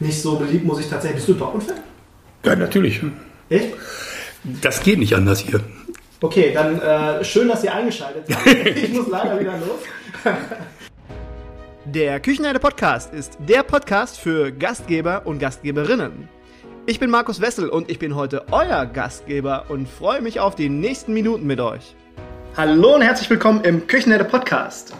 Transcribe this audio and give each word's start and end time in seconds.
nicht 0.00 0.20
so 0.20 0.36
beliebt, 0.36 0.64
muss 0.64 0.80
ich 0.80 0.88
tatsächlich. 0.88 1.24
Bist 1.24 1.28
du 1.28 1.34
Dortmund-Fan? 1.34 1.78
Ja, 2.44 2.56
natürlich. 2.56 3.00
Echt? 3.48 3.74
Das 4.62 4.82
geht 4.82 4.98
nicht 4.98 5.14
anders 5.14 5.40
hier. 5.40 5.60
Okay, 6.20 6.52
dann 6.52 6.80
äh, 6.80 7.24
schön, 7.24 7.48
dass 7.48 7.62
ihr 7.64 7.74
eingeschaltet 7.74 8.24
habt. 8.30 8.46
ich 8.76 8.92
muss 8.92 9.08
leider 9.08 9.38
wieder 9.38 9.52
los. 9.58 10.34
Der 11.84 12.20
Küchenherde 12.20 12.58
Podcast 12.58 13.14
ist 13.14 13.38
der 13.48 13.62
Podcast 13.62 14.18
für 14.18 14.52
Gastgeber 14.52 15.22
und 15.24 15.38
Gastgeberinnen. 15.38 16.28
Ich 16.86 16.98
bin 16.98 17.10
Markus 17.10 17.40
Wessel 17.40 17.68
und 17.68 17.90
ich 17.90 17.98
bin 17.98 18.14
heute 18.14 18.46
euer 18.50 18.86
Gastgeber 18.86 19.66
und 19.68 19.88
freue 19.88 20.22
mich 20.22 20.40
auf 20.40 20.54
die 20.54 20.68
nächsten 20.68 21.12
Minuten 21.12 21.46
mit 21.46 21.60
euch. 21.60 21.94
Hallo 22.56 22.94
und 22.96 23.02
herzlich 23.02 23.30
willkommen 23.30 23.62
im 23.62 23.86
Küchenherde 23.86 24.24
Podcast. 24.24 24.94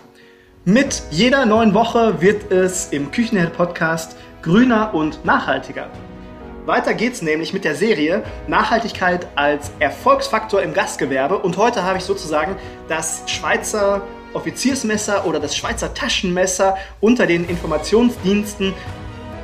Mit 0.65 1.03
jeder 1.11 1.47
neuen 1.47 1.75
Woche 1.75 2.21
wird 2.21 2.53
es 2.53 2.93
im 2.93 3.11
Küchenherde 3.11 3.51
Podcast 3.51 4.17
grüner 4.43 4.95
und 4.95 5.25
nachhaltiger. 5.25 5.89
Weiter 6.67 6.93
geht's 6.93 7.23
nämlich 7.23 7.53
mit 7.53 7.65
der 7.65 7.75
Serie 7.75 8.23
Nachhaltigkeit 8.47 9.27
als 9.37 9.71
Erfolgsfaktor 9.79 10.63
im 10.63 10.75
Gastgewerbe 10.75 11.39
und 11.39 11.57
heute 11.57 11.83
habe 11.83 11.99
ich 11.99 12.05
sozusagen 12.05 12.57
das 12.89 13.23
Schweizer 13.27 14.03
Offiziersmesser 14.35 15.27
oder 15.27 15.41
das 15.41 15.57
Schweizer 15.57 15.95
Taschenmesser 15.95 16.77
unter 17.01 17.27
den 17.27 17.49
Informationsdiensten 17.49 18.75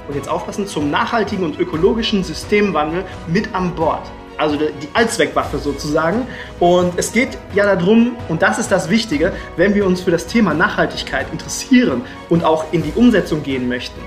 und 0.08 0.14
jetzt 0.14 0.28
aufpassen 0.28 0.66
zum 0.66 0.90
nachhaltigen 0.90 1.44
und 1.44 1.58
ökologischen 1.58 2.22
Systemwandel 2.22 3.04
mit 3.26 3.54
an 3.54 3.74
Bord. 3.74 4.02
Also 4.36 4.56
die 4.56 4.88
Allzweckwaffe 4.94 5.58
sozusagen. 5.58 6.26
Und 6.58 6.98
es 6.98 7.12
geht 7.12 7.38
ja 7.54 7.74
darum, 7.74 8.16
und 8.28 8.42
das 8.42 8.58
ist 8.58 8.70
das 8.70 8.90
Wichtige, 8.90 9.32
wenn 9.56 9.74
wir 9.74 9.86
uns 9.86 10.02
für 10.02 10.10
das 10.10 10.26
Thema 10.26 10.54
Nachhaltigkeit 10.54 11.26
interessieren 11.32 12.02
und 12.28 12.44
auch 12.44 12.64
in 12.72 12.82
die 12.82 12.92
Umsetzung 12.96 13.42
gehen 13.44 13.68
möchten, 13.68 14.00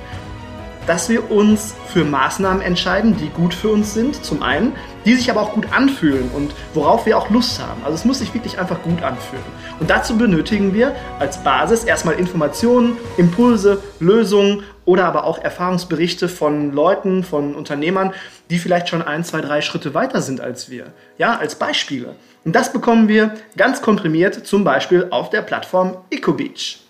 dass 0.87 1.09
wir 1.09 1.29
uns 1.29 1.75
für 1.93 2.03
Maßnahmen 2.03 2.61
entscheiden, 2.61 3.15
die 3.17 3.29
gut 3.29 3.53
für 3.53 3.69
uns 3.69 3.93
sind, 3.93 4.23
zum 4.25 4.41
einen, 4.41 4.73
die 5.05 5.13
sich 5.13 5.29
aber 5.29 5.41
auch 5.41 5.53
gut 5.53 5.67
anfühlen 5.71 6.31
und 6.33 6.53
worauf 6.73 7.05
wir 7.05 7.17
auch 7.17 7.29
Lust 7.29 7.61
haben. 7.61 7.81
Also 7.83 7.95
es 7.95 8.05
muss 8.05 8.19
sich 8.19 8.33
wirklich 8.33 8.57
einfach 8.57 8.81
gut 8.81 9.03
anfühlen. 9.03 9.43
Und 9.79 9.89
dazu 9.89 10.17
benötigen 10.17 10.73
wir 10.73 10.95
als 11.19 11.43
Basis 11.43 11.83
erstmal 11.83 12.15
Informationen, 12.15 12.97
Impulse, 13.17 13.83
Lösungen 13.99 14.63
oder 14.85 15.05
aber 15.05 15.25
auch 15.25 15.37
Erfahrungsberichte 15.39 16.29
von 16.29 16.71
Leuten, 16.71 17.23
von 17.23 17.53
Unternehmern, 17.55 18.13
die 18.49 18.57
vielleicht 18.57 18.87
schon 18.87 19.01
ein, 19.01 19.23
zwei, 19.25 19.41
drei 19.41 19.61
Schritte 19.61 19.93
weiter 19.93 20.21
sind 20.21 20.39
als 20.39 20.69
wir. 20.69 20.93
Ja, 21.17 21.37
als 21.37 21.55
Beispiele. 21.55 22.15
Und 22.45 22.55
das 22.55 22.71
bekommen 22.71 23.09
wir 23.09 23.33
ganz 23.57 23.81
komprimiert 23.81 24.47
zum 24.47 24.63
Beispiel 24.63 25.07
auf 25.09 25.29
der 25.29 25.41
Plattform 25.41 25.97
EcoBeach. 26.09 26.86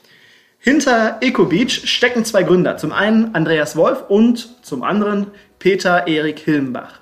Hinter 0.59 1.17
EcoBeach 1.21 1.87
stecken 1.87 2.25
zwei 2.25 2.43
Gründer. 2.43 2.77
Zum 2.77 2.91
einen 2.91 3.33
Andreas 3.35 3.75
Wolf 3.75 4.03
und 4.09 4.63
zum 4.65 4.83
anderen 4.83 5.27
Peter 5.59 6.07
Erik 6.07 6.39
Hilmbach. 6.39 6.99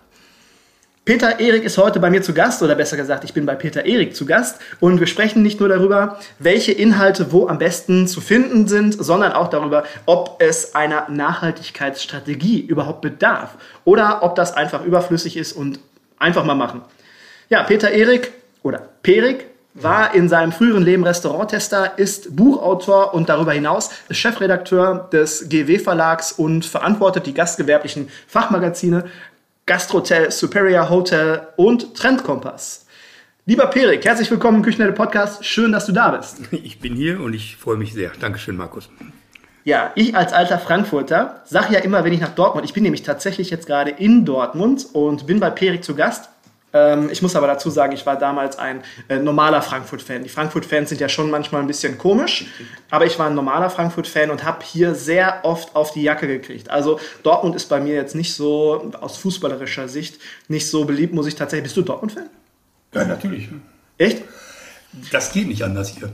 Peter 1.05 1.39
Erik 1.39 1.63
ist 1.63 1.77
heute 1.77 1.99
bei 1.99 2.09
mir 2.09 2.23
zu 2.23 2.33
Gast, 2.33 2.63
oder 2.63 2.73
besser 2.73 2.97
gesagt, 2.97 3.23
ich 3.23 3.33
bin 3.33 3.45
bei 3.45 3.53
Peter 3.53 3.85
Erik 3.85 4.15
zu 4.15 4.25
Gast 4.25 4.59
und 4.79 4.99
wir 4.99 5.05
sprechen 5.05 5.43
nicht 5.43 5.59
nur 5.59 5.69
darüber, 5.69 6.19
welche 6.39 6.71
Inhalte 6.71 7.31
wo 7.31 7.47
am 7.47 7.59
besten 7.59 8.07
zu 8.07 8.21
finden 8.21 8.67
sind, 8.67 8.93
sondern 8.93 9.31
auch 9.31 9.49
darüber, 9.49 9.83
ob 10.07 10.37
es 10.41 10.73
einer 10.73 11.07
Nachhaltigkeitsstrategie 11.09 12.59
überhaupt 12.61 13.01
bedarf 13.01 13.55
oder 13.83 14.23
ob 14.23 14.35
das 14.35 14.55
einfach 14.55 14.83
überflüssig 14.83 15.37
ist 15.37 15.53
und 15.53 15.79
einfach 16.17 16.43
mal 16.43 16.55
machen. 16.55 16.81
Ja, 17.49 17.61
Peter 17.61 17.91
Erik 17.91 18.31
oder 18.63 18.89
Perik 19.03 19.45
war 19.75 20.15
in 20.15 20.29
seinem 20.29 20.53
früheren 20.53 20.83
Leben 20.83 21.03
Restauranttester, 21.03 21.99
ist 21.99 22.35
Buchautor 22.35 23.13
und 23.13 23.27
darüber 23.27 23.51
hinaus 23.51 23.91
Chefredakteur 24.09 25.09
des 25.11 25.49
GW 25.49 25.79
Verlags 25.79 26.31
und 26.31 26.65
verantwortet 26.65 27.25
die 27.25 27.33
gastgewerblichen 27.33 28.07
Fachmagazine 28.27 29.05
Gastrotel, 29.65 30.31
Superior 30.31 30.89
Hotel 30.89 31.47
und 31.57 31.93
Trendkompass. 31.93 32.85
Lieber 33.45 33.67
Perik, 33.67 34.05
herzlich 34.05 34.31
willkommen 34.31 34.59
im 34.59 34.63
Küchenherde 34.63 34.93
Podcast. 34.93 35.45
Schön, 35.45 35.73
dass 35.73 35.85
du 35.85 35.91
da 35.91 36.11
bist. 36.11 36.39
Ich 36.51 36.79
bin 36.79 36.95
hier 36.95 37.19
und 37.19 37.33
ich 37.33 37.57
freue 37.57 37.75
mich 37.75 37.93
sehr. 37.93 38.11
Dankeschön, 38.19 38.55
Markus. 38.55 38.89
Ja, 39.65 39.91
ich 39.95 40.15
als 40.15 40.31
alter 40.31 40.57
Frankfurter 40.57 41.41
sage 41.43 41.73
ja 41.73 41.79
immer, 41.79 42.05
wenn 42.05 42.13
ich 42.13 42.21
nach 42.21 42.33
Dortmund, 42.33 42.65
ich 42.65 42.73
bin 42.73 42.83
nämlich 42.83 43.03
tatsächlich 43.03 43.49
jetzt 43.49 43.67
gerade 43.67 43.91
in 43.91 44.23
Dortmund 44.23 44.87
und 44.93 45.27
bin 45.27 45.39
bei 45.41 45.49
Perik 45.49 45.83
zu 45.83 45.95
Gast. 45.95 46.29
Ähm, 46.75 47.09
ich 47.09 47.21
muss 47.21 47.37
aber 47.37 47.47
dazu 47.47 47.69
sagen, 47.69 47.93
ich 47.93 48.05
war 48.05 48.17
damals 48.17 48.59
ein 48.59 48.83
äh, 49.07 49.17
normaler 49.17 49.61
Frankfurt-Fan. 49.61 50.23
Die 50.23 50.29
Frankfurt-Fans 50.29 50.89
sind 50.89 50.99
ja 50.99 51.07
schon 51.07 51.31
manchmal 51.31 51.61
ein 51.61 51.67
bisschen 51.67 51.97
komisch, 51.97 52.47
aber 52.91 53.05
ich 53.05 53.17
war 53.17 53.27
ein 53.27 53.33
normaler 53.33 53.69
Frankfurt-Fan 53.69 54.29
und 54.29 54.43
habe 54.43 54.63
hier 54.65 54.93
sehr 54.93 55.39
oft 55.43 55.73
auf 55.73 55.93
die 55.93 56.03
Jacke 56.03 56.27
gekriegt. 56.27 56.69
Also 56.69 56.99
Dortmund 57.23 57.55
ist 57.55 57.69
bei 57.69 57.79
mir 57.79 57.95
jetzt 57.95 58.13
nicht 58.13 58.33
so, 58.33 58.91
aus 58.99 59.15
fußballerischer 59.17 59.87
Sicht, 59.87 60.19
nicht 60.49 60.69
so 60.69 60.83
beliebt, 60.83 61.13
muss 61.13 61.27
ich 61.27 61.35
tatsächlich. 61.35 61.63
Bist 61.63 61.77
du 61.77 61.81
Dortmund-Fan? 61.81 62.29
Ja, 62.93 63.05
natürlich. 63.05 63.47
Echt? 63.97 64.23
Das 65.13 65.31
geht 65.31 65.47
nicht 65.47 65.63
anders 65.63 65.95
hier. 65.95 66.11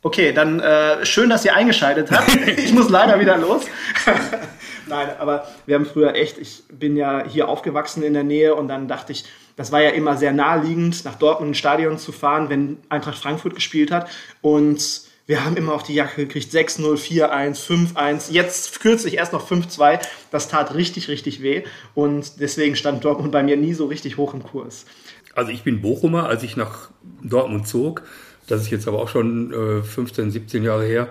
Okay, 0.00 0.32
dann 0.32 0.60
äh, 0.60 1.04
schön, 1.04 1.28
dass 1.28 1.44
ihr 1.44 1.54
eingeschaltet 1.54 2.10
habt. 2.10 2.34
ich 2.56 2.72
muss 2.72 2.88
leider 2.88 3.20
wieder 3.20 3.36
los. 3.36 3.64
Nein, 4.88 5.10
aber 5.18 5.46
wir 5.66 5.74
haben 5.74 5.86
früher 5.86 6.14
echt, 6.14 6.38
ich 6.38 6.62
bin 6.70 6.96
ja 6.96 7.24
hier 7.26 7.48
aufgewachsen 7.48 8.02
in 8.02 8.14
der 8.14 8.24
Nähe 8.24 8.54
und 8.54 8.68
dann 8.68 8.88
dachte 8.88 9.12
ich, 9.12 9.24
das 9.56 9.72
war 9.72 9.82
ja 9.82 9.90
immer 9.90 10.16
sehr 10.16 10.32
naheliegend, 10.32 11.04
nach 11.04 11.16
Dortmund 11.16 11.48
ins 11.48 11.58
Stadion 11.58 11.98
zu 11.98 12.12
fahren, 12.12 12.48
wenn 12.48 12.78
Eintracht 12.88 13.18
Frankfurt 13.18 13.54
gespielt 13.54 13.90
hat. 13.90 14.08
Und 14.40 15.02
wir 15.26 15.44
haben 15.44 15.56
immer 15.56 15.74
auf 15.74 15.82
die 15.82 15.94
Jacke 15.94 16.26
gekriegt, 16.26 16.54
6-0, 16.54 16.96
4-1, 16.96 17.94
5-1, 17.94 18.32
jetzt 18.32 18.80
kürzlich 18.80 19.18
erst 19.18 19.32
noch 19.32 19.46
5-2. 19.50 20.00
Das 20.30 20.48
tat 20.48 20.74
richtig, 20.74 21.08
richtig 21.08 21.42
weh. 21.42 21.64
Und 21.94 22.40
deswegen 22.40 22.76
stand 22.76 23.04
Dortmund 23.04 23.32
bei 23.32 23.42
mir 23.42 23.56
nie 23.56 23.74
so 23.74 23.86
richtig 23.86 24.16
hoch 24.16 24.32
im 24.32 24.42
Kurs. 24.42 24.86
Also 25.34 25.50
ich 25.50 25.64
bin 25.64 25.82
Bochumer, 25.82 26.26
als 26.26 26.42
ich 26.44 26.56
nach 26.56 26.90
Dortmund 27.22 27.68
zog. 27.68 28.04
Das 28.48 28.62
ist 28.62 28.70
jetzt 28.70 28.88
aber 28.88 28.98
auch 28.98 29.08
schon 29.08 29.52
äh, 29.52 29.82
15, 29.82 30.30
17 30.30 30.64
Jahre 30.64 30.84
her 30.84 31.08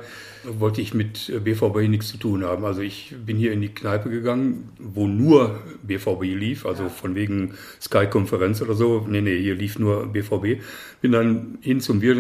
wollte 0.48 0.82
ich 0.82 0.94
mit 0.94 1.32
BVB 1.44 1.90
nichts 1.90 2.08
zu 2.10 2.18
tun 2.18 2.44
haben. 2.44 2.66
Also 2.66 2.82
ich 2.82 3.14
bin 3.26 3.38
hier 3.38 3.52
in 3.52 3.62
die 3.62 3.74
Kneipe 3.74 4.10
gegangen, 4.10 4.70
wo 4.80 5.08
nur 5.08 5.60
BVB 5.84 6.24
lief, 6.24 6.66
also 6.66 6.90
von 6.90 7.16
wegen 7.16 7.56
Sky-Konferenz 7.82 8.62
oder 8.62 8.74
so. 8.74 9.06
Nee, 9.08 9.22
nee, 9.22 9.38
hier 9.40 9.56
lief 9.56 9.78
nur 9.80 10.08
BVB. 10.08 10.62
Bin 11.02 11.12
dann 11.12 11.58
hin 11.62 11.82
zum 11.82 12.00
Bier 12.00 12.16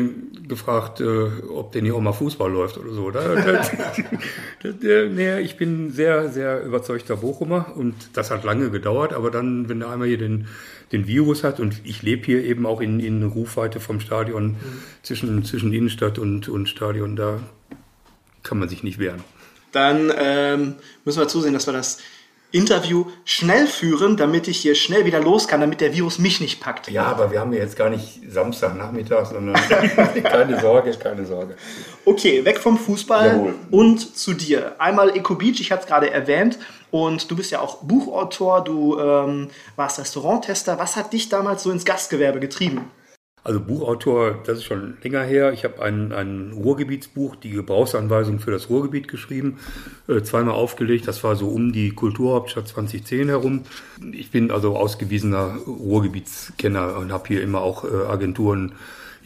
gefragt, 0.47 0.99
äh, 0.99 1.29
ob 1.49 1.71
denn 1.71 1.85
hier 1.85 1.95
auch 1.95 2.01
mal 2.01 2.13
Fußball 2.13 2.51
läuft 2.51 2.77
oder 2.77 2.91
so. 2.91 3.11
Da, 3.11 3.35
nee, 5.09 5.39
ich 5.39 5.57
bin 5.57 5.91
sehr, 5.91 6.29
sehr 6.29 6.63
überzeugter 6.63 7.17
Bochumer 7.17 7.73
und 7.75 7.95
das 8.13 8.31
hat 8.31 8.43
lange 8.43 8.69
gedauert, 8.69 9.13
aber 9.13 9.31
dann, 9.31 9.69
wenn 9.69 9.81
er 9.81 9.91
einmal 9.91 10.07
hier 10.07 10.17
den 10.17 10.47
den 10.91 11.07
Virus 11.07 11.43
hat 11.43 11.59
und 11.59 11.81
ich 11.83 12.01
lebe 12.01 12.25
hier 12.25 12.43
eben 12.43 12.65
auch 12.65 12.81
in, 12.81 12.99
in 12.99 13.23
Rufweite 13.23 13.79
vom 13.79 13.99
Stadion 13.99 14.51
mhm. 14.51 14.57
zwischen, 15.03 15.43
zwischen 15.43 15.73
Innenstadt 15.73 16.17
und, 16.19 16.47
und 16.47 16.69
Stadion, 16.69 17.15
da 17.15 17.39
kann 18.43 18.59
man 18.59 18.69
sich 18.69 18.83
nicht 18.83 18.99
wehren. 18.99 19.23
Dann 19.71 20.11
ähm, 20.17 20.75
müssen 21.03 21.19
wir 21.19 21.27
zusehen, 21.27 21.53
dass 21.53 21.67
wir 21.67 21.73
das 21.73 21.99
Interview 22.57 23.05
schnell 23.25 23.67
führen, 23.67 24.17
damit 24.17 24.47
ich 24.47 24.57
hier 24.57 24.75
schnell 24.75 25.05
wieder 25.05 25.21
los 25.21 25.47
kann, 25.47 25.61
damit 25.61 25.81
der 25.81 25.93
Virus 25.93 26.19
mich 26.19 26.41
nicht 26.41 26.59
packt. 26.59 26.89
Ja, 26.89 27.03
aber 27.03 27.31
wir 27.31 27.39
haben 27.39 27.53
ja 27.53 27.59
jetzt 27.59 27.77
gar 27.77 27.89
nicht 27.89 28.21
Samstagnachmittag, 28.29 29.25
sondern 29.25 29.55
keine 30.23 30.59
Sorge, 30.59 30.91
keine 30.91 31.25
Sorge. 31.25 31.55
Okay, 32.05 32.43
weg 32.45 32.59
vom 32.59 32.77
Fußball 32.77 33.27
Jawohl. 33.27 33.55
und 33.71 34.17
zu 34.17 34.33
dir. 34.33 34.75
Einmal 34.79 35.15
Eco 35.15 35.35
Beach, 35.35 35.59
ich 35.59 35.71
hatte 35.71 35.83
es 35.83 35.87
gerade 35.87 36.09
erwähnt, 36.09 36.57
und 36.89 37.29
du 37.29 37.35
bist 37.35 37.51
ja 37.51 37.59
auch 37.59 37.83
Buchautor, 37.83 38.63
du 38.63 38.97
ähm, 38.97 39.49
warst 39.75 39.99
Restauranttester. 39.99 40.79
Was 40.79 40.95
hat 40.95 41.11
dich 41.11 41.27
damals 41.29 41.63
so 41.63 41.71
ins 41.71 41.83
Gastgewerbe 41.83 42.39
getrieben? 42.39 42.89
Also 43.47 43.61
Buchautor, 43.61 44.39
das 44.45 44.57
ist 44.57 44.65
schon 44.65 44.97
länger 45.01 45.23
her. 45.23 45.53
Ich 45.53 45.63
habe 45.63 45.81
ein, 45.81 46.11
ein 46.11 46.51
Ruhrgebietsbuch, 46.51 47.37
die 47.37 47.51
Gebrauchsanweisung 47.51 48.39
für 48.39 48.51
das 48.51 48.69
Ruhrgebiet 48.69 49.07
geschrieben, 49.07 49.59
äh, 50.09 50.21
zweimal 50.21 50.53
aufgelegt. 50.53 51.07
Das 51.07 51.23
war 51.23 51.37
so 51.37 51.47
um 51.47 51.71
die 51.71 51.91
Kulturhauptstadt 51.91 52.67
2010 52.67 53.29
herum. 53.29 53.61
Ich 54.11 54.31
bin 54.31 54.51
also 54.51 54.75
ausgewiesener 54.75 55.59
Ruhrgebietskenner 55.65 56.97
und 56.97 57.13
habe 57.13 57.29
hier 57.29 57.41
immer 57.41 57.61
auch 57.61 57.85
äh, 57.85 57.87
Agenturen 57.87 58.73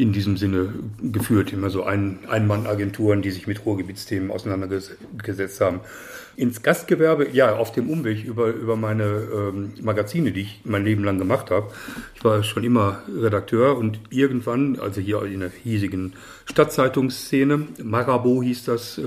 in 0.01 0.13
diesem 0.13 0.35
Sinne 0.35 0.73
geführt, 0.99 1.53
immer 1.53 1.69
so 1.69 1.83
ein 1.83 2.19
Ein-Mann-Agenturen, 2.27 3.21
die 3.21 3.29
sich 3.29 3.45
mit 3.45 3.65
Ruhrgebietsthemen 3.65 4.31
auseinandergesetzt 4.31 5.61
haben 5.61 5.81
ins 6.37 6.63
Gastgewerbe, 6.63 7.27
ja, 7.33 7.55
auf 7.55 7.71
dem 7.71 7.89
Umweg 7.89 8.23
über, 8.23 8.47
über 8.47 8.75
meine 8.75 9.03
ähm, 9.03 9.73
Magazine, 9.81 10.31
die 10.31 10.41
ich 10.41 10.61
mein 10.63 10.83
Leben 10.83 11.03
lang 11.03 11.19
gemacht 11.19 11.51
habe. 11.51 11.71
Ich 12.15 12.23
war 12.23 12.41
schon 12.41 12.63
immer 12.63 13.03
Redakteur 13.15 13.77
und 13.77 13.99
irgendwann, 14.09 14.79
also 14.79 15.01
hier 15.01 15.21
in 15.23 15.41
der 15.41 15.51
hiesigen 15.51 16.13
Stadtzeitungsszene, 16.45 17.67
Marabo 17.83 18.41
hieß 18.41 18.63
das 18.63 18.97
äh, 18.97 19.03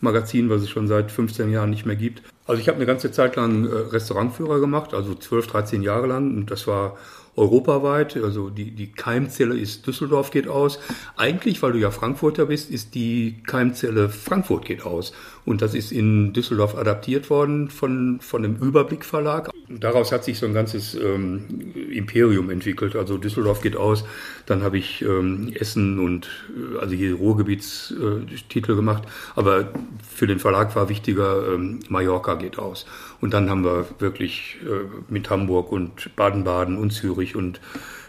Magazin, 0.00 0.50
was 0.50 0.62
es 0.62 0.70
schon 0.70 0.88
seit 0.88 1.12
15 1.12 1.50
Jahren 1.50 1.70
nicht 1.70 1.86
mehr 1.86 1.96
gibt, 1.96 2.22
Also 2.46 2.60
ich 2.60 2.68
habe 2.68 2.76
eine 2.76 2.86
ganze 2.86 3.10
Zeit 3.10 3.36
lang 3.36 3.66
äh, 3.66 3.74
Restaurantführer 3.74 4.60
gemacht, 4.60 4.92
also 4.94 5.14
12, 5.14 5.46
13 5.46 5.82
Jahre 5.82 6.06
lang. 6.06 6.36
Und 6.36 6.50
das 6.50 6.66
war 6.66 6.96
europaweit. 7.36 8.16
Also 8.16 8.50
die, 8.50 8.70
die 8.70 8.92
Keimzelle 8.92 9.56
ist 9.56 9.86
Düsseldorf 9.86 10.30
geht 10.30 10.48
aus. 10.48 10.78
Eigentlich, 11.16 11.62
weil 11.62 11.72
du 11.72 11.78
ja 11.78 11.90
Frankfurter 11.90 12.46
bist, 12.46 12.70
ist 12.70 12.94
die 12.94 13.42
Keimzelle 13.46 14.08
Frankfurt 14.08 14.64
geht 14.64 14.84
aus. 14.84 15.12
Und 15.44 15.60
das 15.60 15.74
ist 15.74 15.92
in 15.92 16.32
Düsseldorf 16.32 16.76
adaptiert 16.76 17.28
worden 17.30 17.68
von, 17.68 18.20
von 18.20 18.42
dem 18.42 18.56
Überblick 18.56 19.04
Verlag. 19.04 19.50
Daraus 19.68 20.12
hat 20.12 20.24
sich 20.24 20.38
so 20.38 20.46
ein 20.46 20.54
ganzes 20.54 20.94
ähm, 20.94 21.72
Imperium 21.90 22.50
entwickelt. 22.50 22.96
Also 22.96 23.18
Düsseldorf 23.18 23.60
geht 23.60 23.76
aus. 23.76 24.04
Dann 24.46 24.62
habe 24.62 24.78
ich 24.78 25.02
ähm, 25.02 25.52
Essen 25.54 25.98
und 25.98 26.28
äh, 26.74 26.78
also 26.78 26.94
hier 26.94 27.14
Ruhrgebietstitel 27.14 28.72
äh, 28.72 28.76
gemacht. 28.76 29.04
Aber 29.34 29.68
für 30.08 30.26
den 30.26 30.38
Verlag 30.38 30.74
war 30.76 30.88
wichtiger, 30.88 31.54
ähm, 31.54 31.80
Mallorca 31.88 32.34
geht 32.34 32.58
aus. 32.58 32.86
Und 33.24 33.32
dann 33.32 33.48
haben 33.48 33.64
wir 33.64 33.86
wirklich 34.00 34.58
äh, 34.64 34.84
mit 35.08 35.30
Hamburg 35.30 35.72
und 35.72 36.14
Baden-Baden 36.14 36.76
und 36.76 36.90
Zürich 36.90 37.36
und 37.36 37.58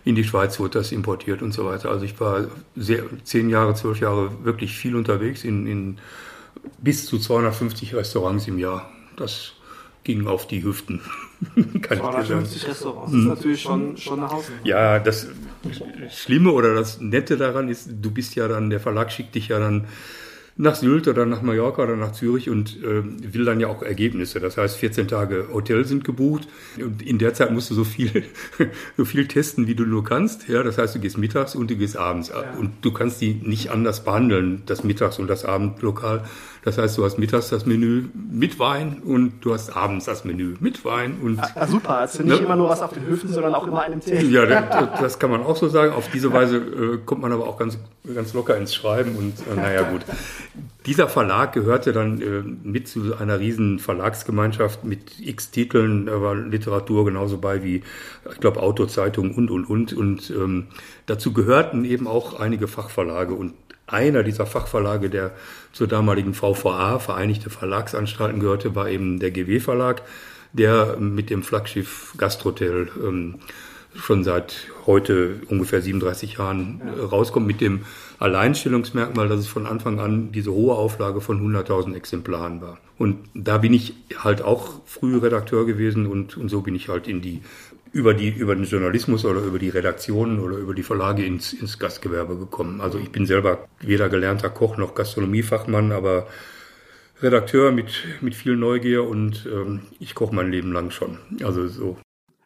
in 0.03 0.13
die 0.13 0.25
Schweiz 0.25 0.59
wurde 0.59 0.79
das 0.79 0.91
importiert 0.91 1.41
und 1.41 1.53
so 1.53 1.65
weiter. 1.65 1.89
Also 1.89 2.03
ich 2.03 2.19
war 2.19 2.47
sehr, 2.75 3.03
zehn 3.23 3.49
Jahre, 3.49 3.75
zwölf 3.75 4.01
Jahre 4.01 4.43
wirklich 4.43 4.75
viel 4.75 4.93
unterwegs 4.93 5.45
in, 5.45 5.67
in 5.67 5.99
bis 6.79 7.05
zu 7.05 7.17
250 7.17 7.95
Restaurants 7.95 8.45
im 8.49 8.59
Jahr. 8.59 8.91
Das 9.15 9.53
ging 10.03 10.27
auf 10.27 10.47
die 10.47 10.61
Hüften. 10.61 10.99
250 11.87 12.67
Restaurants, 12.67 13.13
das 13.13 13.21
ist 13.21 13.25
natürlich 13.25 13.61
schon, 13.61 13.95
schon 13.95 14.19
eine 14.19 14.29
Hausnummer. 14.29 14.65
Ja, 14.65 14.99
das 14.99 15.29
Schlimme 16.11 16.51
oder 16.51 16.75
das 16.75 16.99
Nette 16.99 17.37
daran 17.37 17.69
ist, 17.69 17.87
du 17.89 18.11
bist 18.11 18.35
ja 18.35 18.49
dann, 18.49 18.69
der 18.69 18.81
Verlag 18.81 19.13
schickt 19.13 19.35
dich 19.35 19.47
ja 19.47 19.59
dann 19.59 19.87
nach 20.57 20.75
Sylt 20.75 21.07
oder 21.09 21.25
nach 21.25 21.41
Mallorca 21.41 21.83
oder 21.83 21.97
nach 21.97 22.13
Zürich 22.13 22.49
und 22.49 22.81
äh, 22.81 23.03
will 23.33 23.43
dann 23.43 23.59
ja 23.59 23.67
auch 23.67 23.83
Ergebnisse. 23.83 24.39
Das 24.39 24.57
heißt, 24.57 24.77
14 24.77 25.07
Tage 25.09 25.49
Hotel 25.51 25.83
sind 25.83 26.05
gebucht 26.05 26.47
und 26.77 27.01
in 27.01 27.19
der 27.19 27.33
Zeit 27.33 27.51
musst 27.51 27.69
du 27.71 27.75
so 27.75 27.83
viel, 27.83 28.23
so 28.97 29.03
viel 29.03 29.27
testen, 29.27 29.67
wie 29.67 29.75
du 29.75 29.83
nur 29.83 30.05
kannst. 30.05 30.47
Ja, 30.47 30.63
das 30.63 30.77
heißt, 30.77 30.95
du 30.95 30.99
gehst 30.99 31.17
mittags 31.17 31.55
und 31.55 31.69
du 31.71 31.75
gehst 31.75 31.97
abends 31.97 32.29
ja. 32.29 32.53
und 32.57 32.71
du 32.81 32.93
kannst 32.93 33.19
die 33.19 33.33
nicht 33.33 33.69
anders 33.69 34.05
behandeln, 34.05 34.63
das 34.65 34.85
Mittags- 34.85 35.19
und 35.19 35.27
das 35.27 35.43
Abendlokal. 35.43 36.23
Das 36.65 36.79
heißt, 36.79 36.97
du 36.97 37.05
hast 37.05 37.19
mittags 37.19 37.49
das 37.49 37.67
Menü 37.67 38.05
mit 38.31 38.57
Wein 38.57 39.03
und 39.05 39.33
du 39.41 39.53
hast 39.53 39.69
abends 39.77 40.05
das 40.05 40.25
Menü 40.25 40.55
mit 40.59 40.83
Wein. 40.83 41.19
Und, 41.21 41.39
ah, 41.39 41.67
super, 41.67 41.99
also 41.99 42.23
nicht 42.23 42.39
ne? 42.39 42.43
immer 42.43 42.55
nur 42.55 42.69
was 42.69 42.81
auf 42.81 42.91
den 42.91 43.05
Höfen, 43.05 43.31
sondern 43.31 43.53
auch 43.53 43.67
immer 43.67 43.83
einem 43.83 43.99
Tee. 43.99 44.19
Ja, 44.25 44.47
das, 44.47 44.99
das, 44.99 45.19
kann 45.19 45.29
man 45.29 45.43
auch 45.43 45.55
so 45.55 45.69
sagen. 45.69 45.93
Auf 45.93 46.09
diese 46.09 46.33
Weise 46.33 46.57
äh, 46.57 46.97
kommt 47.05 47.21
man 47.21 47.31
aber 47.31 47.47
auch 47.47 47.59
ganz, 47.59 47.77
ganz 48.15 48.33
locker 48.33 48.57
ins 48.57 48.73
Schreiben 48.73 49.15
und 49.15 49.33
äh, 49.41 49.55
naja 49.55 49.83
gut. 49.83 50.01
Dieser 50.87 51.07
Verlag 51.07 51.53
gehörte 51.53 51.93
dann 51.93 52.19
äh, 52.19 52.41
mit 52.41 52.87
zu 52.87 53.15
einer 53.15 53.39
riesen 53.39 53.77
Verlagsgemeinschaft 53.77 54.83
mit 54.83 55.19
x 55.19 55.51
Titeln, 55.51 56.07
da 56.07 56.19
war 56.19 56.33
Literatur 56.33 57.05
genauso 57.05 57.37
bei 57.37 57.63
wie, 57.63 57.83
ich 58.31 58.39
glaube, 58.39 58.63
Autozeitungen 58.63 59.35
und, 59.35 59.51
und, 59.51 59.65
und. 59.65 59.93
Und 59.93 60.31
ähm, 60.31 60.65
dazu 61.05 61.31
gehörten 61.31 61.85
eben 61.85 62.07
auch 62.07 62.39
einige 62.39 62.67
Fachverlage 62.67 63.35
und 63.35 63.53
einer 63.87 64.23
dieser 64.23 64.45
Fachverlage, 64.45 65.09
der 65.09 65.31
zur 65.71 65.87
damaligen 65.87 66.33
VVA, 66.33 66.99
Vereinigte 66.99 67.49
Verlagsanstalten, 67.49 68.39
gehörte, 68.39 68.75
war 68.75 68.89
eben 68.89 69.19
der 69.19 69.31
GW 69.31 69.59
Verlag, 69.59 70.01
der 70.53 70.97
mit 70.97 71.29
dem 71.29 71.43
Flaggschiff 71.43 72.13
Gastrotel 72.17 72.89
ähm, 73.03 73.35
schon 73.95 74.23
seit 74.23 74.67
heute 74.85 75.41
ungefähr 75.47 75.81
37 75.81 76.37
Jahren 76.37 76.81
ja. 76.85 76.93
Äh, 76.93 77.05
rauskommt, 77.05 77.47
mit 77.47 77.61
dem 77.61 77.81
Alleinstellungsmerkmal, 78.19 79.27
dass 79.27 79.39
es 79.39 79.47
von 79.47 79.65
Anfang 79.65 79.99
an 79.99 80.31
diese 80.31 80.51
hohe 80.51 80.75
Auflage 80.75 81.21
von 81.21 81.41
100.000 81.41 81.95
Exemplaren 81.95 82.61
war. 82.61 82.77
Und 82.97 83.17
da 83.33 83.57
bin 83.57 83.73
ich 83.73 83.93
halt 84.17 84.41
auch 84.41 84.81
früh 84.85 85.17
Redakteur 85.17 85.65
gewesen 85.65 86.05
und, 86.05 86.37
und 86.37 86.49
so 86.49 86.61
bin 86.61 86.75
ich 86.75 86.87
halt 86.87 87.07
in 87.07 87.21
die 87.21 87.41
über, 87.95 88.13
die, 88.13 88.27
über 88.27 88.55
den 88.55 88.65
Journalismus 88.65 89.23
oder 89.23 89.39
über 89.39 89.57
die 89.57 89.69
Redaktionen 89.69 90.41
oder 90.41 90.57
über 90.57 90.73
die 90.73 90.83
Verlage 90.83 91.25
ins, 91.25 91.53
ins 91.53 91.79
Gastgewerbe 91.79 92.35
gekommen. 92.35 92.81
Also 92.81 92.99
ich 92.99 93.09
bin 93.09 93.25
selber 93.25 93.69
weder 93.79 94.09
gelernter 94.09 94.49
Koch 94.49 94.75
noch 94.75 94.95
Gastronomiefachmann, 94.95 95.93
aber 95.93 96.27
Redakteur 97.21 97.71
mit, 97.71 98.03
mit 98.19 98.35
viel 98.35 98.57
Neugier 98.57 99.07
und 99.07 99.47
ähm, 99.49 99.83
ich 99.97 100.13
koche 100.13 100.35
mein 100.35 100.51
Leben 100.51 100.73
lang 100.73 100.91
schon. 100.91 101.19
Also 101.41 101.69
so. 101.69 101.97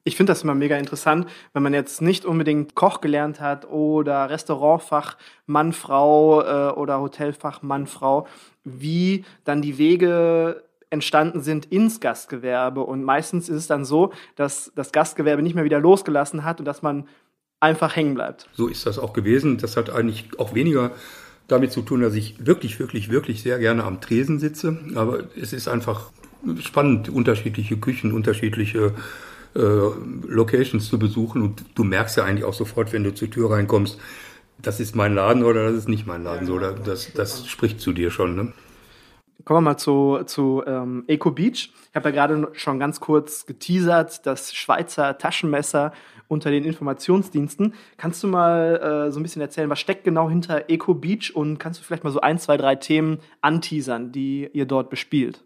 Ich 0.04 0.16
finde 0.16 0.34
das 0.34 0.44
immer 0.44 0.54
mega 0.54 0.78
interessant, 0.78 1.28
wenn 1.54 1.64
man 1.64 1.74
jetzt 1.74 2.00
nicht 2.00 2.26
unbedingt 2.26 2.76
Koch 2.76 3.02
gelernt 3.02 3.42
hat 3.42 3.68
oder 3.68 4.30
Restaurantfach 4.30 5.18
Mann, 5.48 5.74
Frau 5.74 6.44
äh, 6.44 6.74
oder 6.74 7.02
Hotelfach 7.02 7.64
Mann, 7.64 7.88
Frau, 7.88 8.28
wie 8.64 9.26
dann 9.46 9.64
die 9.64 9.80
Wege 9.80 10.62
entstanden 10.90 11.42
sind 11.42 11.66
ins 11.66 12.00
Gastgewerbe. 12.00 12.82
Und 12.82 13.04
meistens 13.04 13.50
ist 13.50 13.56
es 13.56 13.68
dann 13.68 13.86
so, 13.86 14.12
dass 14.36 14.72
das 14.76 14.92
Gastgewerbe 14.92 15.42
nicht 15.42 15.56
mehr 15.56 15.64
wieder 15.64 15.80
losgelassen 15.80 16.44
hat 16.44 16.60
und 16.60 16.66
dass 16.66 16.82
man 16.82 17.08
einfach 17.60 17.96
hängen 17.96 18.16
bleibt. 18.16 18.48
So 18.54 18.68
ist 18.68 18.86
das 18.86 19.00
auch 19.00 19.14
gewesen. 19.14 19.58
Das 19.58 19.78
hat 19.78 19.90
eigentlich 19.90 20.30
auch 20.38 20.54
weniger 20.54 20.92
damit 21.48 21.72
zu 21.72 21.82
tun, 21.82 22.02
dass 22.02 22.14
ich 22.14 22.46
wirklich, 22.46 22.80
wirklich, 22.80 23.10
wirklich 23.10 23.42
sehr 23.42 23.60
gerne 23.60 23.84
am 23.84 24.02
Tresen 24.02 24.40
sitze. 24.40 24.78
Aber 24.96 25.24
es 25.40 25.54
ist 25.54 25.68
einfach 25.68 26.12
spannend, 26.62 27.10
unterschiedliche 27.10 27.78
Küchen, 27.78 28.14
unterschiedliche 28.14 28.94
äh, 29.56 29.60
Locations 30.28 30.88
zu 30.88 31.00
besuchen. 31.00 31.42
Und 31.42 31.66
du 31.76 31.84
merkst 31.84 32.18
ja 32.18 32.24
eigentlich 32.24 32.46
auch 32.46 32.54
sofort, 32.54 32.94
wenn 32.94 33.04
du 33.04 33.14
zur 33.14 33.30
Tür 33.30 33.52
reinkommst, 33.52 34.00
das 34.62 34.80
ist 34.80 34.96
mein 34.96 35.16
Laden 35.16 35.44
oder 35.44 35.66
das 35.66 35.76
ist 35.76 35.90
nicht 35.90 36.06
mein 36.06 36.24
Laden. 36.24 36.46
So, 36.46 36.60
das, 36.60 37.14
das 37.14 37.48
spricht 37.48 37.80
zu 37.80 37.94
dir 37.94 38.12
schon. 38.12 38.36
Ne? 38.36 38.54
Kommen 39.46 39.58
wir 39.64 39.72
mal 39.72 39.78
zu, 39.78 40.24
zu 40.26 40.64
ähm, 40.68 41.06
Eco 41.08 41.32
Beach. 41.32 41.72
Ich 41.90 41.96
habe 41.96 42.10
ja 42.10 42.16
gerade 42.16 42.50
schon 42.54 42.78
ganz 42.78 43.00
kurz 43.00 43.46
geteasert, 43.46 44.26
das 44.26 44.54
Schweizer 44.54 45.18
Taschenmesser 45.18 45.94
unter 46.28 46.52
den 46.52 46.64
Informationsdiensten. 46.64 47.74
Kannst 47.98 48.22
du 48.24 48.28
mal 48.28 49.08
äh, 49.08 49.12
so 49.12 49.20
ein 49.20 49.24
bisschen 49.24 49.42
erzählen, 49.42 49.70
was 49.70 49.80
steckt 49.80 50.04
genau 50.04 50.30
hinter 50.30 50.70
Eco 50.70 50.94
Beach 50.94 51.36
und 51.36 51.58
kannst 51.58 51.80
du 51.80 51.84
vielleicht 51.84 52.04
mal 52.04 52.12
so 52.12 52.22
ein, 52.22 52.38
zwei, 52.38 52.58
drei 52.58 52.76
Themen 52.76 53.20
anteasern, 53.42 54.12
die 54.12 54.50
ihr 54.54 54.66
dort 54.66 54.90
bespielt? 54.90 55.44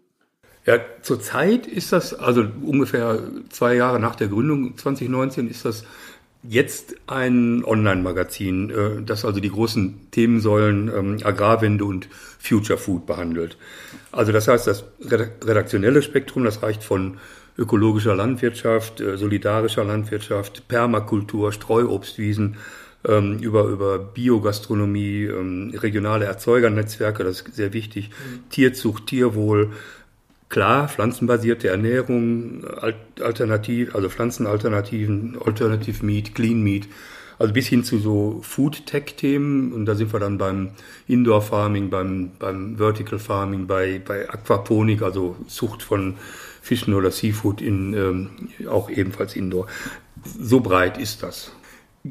Ja, 0.66 0.78
zurzeit 1.02 1.66
ist 1.66 1.92
das, 1.92 2.14
also 2.14 2.46
ungefähr 2.62 3.20
zwei 3.50 3.74
Jahre 3.74 4.00
nach 4.00 4.16
der 4.16 4.28
Gründung 4.28 4.76
2019, 4.76 5.48
ist 5.48 5.64
das 5.64 5.84
jetzt 6.48 6.96
ein 7.06 7.64
Online-Magazin, 7.64 8.70
äh, 8.70 9.02
das 9.02 9.24
also 9.24 9.40
die 9.40 9.50
großen 9.50 10.10
Themensäulen 10.10 10.90
ähm, 10.94 11.18
Agrarwende 11.22 11.84
und 11.84 12.08
Future 12.38 12.78
Food 12.78 13.06
behandelt. 13.06 13.56
Also 14.12 14.32
das 14.32 14.48
heißt, 14.48 14.66
das 14.66 14.84
redaktionelle 15.00 16.02
Spektrum, 16.02 16.44
das 16.44 16.62
reicht 16.62 16.82
von 16.82 17.18
ökologischer 17.56 18.14
Landwirtschaft, 18.14 19.00
äh, 19.00 19.16
solidarischer 19.16 19.84
Landwirtschaft, 19.84 20.68
Permakultur, 20.68 21.52
Streuobstwiesen, 21.52 22.56
ähm, 23.06 23.38
über, 23.38 23.64
über 23.64 23.98
Biogastronomie, 23.98 25.24
ähm, 25.24 25.72
regionale 25.76 26.24
Erzeugernetzwerke, 26.24 27.22
das 27.22 27.40
ist 27.40 27.54
sehr 27.54 27.72
wichtig, 27.72 28.10
mhm. 28.10 28.48
Tierzucht, 28.50 29.06
Tierwohl, 29.06 29.72
Klar, 30.54 30.86
pflanzenbasierte 30.86 31.66
Ernährung, 31.66 32.64
alternativ, 33.20 33.92
also 33.92 34.08
Pflanzenalternativen, 34.08 35.36
Alternative 35.44 36.06
Meat, 36.06 36.32
Clean 36.36 36.62
Meat, 36.62 36.86
also 37.40 37.52
bis 37.52 37.66
hin 37.66 37.82
zu 37.82 37.98
so 37.98 38.38
Food-Tech-Themen. 38.40 39.72
Und 39.72 39.86
da 39.86 39.96
sind 39.96 40.12
wir 40.12 40.20
dann 40.20 40.38
beim 40.38 40.70
Indoor-Farming, 41.08 41.90
beim, 41.90 42.30
beim 42.38 42.76
Vertical 42.76 43.18
Farming, 43.18 43.66
bei, 43.66 43.98
bei 43.98 44.30
Aquaponik, 44.30 45.02
also 45.02 45.34
Zucht 45.48 45.82
von 45.82 46.18
Fischen 46.62 46.94
oder 46.94 47.10
Seafood 47.10 47.60
in, 47.60 47.92
ähm, 47.92 48.30
auch 48.68 48.88
ebenfalls 48.90 49.34
Indoor. 49.34 49.66
So 50.40 50.60
breit 50.60 50.98
ist 50.98 51.24
das. 51.24 51.50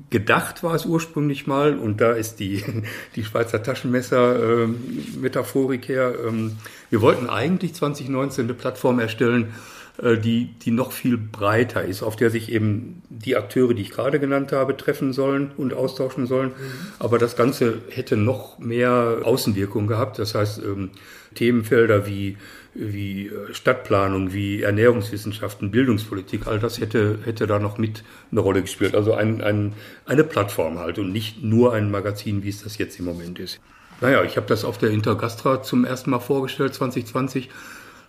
Gedacht 0.10 0.64
war 0.64 0.74
es 0.74 0.88
ursprünglich 0.88 1.46
mal, 1.46 1.78
und 1.78 2.02
da 2.02 2.14
ist 2.14 2.40
die, 2.40 2.64
die 3.16 3.24
Schweizer 3.24 3.62
Taschenmesser-Metaphorik 3.62 5.88
ähm, 5.88 5.96
her. 5.96 6.16
Ähm, 6.28 6.58
wir 6.90 7.02
wollten 7.02 7.30
eigentlich 7.30 7.76
2019 7.76 8.46
eine 8.46 8.56
Plattform 8.56 8.98
erstellen, 9.00 9.54
äh, 10.02 10.18
die, 10.18 10.46
die 10.46 10.72
noch 10.72 10.92
viel 10.92 11.18
breiter 11.18 11.86
ist, 11.86 12.02
auf 12.02 12.16
der 12.16 12.32
sich 12.32 12.52
eben 12.52 13.04
die 13.10 13.36
Akteure, 13.36 13.76
die 13.76 13.84
ich 13.84 13.92
gerade 13.92 14.20
genannt 14.20 14.52
habe, 14.52 14.76
treffen 14.76 15.14
sollen 15.14 15.52
und 15.58 15.76
austauschen 15.76 16.26
sollen. 16.26 16.50
Mhm. 16.50 16.54
Aber 16.98 17.20
das 17.20 17.36
Ganze 17.36 17.84
hätte 17.90 18.18
noch 18.18 18.58
mehr 18.58 19.20
Außenwirkung 19.24 19.86
gehabt. 19.86 20.18
Das 20.18 20.34
heißt, 20.34 20.64
ähm, 20.64 20.90
Themenfelder 21.34 22.08
wie 22.08 22.38
wie 22.76 23.28
äh, 23.28 23.54
Stadtplanung, 23.54 24.34
wie 24.34 24.62
Ernährungswissenschaften, 24.62 25.72
Bildungspolitik, 25.72 26.48
all 26.48 26.60
das 26.60 26.80
hätte, 26.80 27.20
hätte 27.24 27.48
da 27.48 27.60
noch 27.60 27.78
mit 27.78 28.04
eine 28.32 28.40
Rolle 28.40 28.62
gespielt. 28.62 28.96
Also 28.96 29.14
ein, 29.14 29.42
ein, 29.42 29.74
eine 30.06 30.24
Plattform 30.24 30.80
halt 30.80 31.00
und 31.00 31.12
nicht 31.12 31.44
nur 31.44 31.74
ein 31.74 31.92
Magazin, 31.92 32.44
wie 32.44 32.50
es 32.50 32.64
das 32.64 32.78
jetzt 32.78 33.00
im 33.00 33.06
Moment 33.06 33.40
ist. 33.40 33.60
Naja, 34.02 34.24
ich 34.24 34.38
habe 34.38 34.48
das 34.48 34.66
auf 34.66 34.78
der 34.78 34.90
Intergastra 34.90 35.62
zum 35.62 35.86
ersten 35.86 36.10
Mal 36.10 36.20
vorgestellt, 36.20 36.74
2020. 36.74 37.50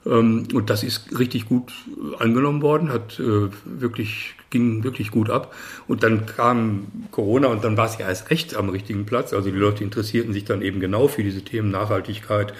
Ähm, 0.07 0.49
und 0.53 0.71
das 0.71 0.83
ist 0.83 1.19
richtig 1.19 1.47
gut 1.47 1.73
angenommen 2.19 2.63
worden, 2.63 2.91
hat 2.91 3.21
äh, 3.21 3.49
wirklich, 3.65 4.35
ging 4.51 4.83
wirklich 4.83 5.11
gut 5.11 5.31
ab. 5.31 5.55
Und 5.87 6.03
dann 6.03 6.27
kam 6.27 6.87
Corona 7.11 7.49
und 7.49 7.65
dann 7.65 7.77
war 7.77 7.87
es 7.87 7.99
ja 7.99 8.09
erst 8.09 8.31
recht 8.31 8.57
am 8.57 8.71
richtigen 8.71 9.05
Platz. 9.05 9.33
Also 9.33 9.51
die 9.51 9.59
Leute 9.59 9.85
interessierten 9.85 10.33
sich 10.33 10.45
dann 10.45 10.63
eben 10.63 10.81
genau 10.81 11.07
für 11.07 11.23
diese 11.23 11.43
Themen 11.43 11.71
Nachhaltigkeit, 11.71 12.55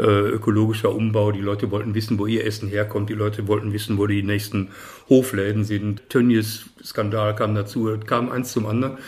äh, 0.00 0.30
ökologischer 0.30 0.94
Umbau. 0.94 1.30
Die 1.32 1.40
Leute 1.40 1.70
wollten 1.70 1.94
wissen, 1.94 2.18
wo 2.18 2.26
ihr 2.26 2.44
Essen 2.44 2.68
herkommt. 2.68 3.10
Die 3.10 3.14
Leute 3.14 3.46
wollten 3.46 3.72
wissen, 3.72 3.98
wo 3.98 4.06
die 4.06 4.22
nächsten 4.22 4.70
Hofläden 5.08 5.64
sind. 5.64 6.08
Tönnies-Skandal 6.08 7.36
kam 7.36 7.54
dazu, 7.54 7.98
kam 8.06 8.30
eins 8.30 8.52
zum 8.52 8.66
anderen. 8.66 8.98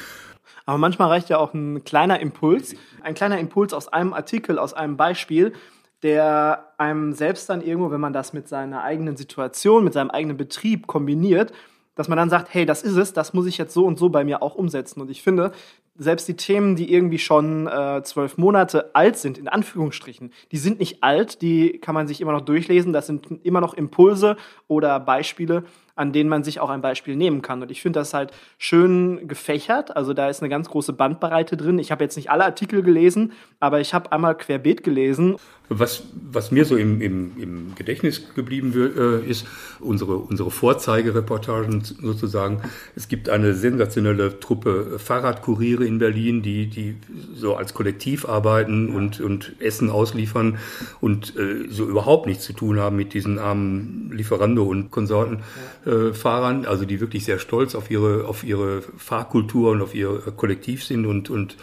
Aber 0.66 0.78
manchmal 0.78 1.08
reicht 1.08 1.28
ja 1.28 1.38
auch 1.38 1.54
ein 1.54 1.82
kleiner 1.84 2.20
Impuls, 2.20 2.75
ein 3.02 3.14
kleiner 3.14 3.38
Impuls 3.38 3.72
aus 3.72 3.88
einem 3.88 4.12
Artikel, 4.12 4.58
aus 4.58 4.75
einem 4.75 4.96
Beispiel, 4.96 5.54
der 6.02 6.72
einem 6.78 7.12
selbst 7.12 7.49
dann 7.49 7.62
irgendwo, 7.62 7.90
wenn 7.90 8.00
man 8.00 8.12
das 8.12 8.32
mit 8.32 8.49
seiner 8.49 8.82
eigenen 8.82 9.16
Situation, 9.16 9.84
mit 9.84 9.92
seinem 9.92 10.11
eigenen 10.11 10.37
Betrieb 10.37 10.87
kombiniert, 10.87 11.52
dass 11.94 12.08
man 12.08 12.16
dann 12.16 12.30
sagt, 12.30 12.52
hey, 12.54 12.64
das 12.64 12.82
ist 12.82 12.96
es, 12.96 13.12
das 13.12 13.34
muss 13.34 13.46
ich 13.46 13.58
jetzt 13.58 13.75
so 13.75 13.84
und 13.84 13.99
so 13.99 14.08
bei 14.08 14.25
mir 14.25 14.42
auch 14.42 14.54
umsetzen. 14.54 15.00
Und 15.00 15.11
ich 15.11 15.22
finde, 15.22 15.52
selbst 15.96 16.26
die 16.26 16.37
Themen, 16.37 16.75
die 16.75 16.92
irgendwie 16.92 17.18
schon 17.18 17.66
äh, 17.66 18.02
zwölf 18.02 18.38
Monate 18.38 18.94
alt 18.94 19.16
sind, 19.16 19.38
in 19.38 19.49
Anführungsstrichen, 19.49 20.32
die 20.50 20.56
sind 20.56 20.78
nicht 20.78 21.02
alt, 21.02 21.42
die 21.42 21.78
kann 21.80 21.94
man 21.94 22.08
sich 22.08 22.20
immer 22.20 22.32
noch 22.32 22.40
durchlesen, 22.40 22.92
das 22.92 23.06
sind 23.06 23.26
immer 23.44 23.61
noch 23.61 23.75
Impulse 23.75 24.37
oder 24.68 24.99
Beispiele, 25.00 25.64
an 25.94 26.12
denen 26.12 26.28
man 26.28 26.42
sich 26.44 26.61
auch 26.61 26.70
ein 26.70 26.80
Beispiel 26.80 27.16
nehmen 27.16 27.42
kann. 27.42 27.62
Und 27.62 27.70
ich 27.70 27.82
finde 27.82 28.00
das 28.00 28.14
halt 28.14 28.32
schön 28.58 29.28
gefächert. 29.28 29.94
Also 29.96 30.14
da 30.14 30.28
ist 30.28 30.40
eine 30.40 30.49
ganz 30.49 30.68
große 30.68 30.92
Bandbreite 30.92 31.56
drin. 31.56 31.78
Ich 31.78 31.90
habe 31.90 32.02
jetzt 32.04 32.16
nicht 32.16 32.30
alle 32.30 32.44
Artikel 32.44 32.82
gelesen, 32.82 33.32
aber 33.61 33.80
ich 33.80 33.92
habe 33.92 34.11
einmal 34.12 34.37
querbeet 34.37 34.82
gelesen. 34.82 35.37
Was, 35.68 36.04
was 36.30 36.50
mir 36.50 36.64
so 36.64 36.76
im, 36.76 37.00
im, 37.00 37.32
im 37.38 37.75
Gedächtnis 37.75 38.34
geblieben 38.34 38.75
äh, 38.75 39.28
ist, 39.28 39.46
unsere, 39.80 40.16
unsere 40.16 40.50
Vorzeigereportagen 40.50 41.82
sozusagen. 41.82 42.61
Es 42.94 43.08
gibt 43.08 43.28
eine 43.28 43.54
sensationelle 43.54 44.38
Truppe 44.40 44.99
Fahrradkuriere 44.99 45.84
in 45.87 45.99
Berlin, 45.99 46.42
die, 46.42 46.66
die 46.66 46.96
so 47.34 47.54
als 47.54 47.75
Kollektiv 47.75 48.28
arbeiten 48.28 48.94
und, 48.94 49.20
und 49.20 49.54
Essen 49.61 49.90
ausliefern 49.90 50.58
und 51.00 51.37
äh, 51.37 51.68
so 51.68 51.87
überhaupt 51.87 52.26
nichts 52.26 52.44
zu 52.44 52.52
tun 52.52 52.78
haben 52.78 52.96
mit 52.96 53.14
diesen 53.14 53.38
armen 53.38 54.11
Lieferando 54.12 54.64
und 54.64 54.90
Konsorten. 54.90 55.42
Äh, 55.85 56.12
Fahrern, 56.12 56.65
also 56.65 56.85
die 56.85 57.01
wirklich 57.01 57.25
sehr 57.25 57.41
stolz 57.41 57.75
auf 57.75 57.91
ihre, 57.91 58.27
auf 58.27 58.45
ihre 58.45 58.83
Fahrkultur 58.83 59.73
und 59.73 59.83
auf 59.83 59.95
ihr 59.95 60.21
Kollektiv 60.37 60.85
sind 60.85 61.07
und, 61.07 61.29
und 61.29 61.57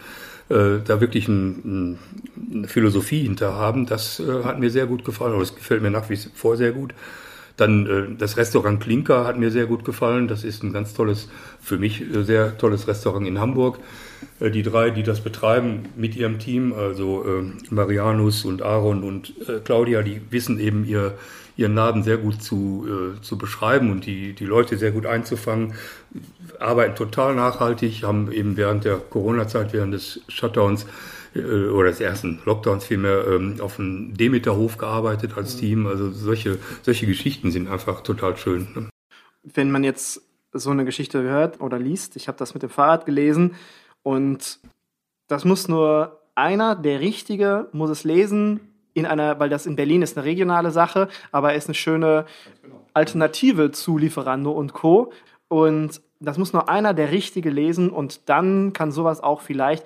äh, 0.50 0.80
da 0.84 1.00
wirklich 1.00 1.26
ein, 1.26 1.48
ein, 1.64 1.98
eine 2.52 2.68
Philosophie 2.68 3.22
hinter 3.22 3.54
haben, 3.54 3.86
das 3.86 4.20
äh, 4.20 4.44
hat 4.44 4.58
mir 4.58 4.70
sehr 4.70 4.86
gut 4.86 5.06
gefallen, 5.06 5.32
oder 5.32 5.42
es 5.42 5.54
gefällt 5.54 5.80
mir 5.80 5.90
nach 5.90 6.10
wie 6.10 6.16
vor 6.16 6.58
sehr 6.58 6.72
gut. 6.72 6.92
Dann 7.56 7.86
äh, 7.86 8.16
das 8.16 8.36
Restaurant 8.36 8.80
Klinker 8.80 9.26
hat 9.26 9.38
mir 9.38 9.50
sehr 9.50 9.66
gut 9.66 9.84
gefallen. 9.84 10.28
Das 10.28 10.44
ist 10.44 10.62
ein 10.62 10.72
ganz 10.72 10.94
tolles, 10.94 11.28
für 11.60 11.78
mich 11.78 12.02
äh, 12.02 12.22
sehr 12.22 12.58
tolles 12.58 12.88
Restaurant 12.88 13.26
in 13.26 13.38
Hamburg. 13.38 13.78
Äh, 14.38 14.50
die 14.50 14.62
drei, 14.62 14.90
die 14.90 15.02
das 15.02 15.20
betreiben 15.20 15.84
mit 15.96 16.16
ihrem 16.16 16.38
Team, 16.38 16.72
also 16.72 17.24
äh, 17.24 17.72
Marianus 17.72 18.44
und 18.44 18.62
Aaron 18.62 19.02
und 19.02 19.34
äh, 19.48 19.60
Claudia, 19.64 20.02
die 20.02 20.20
wissen 20.30 20.58
eben 20.58 20.84
ihr, 20.84 21.14
ihren 21.60 21.74
Laden 21.74 22.02
sehr 22.02 22.16
gut 22.16 22.42
zu, 22.42 22.86
äh, 22.88 23.20
zu 23.20 23.36
beschreiben 23.36 23.90
und 23.92 24.06
die, 24.06 24.32
die 24.32 24.46
Leute 24.46 24.78
sehr 24.78 24.90
gut 24.90 25.06
einzufangen, 25.06 25.74
arbeiten 26.58 26.96
total 26.96 27.34
nachhaltig, 27.34 28.02
haben 28.02 28.32
eben 28.32 28.56
während 28.56 28.84
der 28.84 28.96
Corona-Zeit, 28.96 29.72
während 29.72 29.94
des 29.94 30.22
Shutdowns 30.28 30.86
äh, 31.34 31.68
oder 31.68 31.90
des 31.90 32.00
ersten 32.00 32.40
Lockdowns 32.44 32.84
vielmehr 32.84 33.26
ähm, 33.26 33.56
auf 33.60 33.78
einem 33.78 34.16
Demeterhof 34.16 34.78
gearbeitet 34.78 35.36
als 35.36 35.56
mhm. 35.56 35.60
Team. 35.60 35.86
Also 35.86 36.10
solche, 36.10 36.58
solche 36.82 37.06
Geschichten 37.06 37.50
sind 37.50 37.68
einfach 37.68 38.00
total 38.02 38.36
schön. 38.36 38.68
Ne? 38.74 38.88
Wenn 39.42 39.70
man 39.70 39.84
jetzt 39.84 40.22
so 40.52 40.70
eine 40.70 40.84
Geschichte 40.84 41.22
hört 41.22 41.60
oder 41.60 41.78
liest, 41.78 42.16
ich 42.16 42.26
habe 42.26 42.38
das 42.38 42.54
mit 42.54 42.62
dem 42.62 42.70
Fahrrad 42.70 43.06
gelesen 43.06 43.54
und 44.02 44.58
das 45.28 45.44
muss 45.44 45.68
nur 45.68 46.20
einer, 46.34 46.74
der 46.74 47.00
Richtige, 47.00 47.68
muss 47.72 47.90
es 47.90 48.02
lesen, 48.02 48.60
in 49.00 49.06
einer, 49.06 49.38
weil 49.40 49.48
das 49.48 49.66
in 49.66 49.76
Berlin 49.76 50.02
ist 50.02 50.16
eine 50.16 50.24
regionale 50.24 50.70
Sache, 50.70 51.08
aber 51.32 51.54
ist 51.54 51.68
eine 51.68 51.74
schöne 51.74 52.26
Alternative 52.94 53.70
zu 53.72 53.98
Lieferando 53.98 54.52
und 54.52 54.72
Co. 54.72 55.12
Und 55.48 56.00
das 56.20 56.38
muss 56.38 56.52
nur 56.52 56.68
einer 56.68 56.94
der 56.94 57.10
Richtige 57.10 57.50
lesen 57.50 57.90
und 57.90 58.28
dann 58.28 58.72
kann 58.72 58.92
sowas 58.92 59.22
auch 59.22 59.40
vielleicht 59.40 59.84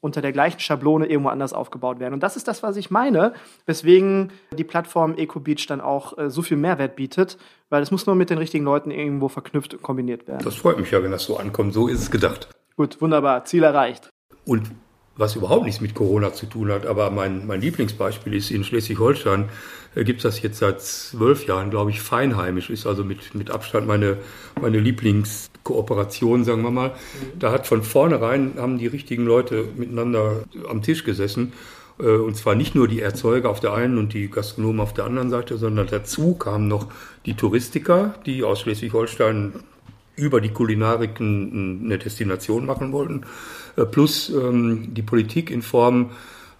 unter 0.00 0.22
der 0.22 0.32
gleichen 0.32 0.60
Schablone 0.60 1.06
irgendwo 1.06 1.30
anders 1.30 1.52
aufgebaut 1.52 1.98
werden. 1.98 2.14
Und 2.14 2.22
das 2.22 2.36
ist 2.36 2.48
das, 2.48 2.62
was 2.62 2.76
ich 2.76 2.90
meine, 2.90 3.34
weswegen 3.66 4.30
die 4.56 4.64
Plattform 4.64 5.16
EcoBeach 5.16 5.66
dann 5.66 5.80
auch 5.80 6.16
äh, 6.16 6.30
so 6.30 6.42
viel 6.42 6.56
Mehrwert 6.56 6.96
bietet, 6.96 7.38
weil 7.70 7.82
es 7.82 7.90
muss 7.90 8.06
nur 8.06 8.14
mit 8.14 8.30
den 8.30 8.38
richtigen 8.38 8.64
Leuten 8.64 8.90
irgendwo 8.90 9.28
verknüpft 9.28 9.74
und 9.74 9.82
kombiniert 9.82 10.28
werden. 10.28 10.44
Das 10.44 10.54
freut 10.54 10.78
mich 10.78 10.90
ja, 10.90 11.02
wenn 11.02 11.10
das 11.10 11.24
so 11.24 11.36
ankommt. 11.36 11.74
So 11.74 11.88
ist 11.88 12.00
es 12.00 12.10
gedacht. 12.10 12.48
Gut, 12.76 13.00
wunderbar. 13.00 13.44
Ziel 13.44 13.64
erreicht. 13.64 14.08
Und 14.44 14.70
was 15.16 15.36
überhaupt 15.36 15.64
nichts 15.64 15.80
mit 15.80 15.94
Corona 15.94 16.32
zu 16.32 16.46
tun 16.46 16.70
hat, 16.70 16.86
aber 16.86 17.10
mein, 17.10 17.46
mein 17.46 17.60
Lieblingsbeispiel 17.60 18.34
ist, 18.34 18.50
in 18.50 18.64
Schleswig-Holstein 18.64 19.48
äh, 19.94 20.04
gibt 20.04 20.18
es 20.18 20.22
das 20.24 20.42
jetzt 20.42 20.58
seit 20.58 20.82
zwölf 20.82 21.46
Jahren, 21.46 21.70
glaube 21.70 21.90
ich, 21.90 22.00
feinheimisch, 22.02 22.70
ist 22.70 22.86
also 22.86 23.04
mit, 23.04 23.34
mit 23.34 23.50
Abstand 23.50 23.86
meine, 23.86 24.18
meine 24.60 24.78
Lieblingskooperation, 24.78 26.44
sagen 26.44 26.62
wir 26.62 26.70
mal. 26.70 26.88
Mhm. 26.90 27.38
Da 27.38 27.52
hat 27.52 27.66
von 27.66 27.82
vornherein, 27.82 28.54
haben 28.58 28.78
die 28.78 28.86
richtigen 28.86 29.24
Leute 29.24 29.64
miteinander 29.76 30.44
am 30.68 30.82
Tisch 30.82 31.04
gesessen 31.04 31.52
äh, 31.98 32.08
und 32.08 32.36
zwar 32.36 32.54
nicht 32.54 32.74
nur 32.74 32.88
die 32.88 33.00
Erzeuger 33.00 33.50
auf 33.50 33.60
der 33.60 33.72
einen 33.72 33.98
und 33.98 34.12
die 34.12 34.30
Gastronomen 34.30 34.80
auf 34.80 34.94
der 34.94 35.04
anderen 35.04 35.30
Seite, 35.30 35.56
sondern 35.56 35.86
dazu 35.86 36.34
kamen 36.34 36.68
noch 36.68 36.88
die 37.24 37.34
Touristiker, 37.34 38.14
die 38.26 38.44
aus 38.44 38.60
Schleswig-Holstein 38.60 39.54
über 40.16 40.40
die 40.40 40.48
Kulinarik 40.48 41.20
eine 41.20 41.98
Destination 41.98 42.64
machen 42.64 42.92
wollten, 42.92 43.22
plus 43.84 44.30
ähm, 44.30 44.94
die 44.94 45.02
Politik 45.02 45.50
in 45.50 45.62
Form 45.62 46.10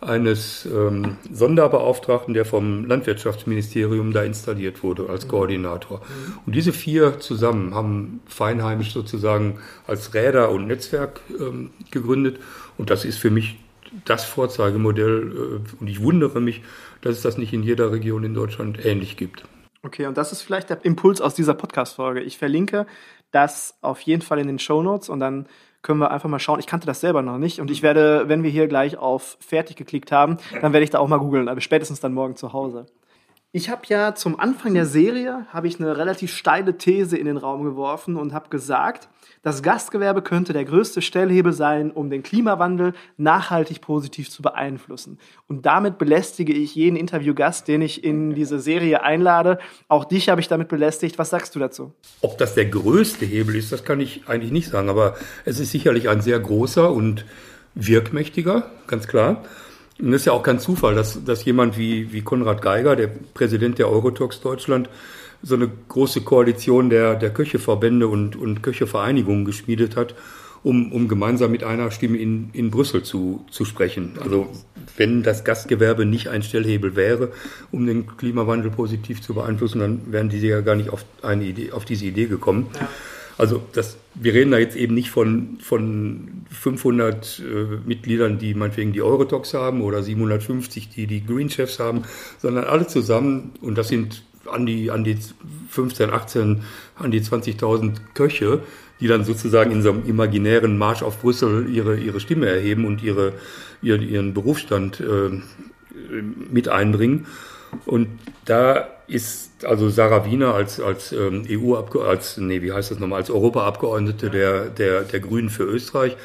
eines 0.00 0.66
ähm, 0.66 1.16
Sonderbeauftragten, 1.32 2.34
der 2.34 2.44
vom 2.44 2.84
Landwirtschaftsministerium 2.84 4.12
da 4.12 4.22
installiert 4.22 4.82
wurde 4.82 5.08
als 5.08 5.26
Koordinator. 5.26 6.02
Und 6.44 6.54
diese 6.54 6.72
vier 6.72 7.18
zusammen 7.18 7.74
haben 7.74 8.20
Feinheimisch 8.26 8.92
sozusagen 8.92 9.58
als 9.86 10.12
Räder 10.12 10.50
und 10.50 10.66
Netzwerk 10.66 11.20
ähm, 11.40 11.70
gegründet. 11.90 12.38
Und 12.76 12.90
das 12.90 13.04
ist 13.04 13.18
für 13.18 13.30
mich 13.30 13.58
das 14.04 14.24
Vorzeigemodell. 14.24 15.62
Äh, 15.64 15.80
und 15.80 15.86
ich 15.88 16.02
wundere 16.02 16.40
mich, 16.40 16.62
dass 17.00 17.16
es 17.16 17.22
das 17.22 17.38
nicht 17.38 17.52
in 17.52 17.62
jeder 17.62 17.90
Region 17.90 18.22
in 18.24 18.34
Deutschland 18.34 18.84
ähnlich 18.84 19.16
gibt. 19.16 19.44
Okay, 19.82 20.06
und 20.06 20.18
das 20.18 20.32
ist 20.32 20.42
vielleicht 20.42 20.68
der 20.68 20.84
Impuls 20.84 21.20
aus 21.20 21.34
dieser 21.34 21.54
Podcast-Folge. 21.54 22.20
Ich 22.20 22.38
verlinke 22.38 22.86
das 23.30 23.76
auf 23.80 24.00
jeden 24.00 24.22
Fall 24.22 24.38
in 24.38 24.46
den 24.46 24.58
Show 24.58 24.82
Notes 24.82 25.08
und 25.08 25.20
dann 25.20 25.46
können 25.86 26.00
wir 26.00 26.10
einfach 26.10 26.28
mal 26.28 26.40
schauen. 26.40 26.58
Ich 26.58 26.66
kannte 26.66 26.86
das 26.86 27.00
selber 27.00 27.22
noch 27.22 27.38
nicht 27.38 27.60
und 27.60 27.70
ich 27.70 27.80
werde, 27.82 28.28
wenn 28.28 28.42
wir 28.42 28.50
hier 28.50 28.66
gleich 28.66 28.98
auf 28.98 29.38
fertig 29.40 29.76
geklickt 29.76 30.10
haben, 30.10 30.38
dann 30.60 30.72
werde 30.72 30.82
ich 30.82 30.90
da 30.90 30.98
auch 30.98 31.06
mal 31.06 31.18
googeln, 31.18 31.48
aber 31.48 31.60
spätestens 31.60 32.00
dann 32.00 32.12
morgen 32.12 32.34
zu 32.34 32.52
Hause. 32.52 32.86
Ich 33.56 33.70
habe 33.70 33.84
ja 33.88 34.14
zum 34.14 34.38
Anfang 34.38 34.74
der 34.74 34.84
Serie 34.84 35.46
habe 35.48 35.66
ich 35.66 35.80
eine 35.80 35.96
relativ 35.96 36.30
steile 36.30 36.76
These 36.76 37.16
in 37.16 37.24
den 37.24 37.38
Raum 37.38 37.64
geworfen 37.64 38.16
und 38.16 38.34
habe 38.34 38.50
gesagt, 38.50 39.08
das 39.42 39.62
Gastgewerbe 39.62 40.20
könnte 40.20 40.52
der 40.52 40.66
größte 40.66 41.00
Stellhebel 41.00 41.54
sein, 41.54 41.90
um 41.90 42.10
den 42.10 42.22
Klimawandel 42.22 42.92
nachhaltig 43.16 43.80
positiv 43.80 44.28
zu 44.28 44.42
beeinflussen. 44.42 45.18
Und 45.48 45.64
damit 45.64 45.96
belästige 45.96 46.52
ich 46.52 46.74
jeden 46.74 46.96
Interviewgast, 46.96 47.66
den 47.66 47.80
ich 47.80 48.04
in 48.04 48.34
diese 48.34 48.60
Serie 48.60 49.02
einlade. 49.02 49.58
Auch 49.88 50.04
dich 50.04 50.28
habe 50.28 50.42
ich 50.42 50.48
damit 50.48 50.68
belästigt. 50.68 51.18
Was 51.18 51.30
sagst 51.30 51.54
du 51.54 51.58
dazu? 51.58 51.94
Ob 52.20 52.36
das 52.36 52.54
der 52.54 52.66
größte 52.66 53.24
Hebel 53.24 53.56
ist, 53.56 53.72
das 53.72 53.84
kann 53.84 54.00
ich 54.00 54.28
eigentlich 54.28 54.52
nicht 54.52 54.68
sagen. 54.68 54.90
Aber 54.90 55.14
es 55.46 55.60
ist 55.60 55.70
sicherlich 55.70 56.10
ein 56.10 56.20
sehr 56.20 56.38
großer 56.38 56.92
und 56.92 57.24
wirkmächtiger, 57.74 58.70
ganz 58.86 59.08
klar. 59.08 59.42
Und 59.98 60.12
es 60.12 60.22
ist 60.22 60.26
ja 60.26 60.32
auch 60.32 60.42
kein 60.42 60.58
Zufall, 60.58 60.94
dass, 60.94 61.24
dass 61.24 61.44
jemand 61.44 61.78
wie, 61.78 62.12
wie 62.12 62.20
Konrad 62.22 62.60
Geiger, 62.60 62.96
der 62.96 63.08
Präsident 63.34 63.78
der 63.78 63.88
Eurotox 63.88 64.40
Deutschland, 64.40 64.90
so 65.42 65.54
eine 65.54 65.70
große 65.88 66.22
Koalition 66.22 66.90
der, 66.90 67.14
der 67.14 67.30
Köcheverbände 67.30 68.08
und, 68.08 68.36
und 68.36 68.62
Köchevereinigungen 68.62 69.44
geschmiedet 69.44 69.96
hat, 69.96 70.14
um, 70.62 70.92
um 70.92 71.08
gemeinsam 71.08 71.52
mit 71.52 71.62
einer 71.62 71.90
Stimme 71.90 72.18
in, 72.18 72.50
in 72.52 72.70
Brüssel 72.70 73.02
zu, 73.02 73.44
zu 73.50 73.64
sprechen. 73.64 74.18
Also 74.20 74.48
wenn 74.96 75.22
das 75.22 75.44
Gastgewerbe 75.44 76.04
nicht 76.04 76.28
ein 76.28 76.42
Stellhebel 76.42 76.96
wäre, 76.96 77.32
um 77.70 77.86
den 77.86 78.16
Klimawandel 78.16 78.70
positiv 78.70 79.22
zu 79.22 79.34
beeinflussen, 79.34 79.78
dann 79.80 80.00
wären 80.12 80.28
die 80.28 80.38
ja 80.38 80.60
gar 80.62 80.74
nicht 80.74 80.90
auf, 80.90 81.04
eine 81.22 81.44
Idee, 81.44 81.72
auf 81.72 81.84
diese 81.84 82.06
Idee 82.06 82.26
gekommen. 82.26 82.68
Ja. 82.74 82.88
Also 83.38 83.62
das, 83.72 83.98
wir 84.14 84.32
reden 84.32 84.50
da 84.50 84.58
jetzt 84.58 84.76
eben 84.76 84.94
nicht 84.94 85.10
von, 85.10 85.58
von 85.60 86.44
500 86.50 87.38
äh, 87.38 87.42
Mitgliedern, 87.86 88.38
die 88.38 88.54
meinetwegen 88.54 88.92
die 88.92 89.02
Eurotox 89.02 89.52
haben 89.52 89.82
oder 89.82 90.02
750, 90.02 90.88
die 90.88 91.06
die 91.06 91.24
Green 91.24 91.50
Chefs 91.50 91.78
haben, 91.78 92.02
sondern 92.38 92.64
alle 92.64 92.86
zusammen, 92.86 93.52
und 93.60 93.76
das 93.76 93.88
sind 93.88 94.22
an 94.50 94.64
die, 94.64 94.90
an 94.90 95.04
die 95.04 95.18
15, 95.70 96.10
18, 96.10 96.62
an 96.96 97.10
die 97.10 97.20
20.000 97.20 97.96
Köche, 98.14 98.60
die 99.00 99.08
dann 99.08 99.24
sozusagen 99.24 99.70
in 99.70 99.82
so 99.82 99.90
einem 99.90 100.06
imaginären 100.06 100.78
Marsch 100.78 101.02
auf 101.02 101.20
Brüssel 101.20 101.68
ihre, 101.70 101.98
ihre 101.98 102.20
Stimme 102.20 102.46
erheben 102.46 102.86
und 102.86 103.02
ihre, 103.02 103.34
ihren, 103.82 104.08
ihren 104.08 104.32
Berufsstand 104.32 105.00
äh, 105.00 105.42
mit 106.50 106.68
einbringen. 106.68 107.26
Und 107.84 108.08
da 108.46 108.88
ist 109.08 109.64
also 109.64 109.88
Sarah 109.88 110.24
Wiener 110.24 110.54
als, 110.54 110.80
als 110.80 111.12
ähm, 111.12 111.44
EU-Abgeordnete, 111.48 112.10
als, 112.10 112.36
nee, 112.38 112.62
wie 112.62 112.72
heißt 112.72 112.90
das 112.90 112.98
nochmal, 112.98 113.20
als 113.20 113.30
Europaabgeordnete 113.30 114.30
der, 114.30 114.66
der, 114.66 115.02
der 115.02 115.20
Grünen 115.20 115.48
für 115.48 115.64
Österreich 115.64 116.16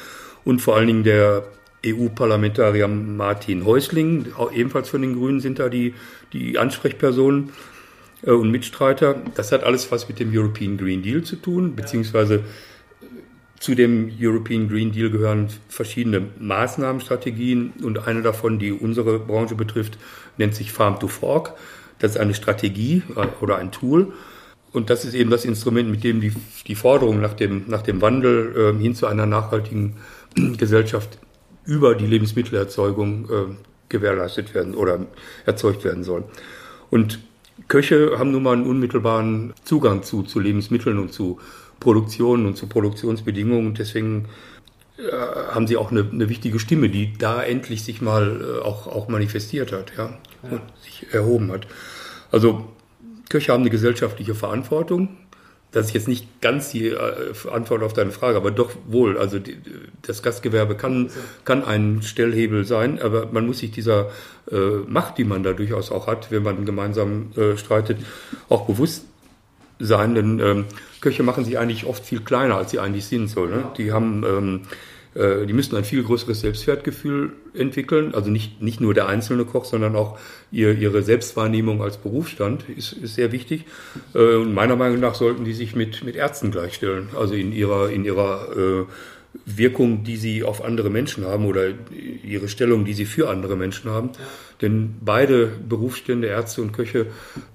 und 0.44 0.62
vor 0.62 0.76
allen 0.76 0.88
Dingen 0.88 1.04
der 1.04 1.44
EU-Parlamentarier 1.86 2.88
Martin 2.88 3.66
Häusling, 3.66 4.28
ebenfalls 4.54 4.90
von 4.90 5.02
den 5.02 5.16
Grünen 5.16 5.40
sind 5.40 5.60
da 5.60 5.70
die, 5.70 5.96
die 6.34 6.58
Ansprechpersonen 6.58 7.52
äh, 8.24 8.32
und 8.32 8.52
Mitstreiter. 8.52 9.22
Das 9.36 9.52
hat 9.52 9.64
alles 9.64 9.92
was 9.92 10.08
mit 10.08 10.20
dem 10.20 10.32
European 10.36 10.78
Green 10.78 11.02
Deal 11.02 11.24
zu 11.24 11.36
tun, 11.36 11.76
beziehungsweise 11.76 12.44
zu 13.60 13.76
dem 13.76 14.12
European 14.20 14.68
Green 14.68 14.92
Deal 14.92 15.12
gehören 15.12 15.50
verschiedene 15.70 16.24
Maßnahmenstrategien 16.40 17.74
und 17.84 18.08
eine 18.08 18.24
davon, 18.24 18.58
die 18.58 18.72
unsere 18.72 19.20
Branche 19.20 19.54
betrifft, 19.54 20.00
nennt 20.38 20.56
sich 20.56 20.72
Farm 20.72 21.00
to 21.00 21.08
Fork. 21.08 21.54
Das 22.02 22.12
ist 22.12 22.18
eine 22.18 22.34
Strategie 22.34 23.04
äh, 23.16 23.28
oder 23.42 23.58
ein 23.58 23.72
Tool. 23.72 24.12
Und 24.74 24.90
das 24.90 25.06
ist 25.06 25.14
eben 25.14 25.30
das 25.30 25.46
Instrument, 25.46 25.90
mit 25.90 26.04
dem 26.04 26.20
die, 26.20 26.34
die 26.68 26.76
Forderung 26.76 27.22
nach 27.22 27.34
dem, 27.34 27.66
nach 27.68 27.82
dem 27.82 28.02
Wandel 28.02 28.74
äh, 28.76 28.82
hin 28.82 28.96
zu 28.96 29.06
einer 29.06 29.26
nachhaltigen 29.26 29.98
Gesellschaft 30.58 31.20
über 31.66 31.94
die 31.96 32.08
Lebensmittelerzeugung 32.08 33.26
äh, 33.26 33.56
gewährleistet 33.90 34.54
werden 34.56 34.74
oder 34.74 35.06
erzeugt 35.46 35.84
werden 35.84 36.04
soll. 36.04 36.24
Und 36.90 37.20
Köche 37.68 38.18
haben 38.18 38.32
nun 38.32 38.44
mal 38.44 38.54
einen 38.54 38.66
unmittelbaren 38.66 39.54
Zugang 39.64 40.02
zu, 40.04 40.24
zu 40.24 40.40
Lebensmitteln 40.40 40.98
und 40.98 41.14
zu 41.14 41.40
Produktion 41.80 42.46
und 42.46 42.58
zu 42.58 42.68
Produktionsbedingungen. 42.68 43.76
Deswegen 43.76 44.26
haben 45.54 45.68
sie 45.68 45.78
auch 45.78 45.92
eine, 45.92 46.08
eine, 46.12 46.30
wichtige 46.30 46.60
Stimme, 46.60 46.90
die 46.90 47.14
da 47.18 47.42
endlich 47.42 47.84
sich 47.84 48.02
mal 48.02 48.42
äh, 48.42 48.62
auch, 48.62 48.88
auch 48.88 49.08
manifestiert 49.08 49.72
hat 49.72 49.94
ja, 49.98 50.20
ja. 50.44 50.50
und 50.50 50.62
sich 50.84 51.08
erhoben 51.12 51.52
hat. 51.52 51.68
Also 52.32 52.70
Köche 53.30 53.52
haben 53.54 53.62
eine 53.62 53.70
gesellschaftliche 53.70 54.36
Verantwortung 54.36 55.10
das 55.72 55.88
ist 55.88 55.94
jetzt 55.94 56.08
nicht 56.10 56.42
ganz 56.42 56.72
die 56.72 56.88
äh, 56.88 57.34
Antwort 57.50 57.82
auf 57.82 57.94
deine 57.94 58.12
Frage, 58.12 58.36
aber 58.36 58.52
doch 58.52 58.72
wohl. 58.88 59.18
Also 59.18 59.40
die, 59.40 59.58
das 60.02 60.22
Gastgewerbe 60.22 60.76
kann, 60.76 61.10
kann 61.46 61.64
ein 61.64 62.02
Stellhebel 62.02 62.66
sein, 62.66 63.02
aber 63.02 63.28
man 63.32 63.48
muss 63.48 63.60
sich 63.60 63.72
dieser 63.72 64.10
äh, 64.52 64.58
Macht, 64.88 65.18
die 65.18 65.24
man 65.24 65.44
da 65.44 65.54
durchaus 65.54 65.92
auch 65.92 66.08
hat, 66.08 66.30
wenn 66.30 66.44
man 66.44 66.66
gemeinsam 66.66 67.32
äh, 67.38 67.56
streitet, 67.56 68.00
auch 68.50 68.66
bewusst 68.66 69.06
sein. 69.80 70.14
Denn 70.14 70.40
ähm, 70.40 70.66
Köche 71.00 71.24
machen 71.24 71.46
sich 71.46 71.58
eigentlich 71.58 71.86
oft 71.86 72.06
viel 72.06 72.20
kleiner, 72.20 72.58
als 72.58 72.72
sie 72.72 72.80
eigentlich 72.80 73.06
sind. 73.06 73.30
So, 73.30 73.46
ne? 73.46 73.64
Die 73.78 73.94
haben 73.94 74.26
ähm, 74.26 74.62
äh, 74.66 74.68
die 75.14 75.52
müssen 75.52 75.76
ein 75.76 75.84
viel 75.84 76.04
größeres 76.04 76.40
Selbstwertgefühl 76.40 77.34
entwickeln. 77.54 78.16
Also 78.16 78.30
nicht, 78.30 78.62
nicht 78.62 78.80
nur 78.80 78.94
der 78.94 79.08
einzelne 79.08 79.44
Koch, 79.44 79.66
sondern 79.66 79.96
auch 79.96 80.18
ihr, 80.52 80.78
ihre 80.78 81.04
Selbstwahrnehmung 81.04 81.82
als 81.82 81.98
Berufsstand 81.98 82.64
ist, 82.70 82.94
ist 82.94 83.16
sehr 83.16 83.34
wichtig. 83.34 83.66
Äh, 84.14 84.36
und 84.36 84.54
meiner 84.54 84.78
Meinung 84.78 85.02
nach 85.02 85.16
sollten 85.16 85.44
die 85.44 85.54
sich 85.54 85.76
mit, 85.76 86.04
mit 86.06 86.16
Ärzten 86.16 86.50
gleichstellen. 86.50 87.10
Also 87.18 87.34
in 87.34 87.52
ihrer, 87.52 87.90
in 87.90 88.06
ihrer 88.06 88.56
äh, 88.56 88.86
Wirkung, 89.46 90.04
die 90.04 90.18
sie 90.18 90.44
auf 90.44 90.64
andere 90.64 90.90
Menschen 90.90 91.26
haben 91.26 91.46
oder 91.46 91.70
ihre 92.24 92.48
Stellung, 92.48 92.86
die 92.86 92.94
sie 92.94 93.06
für 93.06 93.30
andere 93.30 93.56
Menschen 93.56 93.92
haben. 93.92 94.12
Denn 94.62 94.96
beide 95.02 95.48
Berufsstände, 95.48 96.28
Ärzte 96.28 96.62
und 96.62 96.72
Köche, 96.72 97.08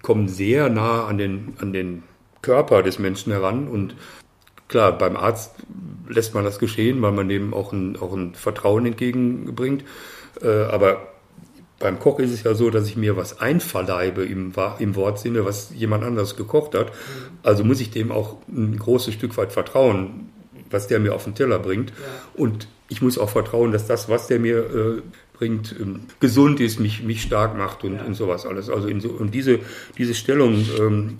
kommen 0.02 0.28
sehr 0.28 0.68
nah 0.68 1.06
an 1.06 1.18
den, 1.18 1.54
an 1.58 1.72
den 1.72 2.02
Körper 2.42 2.82
des 2.82 2.98
Menschen 2.98 3.32
heran 3.32 3.68
und 3.68 3.94
Klar, 4.68 4.98
beim 4.98 5.16
Arzt 5.16 5.52
lässt 6.08 6.34
man 6.34 6.44
das 6.44 6.58
geschehen, 6.58 7.02
weil 7.02 7.12
man 7.12 7.28
dem 7.28 7.54
auch 7.54 7.72
ein, 7.72 7.96
auch 7.96 8.12
ein 8.12 8.34
Vertrauen 8.34 8.86
entgegenbringt. 8.86 9.84
Äh, 10.42 10.64
aber 10.64 11.08
beim 11.78 11.98
Koch 11.98 12.18
ist 12.20 12.32
es 12.32 12.42
ja 12.42 12.54
so, 12.54 12.70
dass 12.70 12.88
ich 12.88 12.96
mir 12.96 13.16
was 13.16 13.40
einverleibe 13.40 14.24
im, 14.24 14.52
im 14.78 14.96
Wortsinne, 14.96 15.44
was 15.44 15.70
jemand 15.74 16.04
anderes 16.04 16.36
gekocht 16.36 16.74
hat. 16.74 16.90
Also 17.42 17.64
muss 17.64 17.80
ich 17.80 17.90
dem 17.90 18.10
auch 18.10 18.36
ein 18.48 18.78
großes 18.78 19.14
Stück 19.14 19.36
weit 19.36 19.52
vertrauen, 19.52 20.30
was 20.70 20.86
der 20.86 21.00
mir 21.00 21.14
auf 21.14 21.24
den 21.24 21.34
Teller 21.34 21.58
bringt. 21.58 21.90
Ja. 21.90 21.96
Und 22.34 22.68
ich 22.88 23.02
muss 23.02 23.18
auch 23.18 23.30
vertrauen, 23.30 23.72
dass 23.72 23.86
das, 23.86 24.08
was 24.08 24.26
der 24.26 24.38
mir 24.38 24.58
äh, 24.58 25.02
bringt, 25.38 25.74
ähm, 25.80 26.00
gesund 26.20 26.60
ist, 26.60 26.80
mich, 26.80 27.02
mich 27.02 27.22
stark 27.22 27.56
macht 27.56 27.84
und, 27.84 27.96
ja. 27.96 28.04
und 28.04 28.14
sowas 28.14 28.46
alles. 28.46 28.70
Also 28.70 28.88
in 28.88 29.00
so, 29.00 29.10
und 29.10 29.34
diese, 29.34 29.60
diese 29.98 30.14
Stellung, 30.14 30.64
ähm, 30.78 31.18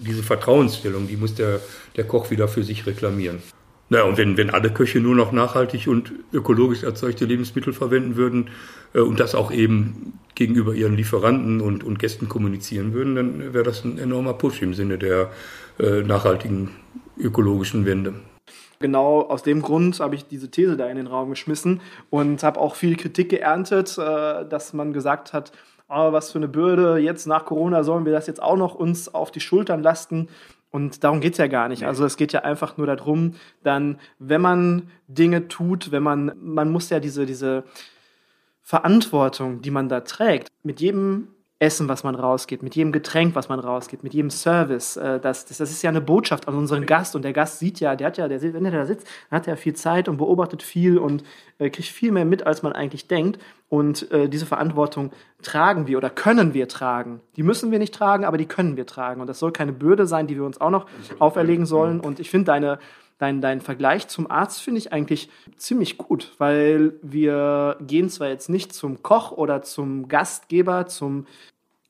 diese 0.00 0.22
Vertrauensstellung, 0.22 1.08
die 1.08 1.16
muss 1.16 1.34
der, 1.34 1.60
der 1.96 2.04
Koch 2.04 2.30
wieder 2.30 2.48
für 2.48 2.62
sich 2.62 2.86
reklamieren. 2.86 3.38
Naja, 3.88 4.04
und 4.04 4.18
wenn, 4.18 4.36
wenn 4.36 4.50
alle 4.50 4.70
Köche 4.70 4.98
nur 4.98 5.14
noch 5.14 5.30
nachhaltig 5.30 5.86
und 5.86 6.12
ökologisch 6.32 6.82
erzeugte 6.82 7.24
Lebensmittel 7.24 7.72
verwenden 7.72 8.16
würden 8.16 8.50
äh, 8.94 9.00
und 9.00 9.20
das 9.20 9.34
auch 9.34 9.52
eben 9.52 10.18
gegenüber 10.34 10.74
ihren 10.74 10.96
Lieferanten 10.96 11.60
und, 11.60 11.84
und 11.84 11.98
Gästen 11.98 12.28
kommunizieren 12.28 12.92
würden, 12.92 13.14
dann 13.14 13.54
wäre 13.54 13.64
das 13.64 13.84
ein 13.84 13.98
enormer 13.98 14.34
Push 14.34 14.62
im 14.62 14.74
Sinne 14.74 14.98
der 14.98 15.30
äh, 15.78 16.02
nachhaltigen 16.02 16.70
ökologischen 17.18 17.86
Wende. 17.86 18.14
Genau 18.78 19.22
aus 19.22 19.42
dem 19.42 19.62
Grund 19.62 20.00
habe 20.00 20.14
ich 20.14 20.26
diese 20.26 20.50
These 20.50 20.76
da 20.76 20.86
in 20.88 20.96
den 20.96 21.06
Raum 21.06 21.30
geschmissen 21.30 21.80
und 22.10 22.42
habe 22.42 22.60
auch 22.60 22.74
viel 22.74 22.96
Kritik 22.96 23.30
geerntet, 23.30 23.96
äh, 23.98 24.46
dass 24.46 24.72
man 24.72 24.92
gesagt 24.92 25.32
hat, 25.32 25.52
oh, 25.88 26.12
was 26.12 26.32
für 26.32 26.38
eine 26.38 26.48
Bürde, 26.48 26.98
jetzt 26.98 27.26
nach 27.26 27.44
Corona 27.44 27.84
sollen 27.84 28.04
wir 28.04 28.12
das 28.12 28.26
jetzt 28.26 28.42
auch 28.42 28.56
noch 28.56 28.74
uns 28.74 29.12
auf 29.12 29.30
die 29.30 29.40
Schultern 29.40 29.82
lasten. 29.82 30.28
Und 30.70 31.04
darum 31.04 31.20
geht 31.20 31.32
es 31.32 31.38
ja 31.38 31.46
gar 31.46 31.68
nicht. 31.68 31.86
Also 31.86 32.04
es 32.04 32.16
geht 32.16 32.32
ja 32.32 32.40
einfach 32.40 32.76
nur 32.76 32.86
darum, 32.86 33.34
dann, 33.62 33.98
wenn 34.18 34.40
man 34.40 34.90
Dinge 35.08 35.48
tut, 35.48 35.92
wenn 35.92 36.02
man, 36.02 36.32
man 36.40 36.70
muss 36.70 36.90
ja 36.90 37.00
diese, 37.00 37.24
diese 37.24 37.64
Verantwortung, 38.62 39.62
die 39.62 39.70
man 39.70 39.88
da 39.88 40.00
trägt, 40.00 40.48
mit 40.64 40.80
jedem 40.80 41.28
Essen, 41.58 41.88
was 41.88 42.04
man 42.04 42.14
rausgeht, 42.14 42.62
mit 42.62 42.76
jedem 42.76 42.92
Getränk, 42.92 43.34
was 43.34 43.48
man 43.48 43.60
rausgeht, 43.60 44.04
mit 44.04 44.12
jedem 44.12 44.28
Service. 44.28 44.98
Äh, 44.98 45.20
das, 45.20 45.46
das, 45.46 45.56
das 45.56 45.70
ist 45.70 45.80
ja 45.82 45.88
eine 45.88 46.02
Botschaft 46.02 46.48
an 46.48 46.54
unseren 46.54 46.84
Gast 46.84 47.16
und 47.16 47.22
der 47.22 47.32
Gast 47.32 47.60
sieht 47.60 47.80
ja, 47.80 47.96
der 47.96 48.08
hat 48.08 48.18
ja, 48.18 48.28
der, 48.28 48.42
wenn 48.42 48.64
er 48.66 48.72
da 48.72 48.84
sitzt, 48.84 49.06
dann 49.30 49.38
hat 49.38 49.48
er 49.48 49.56
viel 49.56 49.74
Zeit 49.74 50.06
und 50.08 50.18
beobachtet 50.18 50.62
viel 50.62 50.98
und 50.98 51.24
äh, 51.58 51.70
kriegt 51.70 51.88
viel 51.88 52.12
mehr 52.12 52.26
mit, 52.26 52.46
als 52.46 52.62
man 52.62 52.72
eigentlich 52.72 53.08
denkt. 53.08 53.40
Und 53.70 54.10
äh, 54.12 54.28
diese 54.28 54.44
Verantwortung 54.44 55.12
tragen 55.42 55.86
wir 55.86 55.96
oder 55.96 56.10
können 56.10 56.52
wir 56.52 56.68
tragen. 56.68 57.20
Die 57.36 57.42
müssen 57.42 57.70
wir 57.70 57.78
nicht 57.78 57.94
tragen, 57.94 58.26
aber 58.26 58.36
die 58.36 58.46
können 58.46 58.76
wir 58.76 58.86
tragen. 58.86 59.22
Und 59.22 59.26
das 59.26 59.38
soll 59.38 59.50
keine 59.50 59.72
Bürde 59.72 60.06
sein, 60.06 60.26
die 60.26 60.36
wir 60.36 60.44
uns 60.44 60.60
auch 60.60 60.70
noch 60.70 60.86
auferlegen 61.18 61.64
sollen. 61.64 62.00
Und 62.00 62.20
ich 62.20 62.30
finde 62.30 62.44
deine 62.44 62.78
dein, 63.18 63.40
dein 63.40 63.60
Vergleich 63.60 64.08
zum 64.08 64.30
Arzt 64.30 64.62
finde 64.62 64.78
ich 64.78 64.92
eigentlich 64.92 65.28
ziemlich 65.56 65.98
gut, 65.98 66.34
weil 66.38 66.94
wir 67.02 67.76
gehen 67.80 68.08
zwar 68.08 68.28
jetzt 68.28 68.48
nicht 68.48 68.72
zum 68.72 69.02
Koch 69.02 69.32
oder 69.32 69.62
zum 69.62 70.08
Gastgeber, 70.08 70.86
zum 70.86 71.26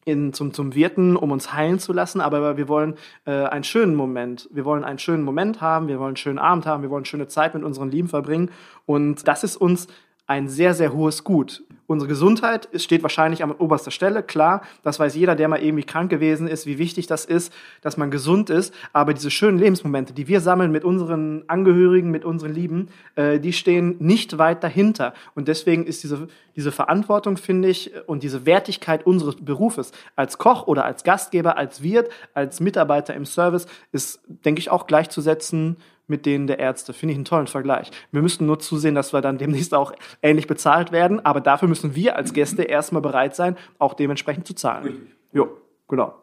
in, 0.07 0.33
zum, 0.33 0.55
zum 0.55 0.77
Wirten, 0.77 1.17
um 1.17 1.33
uns 1.33 1.53
heilen 1.53 1.81
zu 1.81 1.93
lassen, 1.93 2.21
aber 2.21 2.57
wir 2.57 2.69
wollen 2.69 2.95
äh, 3.25 3.33
einen 3.33 3.65
schönen 3.65 3.97
Moment. 3.97 4.49
Wir 4.53 4.65
wollen 4.65 4.85
einen 4.85 5.01
schönen 5.01 5.25
Moment 5.25 5.61
haben, 5.61 5.89
wir 5.89 5.99
wollen 5.99 6.11
einen 6.11 6.17
schönen 6.17 6.39
Abend 6.39 6.65
haben, 6.65 6.85
wir 6.85 6.91
wollen 6.91 7.05
schöne 7.05 7.27
Zeit 7.27 7.55
mit 7.55 7.65
unseren 7.65 7.91
Lieben 7.91 8.07
verbringen. 8.07 8.53
Und 8.87 9.27
das 9.27 9.43
ist 9.43 9.57
uns 9.57 9.89
ein 10.27 10.49
sehr, 10.49 10.75
sehr 10.75 10.93
hohes 10.93 11.25
Gut. 11.25 11.63
Unsere 11.89 12.09
Gesundheit 12.09 12.69
steht 12.75 13.05
wahrscheinlich 13.05 13.45
an 13.45 13.53
oberster 13.53 13.93
Stelle, 13.93 14.25
klar. 14.25 14.63
Das 14.83 14.99
weiß 14.99 15.15
jeder, 15.15 15.37
der 15.37 15.47
mal 15.47 15.63
irgendwie 15.63 15.85
krank 15.85 16.11
gewesen 16.11 16.49
ist, 16.49 16.67
wie 16.67 16.79
wichtig 16.79 17.07
das 17.07 17.25
ist, 17.25 17.53
dass 17.81 17.97
man 17.97 18.11
gesund 18.11 18.51
ist. 18.51 18.75
Aber 18.93 19.15
diese 19.15 19.31
schönen 19.31 19.59
Lebensmomente, 19.59 20.13
die 20.13 20.27
wir 20.27 20.41
sammeln 20.41 20.73
mit 20.73 20.85
unseren 20.85 21.45
Angehörigen, 21.47 22.11
mit 22.11 22.25
unseren 22.25 22.53
Lieben, 22.53 22.89
äh, 23.15 23.39
die 23.39 23.53
stehen 23.53 23.95
nicht 24.01 24.37
weit 24.37 24.65
dahinter. 24.65 25.15
Und 25.37 25.47
deswegen 25.47 25.87
ist 25.87 26.03
diese, 26.03 26.27
diese 26.57 26.73
Verantwortung, 26.73 27.37
finde 27.37 27.69
ich, 27.69 27.93
und 28.07 28.25
diese 28.25 28.47
Wertigkeit 28.47 29.07
unseres 29.07 29.37
Berufes 29.37 29.93
als 30.17 30.39
Koch 30.39 30.67
oder 30.67 30.85
als 30.85 31.05
Gastgeber, 31.05 31.57
als 31.57 31.85
Wirt, 31.85 32.11
als 32.35 32.59
Mitarbeiter 32.59 33.15
im 33.15 33.27
Service, 33.27 33.67
ist, 33.93 34.21
denke 34.27 34.59
ich, 34.59 34.71
auch 34.71 34.89
gleichzusetzen 34.89 35.77
mit 36.07 36.27
denen 36.27 36.47
der 36.47 36.59
Ärzte. 36.59 36.93
Finde 36.93 37.13
ich 37.13 37.19
einen 37.19 37.25
tollen 37.25 37.47
Vergleich. 37.47 37.91
Wir 38.13 38.23
müssten 38.23 38.47
nur 38.47 38.59
zusehen, 38.59 38.95
dass 38.95 39.13
wir 39.13 39.21
dann 39.21 39.39
demnächst 39.39 39.75
auch 39.75 39.93
ähnlich 40.23 40.47
bezahlt 40.47 40.93
werden, 40.93 41.25
aber 41.25 41.41
dafür 41.41 41.69
müssen 41.69 41.95
wir 41.95 42.17
als 42.17 42.33
Gäste 42.33 42.63
erstmal 42.63 43.03
bereit 43.03 43.35
sein, 43.35 43.57
auch 43.79 43.95
dementsprechend 43.95 44.47
zu 44.47 44.55
zahlen. 44.55 44.85
Richtig. 44.85 45.17
Jo, 45.33 45.49
genau. 45.89 46.15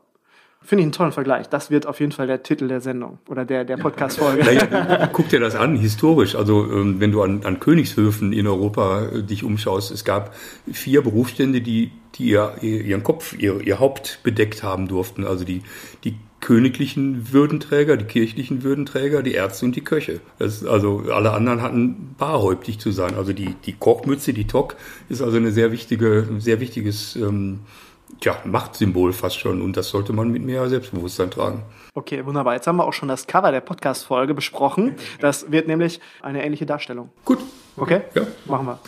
Finde 0.65 0.83
ich 0.83 0.85
einen 0.85 0.91
tollen 0.93 1.11
Vergleich. 1.11 1.49
Das 1.49 1.71
wird 1.71 1.85
auf 1.85 1.99
jeden 1.99 2.13
Fall 2.13 2.25
der 2.25 2.41
Titel 2.41 2.69
der 2.69 2.79
Sendung 2.79 3.19
oder 3.27 3.43
der, 3.43 3.65
der 3.65 3.75
Podcast-Folge. 3.75 4.49
Ja, 4.53 5.07
guck 5.11 5.27
dir 5.27 5.41
das 5.41 5.55
an, 5.55 5.75
historisch. 5.75 6.35
Also, 6.35 6.63
ähm, 6.71 7.01
wenn 7.01 7.11
du 7.11 7.21
an, 7.21 7.43
an 7.43 7.59
Königshöfen 7.59 8.31
in 8.31 8.47
Europa 8.47 9.07
äh, 9.07 9.23
dich 9.23 9.43
umschaust, 9.43 9.91
es 9.91 10.05
gab 10.05 10.33
vier 10.71 11.01
Berufsstände, 11.01 11.59
die, 11.59 11.91
die 12.15 12.29
ihr, 12.29 12.55
ihren 12.61 13.03
Kopf, 13.03 13.35
ihr, 13.37 13.59
ihr 13.59 13.79
Haupt 13.79 14.19
bedeckt 14.23 14.63
haben 14.63 14.87
durften. 14.87 15.25
Also 15.25 15.43
die, 15.43 15.63
die 16.05 16.15
königlichen 16.43 17.31
Würdenträger, 17.31 17.95
die 17.95 18.03
kirchlichen 18.03 18.63
Würdenträger, 18.63 19.23
die 19.23 19.31
Ärzte 19.31 19.65
und 19.65 19.77
die 19.77 19.83
Köche. 19.83 20.19
Das, 20.39 20.65
also 20.65 21.03
alle 21.13 21.31
anderen 21.31 21.61
hatten 21.61 22.15
barhäuptig 22.17 22.79
zu 22.79 22.91
sein. 22.91 23.15
Also 23.15 23.31
die, 23.31 23.55
die 23.65 23.71
Kochmütze, 23.71 24.33
die 24.33 24.45
Tok, 24.45 24.75
ist 25.07 25.21
also 25.21 25.37
eine 25.37 25.51
sehr 25.51 25.71
wichtige, 25.71 26.27
sehr 26.39 26.59
wichtiges 26.59 27.15
ähm, 27.15 27.61
tja, 28.19 28.35
Machtsymbol 28.43 29.13
fast 29.13 29.39
schon. 29.39 29.61
Und 29.61 29.77
das 29.77 29.87
sollte 29.87 30.11
man 30.11 30.31
mit 30.31 30.43
mehr 30.43 30.67
Selbstbewusstsein 30.67 31.31
tragen. 31.31 31.63
Okay, 31.93 32.25
wunderbar. 32.25 32.55
Jetzt 32.55 32.67
haben 32.67 32.75
wir 32.75 32.85
auch 32.85 32.93
schon 32.93 33.07
das 33.07 33.25
Cover 33.25 33.53
der 33.53 33.61
Podcast-Folge 33.61 34.33
besprochen. 34.33 34.95
Das 35.21 35.49
wird 35.49 35.69
nämlich 35.69 36.01
eine 36.21 36.43
ähnliche 36.43 36.65
Darstellung. 36.65 37.09
Gut. 37.23 37.39
Okay? 37.77 38.01
Ja. 38.15 38.27
Machen 38.47 38.65
wir. 38.65 38.79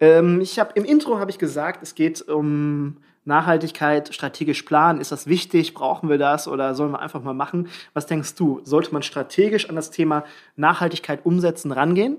Ähm, 0.00 0.40
ich 0.40 0.58
habe 0.58 0.70
im 0.76 0.86
Intro 0.86 1.18
habe 1.18 1.30
ich 1.30 1.36
gesagt, 1.36 1.82
es 1.82 1.94
geht 1.94 2.26
um 2.26 2.96
Nachhaltigkeit, 3.24 4.14
strategisch 4.14 4.62
planen, 4.62 5.00
ist 5.00 5.12
das 5.12 5.26
wichtig? 5.26 5.74
Brauchen 5.74 6.08
wir 6.08 6.18
das 6.18 6.48
oder 6.48 6.74
sollen 6.74 6.92
wir 6.92 7.00
einfach 7.00 7.22
mal 7.22 7.34
machen? 7.34 7.68
Was 7.92 8.06
denkst 8.06 8.34
du? 8.34 8.60
Sollte 8.64 8.92
man 8.92 9.02
strategisch 9.02 9.68
an 9.68 9.76
das 9.76 9.90
Thema 9.90 10.24
Nachhaltigkeit 10.56 11.24
umsetzen 11.24 11.72
rangehen? 11.72 12.16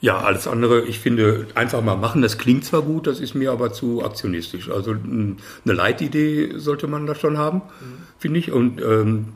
Ja, 0.00 0.18
alles 0.18 0.46
andere, 0.46 0.82
ich 0.82 1.00
finde, 1.00 1.48
einfach 1.56 1.82
mal 1.82 1.96
machen, 1.96 2.22
das 2.22 2.38
klingt 2.38 2.64
zwar 2.64 2.82
gut, 2.82 3.08
das 3.08 3.18
ist 3.18 3.34
mir 3.34 3.50
aber 3.50 3.72
zu 3.72 4.04
aktionistisch. 4.04 4.70
Also 4.70 4.92
eine 4.92 5.36
Leitidee 5.64 6.52
sollte 6.56 6.86
man 6.86 7.06
da 7.06 7.16
schon 7.16 7.36
haben, 7.36 7.62
mhm. 7.80 8.02
finde 8.16 8.38
ich. 8.38 8.52
Und 8.52 8.80
ähm, 8.80 9.32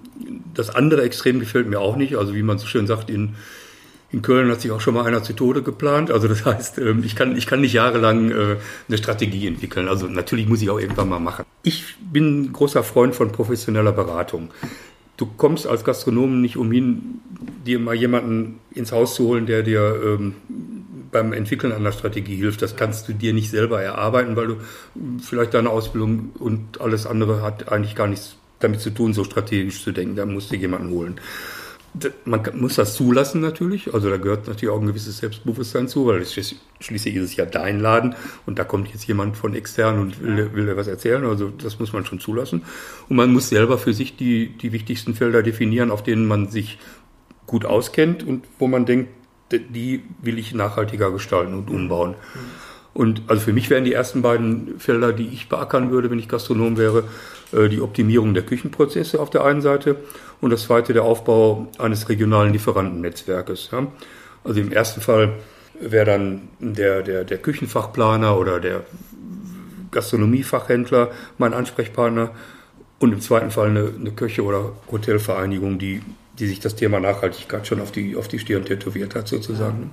das 0.54 0.70
andere 0.70 1.02
Extrem 1.02 1.40
gefällt 1.40 1.68
mir 1.68 1.80
auch 1.80 1.96
nicht. 1.96 2.16
Also 2.16 2.34
wie 2.34 2.44
man 2.44 2.58
so 2.58 2.66
schön 2.66 2.86
sagt, 2.86 3.10
in, 3.10 3.34
in 4.12 4.22
Köln 4.22 4.50
hat 4.50 4.60
sich 4.60 4.70
auch 4.70 4.80
schon 4.80 4.94
mal 4.94 5.04
einer 5.04 5.22
zu 5.22 5.32
Tode 5.32 5.62
geplant. 5.62 6.10
Also 6.10 6.28
das 6.28 6.44
heißt, 6.44 6.78
ähm, 6.78 7.02
ich 7.04 7.16
kann, 7.16 7.36
ich 7.36 7.46
kann 7.46 7.60
nicht 7.60 7.72
jahrelang 7.72 8.30
äh, 8.30 8.56
eine 8.88 8.98
Strategie 8.98 9.46
entwickeln. 9.46 9.88
Also 9.88 10.06
natürlich 10.06 10.46
muss 10.48 10.62
ich 10.62 10.70
auch 10.70 10.78
irgendwann 10.78 11.08
mal 11.08 11.18
machen. 11.18 11.44
Ich 11.62 11.96
bin 12.00 12.52
großer 12.52 12.84
Freund 12.84 13.14
von 13.14 13.32
professioneller 13.32 13.92
Beratung 13.92 14.50
du 15.22 15.26
kommst 15.36 15.66
als 15.66 15.84
Gastronom 15.84 16.40
nicht 16.40 16.56
umhin, 16.56 17.20
dir 17.64 17.78
mal 17.78 17.94
jemanden 17.94 18.58
ins 18.74 18.90
Haus 18.90 19.14
zu 19.14 19.28
holen, 19.28 19.46
der 19.46 19.62
dir 19.62 20.00
ähm, 20.04 20.34
beim 21.12 21.32
Entwickeln 21.32 21.72
einer 21.72 21.92
Strategie 21.92 22.36
hilft. 22.36 22.60
Das 22.60 22.76
kannst 22.76 23.08
du 23.08 23.12
dir 23.12 23.32
nicht 23.32 23.50
selber 23.50 23.80
erarbeiten, 23.80 24.34
weil 24.34 24.48
du 24.48 24.56
vielleicht 25.20 25.54
deine 25.54 25.70
Ausbildung 25.70 26.30
und 26.38 26.80
alles 26.80 27.06
andere 27.06 27.42
hat 27.42 27.70
eigentlich 27.70 27.94
gar 27.94 28.08
nichts 28.08 28.36
damit 28.58 28.80
zu 28.80 28.90
tun, 28.90 29.12
so 29.12 29.22
strategisch 29.22 29.82
zu 29.82 29.92
denken. 29.92 30.16
Da 30.16 30.26
musst 30.26 30.50
du 30.50 30.56
jemanden 30.56 30.90
holen 30.90 31.20
man 32.24 32.42
muss 32.54 32.76
das 32.76 32.94
zulassen 32.94 33.40
natürlich, 33.40 33.92
also 33.92 34.08
da 34.08 34.16
gehört 34.16 34.46
natürlich 34.46 34.70
auch 34.74 34.80
ein 34.80 34.86
gewisses 34.86 35.18
Selbstbewusstsein 35.18 35.88
zu, 35.88 36.06
weil 36.06 36.22
es 36.22 36.32
schließlich 36.80 37.16
ist 37.16 37.24
es 37.24 37.36
ja 37.36 37.44
dein 37.44 37.80
Laden 37.80 38.14
und 38.46 38.58
da 38.58 38.64
kommt 38.64 38.88
jetzt 38.88 39.06
jemand 39.06 39.36
von 39.36 39.54
extern 39.54 39.98
und 39.98 40.22
will, 40.22 40.54
will 40.54 40.66
dir 40.66 40.76
was 40.76 40.86
erzählen, 40.86 41.24
also 41.24 41.50
das 41.50 41.78
muss 41.78 41.92
man 41.92 42.06
schon 42.06 42.18
zulassen. 42.18 42.62
Und 43.08 43.16
man 43.16 43.32
muss 43.32 43.50
selber 43.50 43.76
für 43.76 43.92
sich 43.92 44.16
die, 44.16 44.48
die 44.48 44.72
wichtigsten 44.72 45.14
Felder 45.14 45.42
definieren, 45.42 45.90
auf 45.90 46.02
denen 46.02 46.26
man 46.26 46.48
sich 46.48 46.78
gut 47.46 47.66
auskennt 47.66 48.26
und 48.26 48.44
wo 48.58 48.68
man 48.68 48.86
denkt, 48.86 49.10
die 49.50 50.02
will 50.22 50.38
ich 50.38 50.54
nachhaltiger 50.54 51.10
gestalten 51.10 51.52
und 51.52 51.68
umbauen. 51.68 52.14
Und 52.94 53.22
also 53.26 53.42
für 53.42 53.52
mich 53.52 53.70
wären 53.70 53.84
die 53.84 53.92
ersten 53.92 54.22
beiden 54.22 54.78
Felder, 54.78 55.12
die 55.12 55.28
ich 55.28 55.48
beackern 55.48 55.90
würde, 55.90 56.10
wenn 56.10 56.18
ich 56.18 56.28
Gastronom 56.28 56.76
wäre, 56.76 57.04
die 57.52 57.80
Optimierung 57.80 58.34
der 58.34 58.44
Küchenprozesse 58.44 59.20
auf 59.20 59.30
der 59.30 59.44
einen 59.44 59.60
Seite 59.60 59.96
und 60.40 60.50
das 60.50 60.62
zweite 60.62 60.92
der 60.92 61.04
Aufbau 61.04 61.68
eines 61.78 62.08
regionalen 62.08 62.52
Lieferantennetzwerkes. 62.52 63.70
Also 64.44 64.60
im 64.60 64.72
ersten 64.72 65.00
Fall 65.00 65.34
wäre 65.78 66.06
dann 66.06 66.48
der, 66.58 67.02
der, 67.02 67.24
der 67.24 67.38
Küchenfachplaner 67.38 68.38
oder 68.38 68.60
der 68.60 68.82
Gastronomiefachhändler 69.90 71.10
mein 71.38 71.52
Ansprechpartner 71.52 72.30
und 72.98 73.12
im 73.12 73.20
zweiten 73.20 73.50
Fall 73.50 73.68
eine, 73.68 73.92
eine 73.98 74.12
Köche- 74.12 74.44
oder 74.44 74.72
Hotelvereinigung, 74.90 75.78
die, 75.78 76.02
die 76.38 76.46
sich 76.46 76.60
das 76.60 76.76
Thema 76.76 77.00
Nachhaltigkeit 77.00 77.66
schon 77.66 77.80
auf 77.80 77.92
die, 77.92 78.16
auf 78.16 78.28
die 78.28 78.38
Stirn 78.38 78.64
tätowiert 78.64 79.14
hat 79.14 79.28
sozusagen. 79.28 79.90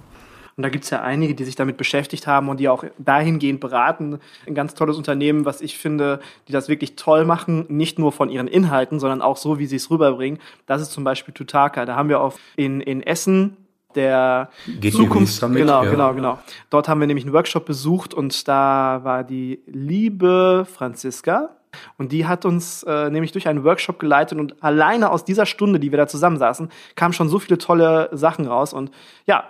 Und 0.60 0.64
da 0.64 0.68
gibt 0.68 0.84
es 0.84 0.90
ja 0.90 1.02
einige, 1.02 1.36
die 1.36 1.46
sich 1.46 1.56
damit 1.56 1.78
beschäftigt 1.78 2.28
haben 2.28 2.50
und 2.50 2.60
die 2.60 2.68
auch 2.68 2.84
dahingehend 2.98 3.62
beraten. 3.62 4.20
Ein 4.46 4.56
ganz 4.56 4.74
tolles 4.74 4.98
Unternehmen, 4.98 5.46
was 5.46 5.62
ich 5.62 5.78
finde, 5.78 6.20
die 6.50 6.52
das 6.52 6.68
wirklich 6.68 6.98
toll 6.98 7.24
machen, 7.24 7.64
nicht 7.70 7.98
nur 7.98 8.12
von 8.12 8.30
ihren 8.30 8.50
Inhalten, 8.50 9.00
sondern 9.00 9.22
auch 9.22 9.38
so, 9.38 9.58
wie 9.58 9.68
sie 9.68 9.78
es 9.78 9.90
rüberbringen. 9.90 10.38
Das 10.66 10.82
ist 10.82 10.92
zum 10.92 11.06
Beispiel 11.06 11.34
Tutaka. 11.34 11.86
Da 11.86 11.96
haben 11.96 12.10
wir 12.10 12.20
auch 12.20 12.38
in, 12.58 12.82
in 12.82 13.02
Essen 13.02 13.56
der 13.96 14.50
Geht 14.82 14.96
Zukunft. 14.96 15.32
Summit, 15.32 15.60
genau, 15.60 15.86
ja. 15.86 15.92
genau, 15.92 16.14
genau. 16.14 16.40
Dort 16.70 16.90
haben 16.90 17.00
wir 17.00 17.08
nämlich 17.08 17.24
einen 17.24 17.34
Workshop 17.34 17.66
besucht 17.66 18.14
und 18.14 18.46
da 18.50 19.00
war 19.04 19.24
die 19.24 19.62
liebe 19.66 20.68
Franziska, 20.70 21.52
und 21.98 22.12
die 22.12 22.26
hat 22.26 22.46
uns 22.46 22.84
äh, 22.84 23.10
nämlich 23.10 23.32
durch 23.32 23.48
einen 23.48 23.64
Workshop 23.64 24.00
geleitet 24.00 24.40
und 24.40 24.62
alleine 24.64 25.12
aus 25.12 25.26
dieser 25.26 25.46
Stunde, 25.46 25.80
die 25.80 25.92
wir 25.92 25.98
da 25.98 26.08
zusammensaßen, 26.08 26.70
kamen 26.96 27.14
schon 27.14 27.30
so 27.30 27.40
viele 27.40 27.58
tolle 27.58 28.10
Sachen 28.12 28.48
raus. 28.48 28.74
Und 28.74 28.92
ja, 29.26 29.46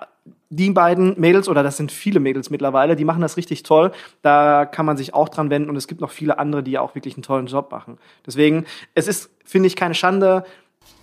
die 0.49 0.71
beiden 0.71 1.19
Mädels, 1.19 1.47
oder 1.47 1.63
das 1.63 1.77
sind 1.77 1.91
viele 1.91 2.19
Mädels 2.19 2.49
mittlerweile, 2.49 2.95
die 2.95 3.05
machen 3.05 3.21
das 3.21 3.37
richtig 3.37 3.63
toll. 3.63 3.91
Da 4.21 4.65
kann 4.65 4.85
man 4.85 4.97
sich 4.97 5.13
auch 5.13 5.29
dran 5.29 5.49
wenden 5.49 5.69
und 5.69 5.75
es 5.75 5.87
gibt 5.87 6.01
noch 6.01 6.11
viele 6.11 6.39
andere, 6.39 6.63
die 6.63 6.77
auch 6.77 6.95
wirklich 6.95 7.15
einen 7.15 7.23
tollen 7.23 7.47
Job 7.47 7.71
machen. 7.71 7.97
Deswegen, 8.25 8.65
es 8.95 9.07
ist, 9.07 9.31
finde 9.45 9.67
ich, 9.67 9.75
keine 9.75 9.93
Schande, 9.93 10.43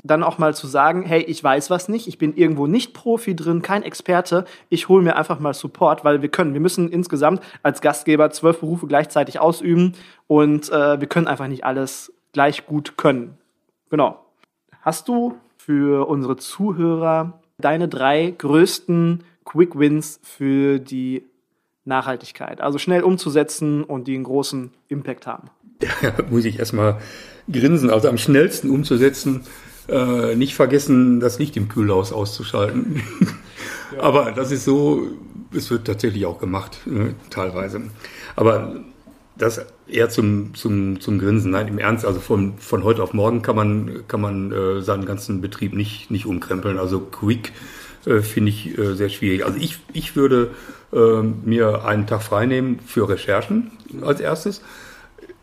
dann 0.07 0.23
auch 0.23 0.39
mal 0.39 0.55
zu 0.55 0.67
sagen, 0.67 1.03
hey, 1.03 1.23
ich 1.23 1.43
weiß 1.43 1.71
was 1.71 1.89
nicht, 1.89 2.07
ich 2.07 2.19
bin 2.19 2.37
irgendwo 2.37 2.67
nicht 2.67 2.95
Profi 2.95 3.35
drin, 3.35 3.63
kein 3.63 3.83
Experte, 3.83 4.45
ich 4.69 4.89
hole 4.89 5.03
mir 5.03 5.17
einfach 5.17 5.39
mal 5.39 5.55
Support, 5.55 6.05
weil 6.05 6.23
wir 6.23 6.29
können, 6.29 6.55
wir 6.55 6.61
müssen 6.61 6.91
insgesamt 6.91 7.43
als 7.63 7.81
Gastgeber 7.81 8.31
zwölf 8.31 8.61
Berufe 8.61 8.87
gleichzeitig 8.87 9.39
ausüben 9.39 9.93
und 10.27 10.71
äh, 10.71 11.01
wir 11.01 11.09
können 11.09 11.27
einfach 11.27 11.49
nicht 11.49 11.65
alles 11.65 12.13
gleich 12.33 12.67
gut 12.67 12.97
können. 12.97 13.39
Genau. 13.91 14.25
Hast 14.83 15.09
du 15.09 15.37
für 15.57 16.09
unsere 16.09 16.37
Zuhörer 16.37 17.41
deine 17.59 17.89
drei 17.89 18.35
größten 18.37 19.25
Quick 19.45 19.79
Wins 19.79 20.21
für 20.23 20.79
die 20.79 21.25
Nachhaltigkeit. 21.87 22.61
Also 22.61 22.79
schnell 22.79 23.03
umzusetzen 23.03 23.85
und 23.85 24.09
die 24.09 24.15
einen 24.15 24.25
großen 24.25 24.71
Impact 24.89 25.27
haben. 25.27 25.49
Ja, 26.03 26.15
muss 26.31 26.45
ich 26.47 26.59
erstmal 26.59 26.99
grinsen. 27.53 27.91
Also 27.91 28.09
am 28.09 28.17
schnellsten 28.17 28.71
umzusetzen, 28.71 29.43
äh, 29.89 30.35
nicht 30.35 30.55
vergessen, 30.55 31.21
das 31.21 31.39
Licht 31.39 31.57
im 31.57 31.69
Kühlhaus 31.69 32.13
auszuschalten. 32.13 33.03
Ja. 33.95 34.03
Aber 34.03 34.33
das 34.33 34.51
ist 34.51 34.65
so, 34.65 35.07
es 35.55 35.71
wird 35.71 35.87
tatsächlich 35.87 36.27
auch 36.27 36.41
gemacht, 36.41 36.81
ne, 36.87 37.15
teilweise. 37.31 37.83
Aber 38.35 38.81
das 39.39 39.65
eher 39.87 40.09
zum, 40.09 40.55
zum, 40.55 41.01
zum 41.01 41.19
Grinsen. 41.19 41.53
Nein, 41.53 41.69
im 41.69 41.79
Ernst, 41.79 42.05
also 42.05 42.21
von, 42.21 42.59
von 42.59 42.85
heute 42.85 43.03
auf 43.03 43.13
morgen 43.13 43.43
kann 43.43 43.57
man, 43.57 44.05
kann 44.09 44.21
man 44.21 44.53
äh, 44.53 44.83
seinen 44.83 45.05
ganzen 45.05 45.41
Betrieb 45.41 45.75
nicht, 45.75 46.11
nicht 46.11 46.27
umkrempeln. 46.27 46.79
Also 46.79 47.01
quick 47.01 47.53
äh, 48.07 48.21
finde 48.21 48.51
ich 48.51 48.77
äh, 48.79 48.95
sehr 48.95 49.09
schwierig. 49.09 49.45
Also 49.45 49.59
ich, 49.59 49.79
ich 49.93 50.17
würde 50.17 50.51
äh, 50.93 51.23
mir 51.23 51.85
einen 51.85 52.07
Tag 52.07 52.23
freinehmen 52.23 52.81
für 52.81 53.09
Recherchen 53.09 53.71
als 54.03 54.21
erstes, 54.21 54.63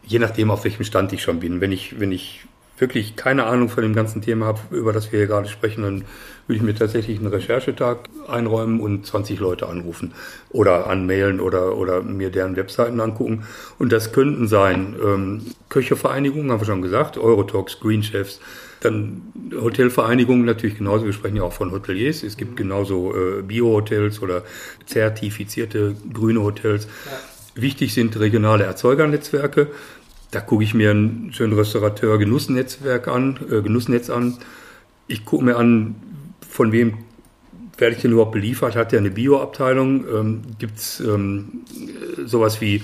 je 0.06 0.20
nachdem, 0.20 0.52
auf 0.52 0.64
welchem 0.64 0.84
Stand 0.84 1.14
ich 1.14 1.22
schon 1.22 1.40
bin. 1.40 1.62
Wenn 1.62 1.72
ich, 1.72 2.00
wenn 2.00 2.12
ich 2.12 2.43
wirklich 2.78 3.16
keine 3.16 3.46
Ahnung 3.46 3.70
von 3.70 3.84
dem 3.84 3.94
ganzen 3.94 4.22
Thema 4.22 4.48
habe, 4.48 4.60
über 4.72 4.94
das 4.94 5.12
wir 5.12 5.20
hier 5.20 5.28
gerade 5.28 5.48
sprechen, 5.48 5.84
dann 5.84 6.06
würde 6.48 6.58
ich 6.58 6.62
mir 6.62 6.76
tatsächlich 6.76 7.20
einen 7.20 7.28
Recherchetag 7.28 8.10
einräumen 8.28 8.80
und 8.80 9.06
20 9.06 9.40
Leute 9.40 9.68
anrufen 9.68 10.14
oder 10.50 10.88
anmailen 10.88 11.40
oder, 11.40 11.78
oder 11.78 12.02
mir 12.02 12.32
deren 12.32 12.56
Webseiten 12.56 13.00
angucken. 13.00 13.44
Und 13.80 13.92
das 13.92 14.12
könnten 14.12 14.48
sein 14.48 14.96
ähm, 15.02 15.46
Köchevereinigungen, 15.70 16.52
haben 16.52 16.60
wir 16.60 16.66
schon 16.66 16.82
gesagt, 16.82 17.18
Eurotalks, 17.18 17.80
Green 17.80 18.04
Chefs, 18.04 18.42
dann 18.82 19.22
Hotelvereinigungen 19.54 20.44
natürlich 20.44 20.78
genauso, 20.78 21.06
wir 21.06 21.14
sprechen 21.14 21.38
ja 21.38 21.44
auch 21.44 21.54
von 21.54 21.72
Hoteliers. 21.72 22.24
Es 22.24 22.36
gibt 22.36 22.58
genauso 22.58 23.16
äh, 23.16 23.42
Bio-Hotels 23.42 24.22
oder 24.22 24.44
zertifizierte 24.86 25.96
grüne 26.12 26.42
Hotels. 26.42 26.88
Ja. 27.06 27.62
Wichtig 27.62 27.94
sind 27.94 28.20
regionale 28.20 28.66
Erzeugernetzwerke. 28.66 29.68
Da 30.34 30.42
gucke 30.42 30.64
ich 30.64 30.74
mir 30.74 30.90
einen 30.90 31.32
schönen 31.32 31.54
Restaurateur 31.54 32.18
Genussnetzwerk 32.18 33.08
an, 33.08 33.40
äh, 33.52 33.62
Genussnetz 33.62 34.10
an. 34.10 34.40
Ich 35.06 35.26
gucke 35.26 35.46
mir 35.46 35.58
an, 35.58 35.94
von 36.50 36.72
wem 36.72 36.98
werde 37.78 37.96
ich 37.96 38.02
denn 38.02 38.14
überhaupt 38.14 38.32
beliefert? 38.32 38.76
Hat 38.76 38.92
der 38.92 39.00
eine 39.00 39.12
Bioabteilung? 39.12 40.06
Ähm, 40.08 40.42
Gibt 40.58 40.80
es 40.80 41.00
ähm, 41.02 41.62
sowas 42.26 42.62
wie, 42.62 42.82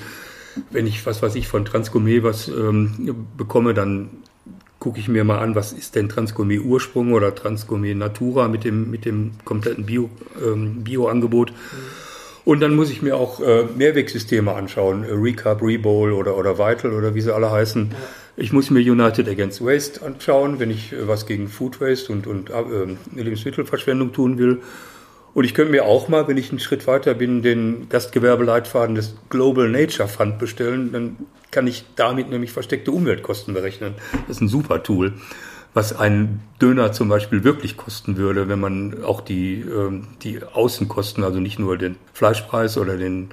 wenn 0.69 0.85
ich, 0.85 1.03
was 1.07 1.23
weiß 1.23 1.33
ich, 1.33 1.47
von 1.47 1.65
Transgourmet 1.65 2.21
was 2.21 2.49
ähm, 2.49 3.15
bekomme, 3.35 3.73
dann 3.73 4.09
gucke 4.77 4.99
ich 4.99 5.07
mir 5.07 5.23
mal 5.23 5.39
an, 5.39 5.55
was 5.55 5.73
ist 5.73 5.95
denn 5.95 6.07
Transgourmet 6.07 6.59
Ursprung 6.59 7.13
oder 7.13 7.33
Transgourmet 7.33 7.95
Natura 7.95 8.47
mit 8.47 8.63
dem, 8.63 8.91
mit 8.91 9.05
dem 9.05 9.31
kompletten 9.43 9.88
Bio, 9.88 10.12
ähm, 10.45 10.83
Bio-Angebot. 10.83 11.51
Mhm. 11.51 12.09
Und 12.45 12.62
dann 12.62 12.75
muss 12.75 12.89
ich 12.89 13.02
mir 13.02 13.15
auch 13.17 13.39
äh, 13.41 13.65
Mehrwegsysteme 13.75 14.54
anschauen, 14.54 15.04
äh, 15.04 15.12
Recap, 15.12 15.62
Rebowl 15.62 16.13
oder, 16.13 16.38
oder 16.38 16.58
Vital 16.58 16.93
oder 16.93 17.15
wie 17.15 17.21
sie 17.21 17.34
alle 17.34 17.52
heißen. 17.52 17.93
Ich 18.38 18.54
muss 18.54 18.69
mir 18.69 18.80
United 18.80 19.28
Against 19.28 19.63
Waste 19.63 20.06
anschauen, 20.06 20.60
wenn 20.60 20.71
ich 20.71 20.93
äh, 20.93 21.08
was 21.08 21.25
gegen 21.25 21.47
Food 21.47 21.82
Waste 21.82 22.12
und, 22.12 22.28
und 22.28 22.49
äh, 22.49 23.21
Lebensmittelverschwendung 23.21 24.13
tun 24.13 24.38
will. 24.38 24.62
Und 25.34 25.43
ich 25.43 25.54
könnte 25.54 25.71
mir 25.71 25.86
auch 25.86 26.08
mal, 26.08 26.28
wenn 26.28 26.38
ich 26.38 26.49
einen 26.49 26.60
Schritt 26.60 26.88
weiter 26.88 27.13
bin, 27.13 27.41
den 27.43 27.88
Gastgewerbeleitfaden 27.89 28.95
des 28.95 29.15
Global 29.30 29.69
Nature 29.69 30.08
Fund 30.08 30.39
bestellen. 30.39 30.91
Dann 30.91 31.17
kann 31.52 31.67
ich 31.67 31.86
damit 31.95 32.30
nämlich 32.30 32.52
versteckte 32.52 32.91
Umweltkosten 32.91 33.54
berechnen. 33.54 33.93
Das 34.28 34.38
ist 34.38 34.41
ein 34.41 34.47
super 34.47 34.82
Tool 34.82 35.13
was 35.73 35.97
ein 35.97 36.41
Döner 36.62 36.91
zum 36.91 37.10
Beispiel 37.10 37.43
wirklich 37.43 37.77
kosten 37.77 38.17
würde, 38.17 38.49
wenn 38.49 38.60
man 38.60 39.03
auch 39.03 39.21
die, 39.21 39.62
ähm, 39.62 40.08
die 40.23 40.43
Außenkosten, 40.43 41.23
also 41.23 41.39
nicht 41.39 41.60
nur 41.60 41.77
den 41.77 41.95
Fleischpreis 42.13 42.77
oder 42.77 42.97
den 42.97 43.29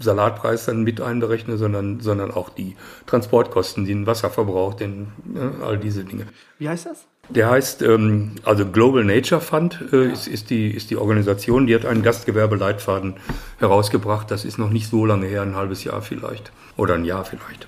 Salatpreis 0.00 0.66
dann 0.66 0.82
mit 0.82 1.00
einberechne, 1.00 1.56
sondern, 1.56 2.00
sondern 2.00 2.30
auch 2.30 2.48
die 2.48 2.76
Transportkosten, 3.06 3.84
den 3.84 4.06
Wasserverbrauch, 4.06 4.74
den, 4.74 5.08
äh, 5.34 5.62
all 5.64 5.78
diese 5.78 6.04
Dinge. 6.04 6.26
Wie 6.58 6.68
heißt 6.68 6.86
das? 6.86 7.06
Der 7.28 7.50
heißt, 7.50 7.82
ähm, 7.82 8.32
also 8.44 8.66
Global 8.66 9.04
Nature 9.04 9.40
Fund 9.40 9.82
äh, 9.92 10.12
ist, 10.12 10.28
ist, 10.28 10.50
die, 10.50 10.70
ist 10.70 10.90
die 10.90 10.96
Organisation, 10.96 11.66
die 11.66 11.74
hat 11.74 11.84
einen 11.84 12.02
Gastgewerbeleitfaden 12.02 13.14
herausgebracht. 13.58 14.30
Das 14.30 14.44
ist 14.44 14.58
noch 14.58 14.70
nicht 14.70 14.88
so 14.88 15.04
lange 15.04 15.26
her, 15.26 15.42
ein 15.42 15.56
halbes 15.56 15.82
Jahr 15.84 16.02
vielleicht. 16.02 16.52
Oder 16.76 16.94
ein 16.94 17.04
Jahr 17.04 17.24
vielleicht. 17.24 17.66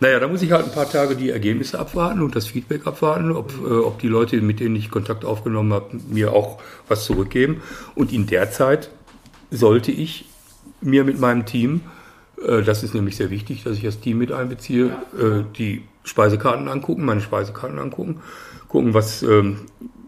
Naja, 0.00 0.20
da 0.20 0.28
muss 0.28 0.42
ich 0.42 0.52
halt 0.52 0.66
ein 0.66 0.72
paar 0.72 0.88
Tage 0.88 1.16
die 1.16 1.30
Ergebnisse 1.30 1.78
abwarten 1.78 2.20
und 2.20 2.36
das 2.36 2.46
Feedback 2.46 2.86
abwarten, 2.86 3.32
ob, 3.32 3.52
äh, 3.64 3.72
ob 3.72 3.98
die 3.98 4.08
Leute, 4.08 4.40
mit 4.40 4.60
denen 4.60 4.76
ich 4.76 4.90
Kontakt 4.90 5.24
aufgenommen 5.24 5.72
habe, 5.72 5.96
mir 6.08 6.32
auch 6.32 6.58
was 6.88 7.04
zurückgeben. 7.04 7.62
Und 7.94 8.12
in 8.12 8.26
der 8.26 8.50
Zeit 8.50 8.90
sollte 9.50 9.92
ich 9.92 10.26
mir 10.80 11.04
mit 11.04 11.18
meinem 11.18 11.46
Team, 11.46 11.80
äh, 12.46 12.62
das 12.62 12.82
ist 12.82 12.94
nämlich 12.94 13.16
sehr 13.16 13.30
wichtig, 13.30 13.64
dass 13.64 13.76
ich 13.76 13.82
das 13.82 14.00
Team 14.00 14.18
mit 14.18 14.32
einbeziehe, 14.32 14.86
äh, 15.18 15.44
die 15.56 15.82
Speisekarten 16.04 16.68
angucken, 16.68 17.04
meine 17.04 17.20
Speisekarten 17.20 17.78
angucken, 17.78 18.20
gucken, 18.68 18.94
was, 18.94 19.22
ähm, 19.22 19.60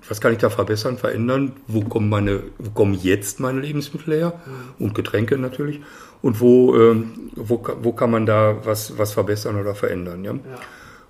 was 0.07 0.21
kann 0.21 0.33
ich 0.33 0.39
da 0.39 0.51
verbessern, 0.51 0.99
verändern, 0.99 1.53
wo 1.67 1.81
kommen 1.83 2.09
meine, 2.09 2.43
wo 2.59 2.71
kommen 2.71 2.95
jetzt 2.95 3.41
meine 3.41 3.61
Lebensmittel 3.61 4.15
her 4.15 4.41
und 4.79 4.95
Getränke 4.95 5.39
natürlich 5.39 5.81
und 6.23 6.41
wo, 6.41 6.77
ähm, 6.77 7.31
wo, 7.35 7.63
wo 7.83 7.93
kann 7.93 8.11
man 8.11 8.27
da 8.27 8.59
was, 8.65 8.99
was 8.99 9.13
verbessern 9.13 9.57
oder 9.57 9.75
verändern. 9.75 10.25
Ja? 10.25 10.33
ja. 10.33 10.41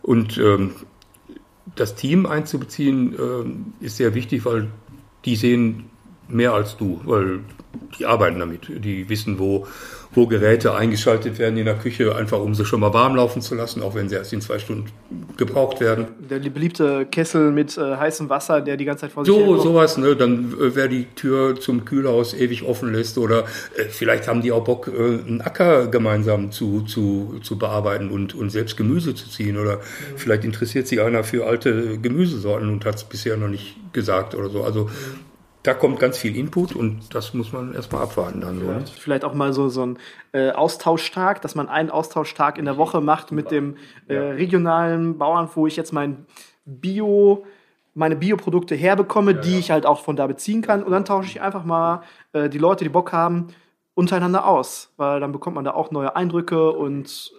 Und 0.02 0.38
ähm, 0.38 0.72
das 1.74 1.94
Team 1.94 2.26
einzubeziehen 2.26 3.14
ähm, 3.18 3.72
ist 3.80 3.96
sehr 3.96 4.14
wichtig, 4.14 4.44
weil 4.44 4.68
die 5.24 5.36
sehen 5.36 5.90
mehr 6.28 6.52
als 6.54 6.76
du, 6.76 7.00
weil 7.04 7.40
die 7.98 8.06
arbeiten 8.06 8.38
damit. 8.38 8.68
Die 8.68 9.08
wissen, 9.08 9.38
wo, 9.38 9.66
wo 10.12 10.26
Geräte 10.26 10.74
eingeschaltet 10.74 11.38
werden 11.38 11.56
in 11.56 11.64
der 11.64 11.76
Küche, 11.76 12.14
einfach 12.14 12.40
um 12.40 12.54
sie 12.54 12.64
schon 12.64 12.80
mal 12.80 12.92
warm 12.92 13.16
laufen 13.16 13.42
zu 13.42 13.54
lassen, 13.54 13.82
auch 13.82 13.94
wenn 13.94 14.08
sie 14.08 14.16
erst 14.16 14.32
in 14.32 14.40
zwei 14.40 14.58
Stunden 14.58 14.86
gebraucht 15.36 15.80
werden. 15.80 16.08
Der 16.28 16.38
beliebte 16.38 17.06
Kessel 17.06 17.50
mit 17.50 17.76
äh, 17.76 17.96
heißem 17.96 18.28
Wasser, 18.28 18.60
der 18.60 18.76
die 18.76 18.84
ganze 18.84 19.02
Zeit 19.02 19.12
vor 19.12 19.24
sich 19.24 19.34
So, 19.34 19.58
sowas, 19.58 19.96
ne? 19.98 20.16
Dann, 20.16 20.54
äh, 20.60 20.74
wer 20.74 20.88
die 20.88 21.04
Tür 21.14 21.58
zum 21.58 21.84
Kühlhaus 21.84 22.34
ewig 22.34 22.64
offen 22.64 22.92
lässt 22.92 23.18
oder 23.18 23.44
äh, 23.76 23.84
vielleicht 23.88 24.28
haben 24.28 24.42
die 24.42 24.52
auch 24.52 24.64
Bock, 24.64 24.88
äh, 24.88 24.90
einen 24.90 25.40
Acker 25.40 25.86
gemeinsam 25.86 26.50
zu, 26.50 26.82
zu, 26.82 27.40
zu 27.42 27.58
bearbeiten 27.58 28.10
und, 28.10 28.34
und 28.34 28.50
selbst 28.50 28.76
Gemüse 28.76 29.14
zu 29.14 29.28
ziehen 29.28 29.56
oder 29.58 29.76
mhm. 29.76 30.16
vielleicht 30.16 30.44
interessiert 30.44 30.88
sich 30.88 31.00
einer 31.00 31.24
für 31.24 31.46
alte 31.46 31.98
Gemüsesorten 31.98 32.68
und 32.68 32.84
hat 32.84 32.96
es 32.96 33.04
bisher 33.04 33.36
noch 33.36 33.48
nicht 33.48 33.76
gesagt 33.92 34.34
oder 34.34 34.50
so. 34.50 34.64
Also 34.64 34.90
da 35.68 35.74
kommt 35.74 36.00
ganz 36.00 36.16
viel 36.16 36.34
Input 36.34 36.74
und 36.74 37.14
das 37.14 37.34
muss 37.34 37.52
man 37.52 37.74
erstmal 37.74 38.02
abwarten 38.02 38.40
dann. 38.40 38.58
So. 38.58 38.64
Ne? 38.64 38.84
Vielleicht 38.98 39.22
auch 39.22 39.34
mal 39.34 39.52
so, 39.52 39.68
so 39.68 39.84
ein 39.84 39.98
äh, 40.32 40.50
Austauschtag, 40.50 41.42
dass 41.42 41.54
man 41.54 41.68
einen 41.68 41.90
Austauschtag 41.90 42.56
in 42.56 42.64
der 42.64 42.78
Woche 42.78 43.02
macht 43.02 43.32
mit 43.32 43.50
dem 43.50 43.76
äh, 44.06 44.16
regionalen 44.16 45.18
Bauern, 45.18 45.46
wo 45.54 45.66
ich 45.66 45.76
jetzt 45.76 45.92
mein 45.92 46.24
Bio, 46.64 47.44
meine 47.92 48.16
Bioprodukte 48.16 48.76
herbekomme, 48.76 49.32
ja, 49.32 49.40
die 49.42 49.52
ja. 49.52 49.58
ich 49.58 49.70
halt 49.70 49.84
auch 49.84 50.00
von 50.00 50.16
da 50.16 50.26
beziehen 50.26 50.62
kann. 50.62 50.82
Und 50.82 50.90
dann 50.90 51.04
tausche 51.04 51.28
ich 51.28 51.42
einfach 51.42 51.64
mal 51.64 52.00
äh, 52.32 52.48
die 52.48 52.56
Leute, 52.56 52.84
die 52.84 52.90
Bock 52.90 53.12
haben, 53.12 53.48
untereinander 53.92 54.46
aus, 54.46 54.94
weil 54.96 55.20
dann 55.20 55.32
bekommt 55.32 55.56
man 55.56 55.66
da 55.66 55.72
auch 55.72 55.90
neue 55.90 56.16
Eindrücke 56.16 56.72
und 56.72 57.32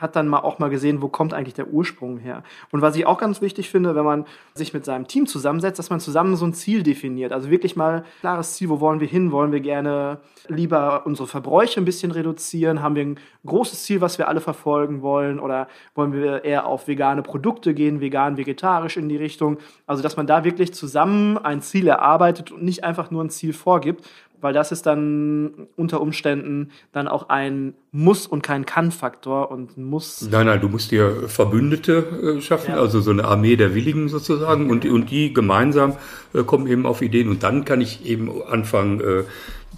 hat 0.00 0.16
dann 0.16 0.28
mal 0.28 0.40
auch 0.40 0.58
mal 0.58 0.70
gesehen, 0.70 1.02
wo 1.02 1.08
kommt 1.08 1.34
eigentlich 1.34 1.54
der 1.54 1.68
Ursprung 1.68 2.18
her. 2.18 2.42
Und 2.72 2.80
was 2.80 2.96
ich 2.96 3.06
auch 3.06 3.18
ganz 3.18 3.40
wichtig 3.42 3.68
finde, 3.70 3.94
wenn 3.94 4.04
man 4.04 4.24
sich 4.54 4.72
mit 4.72 4.84
seinem 4.84 5.06
Team 5.06 5.26
zusammensetzt, 5.26 5.78
dass 5.78 5.90
man 5.90 6.00
zusammen 6.00 6.36
so 6.36 6.46
ein 6.46 6.54
Ziel 6.54 6.82
definiert. 6.82 7.32
Also 7.32 7.50
wirklich 7.50 7.76
mal 7.76 8.04
klares 8.20 8.54
Ziel, 8.54 8.70
wo 8.70 8.80
wollen 8.80 9.00
wir 9.00 9.06
hin? 9.06 9.30
Wollen 9.32 9.52
wir 9.52 9.60
gerne 9.60 10.18
lieber 10.48 11.06
unsere 11.06 11.28
Verbräuche 11.28 11.80
ein 11.80 11.84
bisschen 11.84 12.10
reduzieren? 12.10 12.82
Haben 12.82 12.94
wir 12.94 13.02
ein 13.02 13.18
großes 13.46 13.84
Ziel, 13.84 14.00
was 14.00 14.18
wir 14.18 14.28
alle 14.28 14.40
verfolgen 14.40 15.02
wollen? 15.02 15.38
Oder 15.38 15.68
wollen 15.94 16.12
wir 16.12 16.44
eher 16.44 16.66
auf 16.66 16.88
vegane 16.88 17.22
Produkte 17.22 17.74
gehen, 17.74 18.00
vegan, 18.00 18.36
vegetarisch 18.36 18.96
in 18.96 19.08
die 19.08 19.16
Richtung? 19.16 19.58
Also, 19.86 20.02
dass 20.02 20.16
man 20.16 20.26
da 20.26 20.44
wirklich 20.44 20.72
zusammen 20.72 21.36
ein 21.38 21.60
Ziel 21.60 21.88
erarbeitet 21.88 22.50
und 22.50 22.62
nicht 22.62 22.84
einfach 22.84 23.10
nur 23.10 23.22
ein 23.22 23.30
Ziel 23.30 23.52
vorgibt, 23.52 24.08
weil 24.40 24.52
das 24.52 24.72
ist 24.72 24.86
dann 24.86 25.68
unter 25.76 26.00
Umständen 26.00 26.70
dann 26.92 27.08
auch 27.08 27.28
ein 27.28 27.74
Muss 27.92 28.26
und 28.26 28.42
kein 28.42 28.66
Kann-Faktor 28.66 29.50
und 29.50 29.76
Muss. 29.76 30.28
Nein, 30.30 30.46
nein, 30.46 30.60
du 30.60 30.68
musst 30.68 30.90
dir 30.90 31.28
Verbündete 31.28 32.36
äh, 32.38 32.40
schaffen, 32.40 32.72
ja. 32.72 32.80
also 32.80 33.00
so 33.00 33.10
eine 33.10 33.24
Armee 33.24 33.56
der 33.56 33.74
Willigen 33.74 34.08
sozusagen 34.08 34.70
und, 34.70 34.84
und 34.84 35.10
die 35.10 35.32
gemeinsam 35.32 35.96
äh, 36.34 36.42
kommen 36.42 36.66
eben 36.66 36.86
auf 36.86 37.02
Ideen 37.02 37.28
und 37.28 37.42
dann 37.42 37.64
kann 37.64 37.80
ich 37.80 38.06
eben 38.06 38.42
anfangen, 38.42 39.00
äh, 39.00 39.24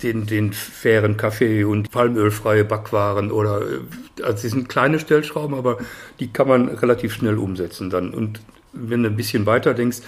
den, 0.02 0.26
den 0.26 0.52
fairen 0.52 1.16
Kaffee 1.16 1.64
und 1.64 1.90
palmölfreie 1.90 2.64
Backwaren 2.64 3.30
oder, 3.30 3.60
äh, 3.60 4.22
also 4.22 4.42
die 4.42 4.48
sind 4.48 4.68
kleine 4.68 4.98
Stellschrauben, 4.98 5.56
aber 5.56 5.78
die 6.20 6.32
kann 6.32 6.48
man 6.48 6.68
relativ 6.68 7.12
schnell 7.14 7.38
umsetzen 7.38 7.90
dann 7.90 8.12
und 8.12 8.40
wenn 8.72 9.02
du 9.02 9.10
ein 9.10 9.16
bisschen 9.16 9.46
weiter 9.46 9.74
denkst, 9.74 9.98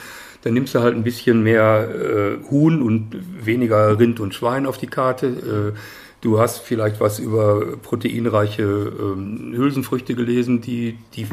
dann 0.45 0.53
nimmst 0.53 0.75
du 0.75 0.81
halt 0.81 0.95
ein 0.95 1.05
bisschen 1.05 1.43
mehr 1.43 1.89
äh, 1.89 2.51
Huhn 2.51 2.83
und 2.83 3.17
weniger 3.45 3.99
Rind 3.99 4.21
und 4.21 4.35
Schwein 4.35 4.67
auf 4.67 4.77
die 4.77 4.87
Karte. 4.87 5.73
Äh, 5.75 5.79
du 6.21 6.39
hast 6.39 6.59
vielleicht 6.59 7.01
was 7.01 7.19
über 7.19 7.77
proteinreiche 7.79 8.63
äh, 8.63 9.57
Hülsenfrüchte 9.57 10.15
gelesen, 10.15 10.61
die, 10.61 10.99
die 11.15 11.27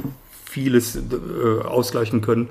vieles 0.51 0.97
äh, 0.97 1.61
ausgleichen 1.63 2.19
können. 2.19 2.49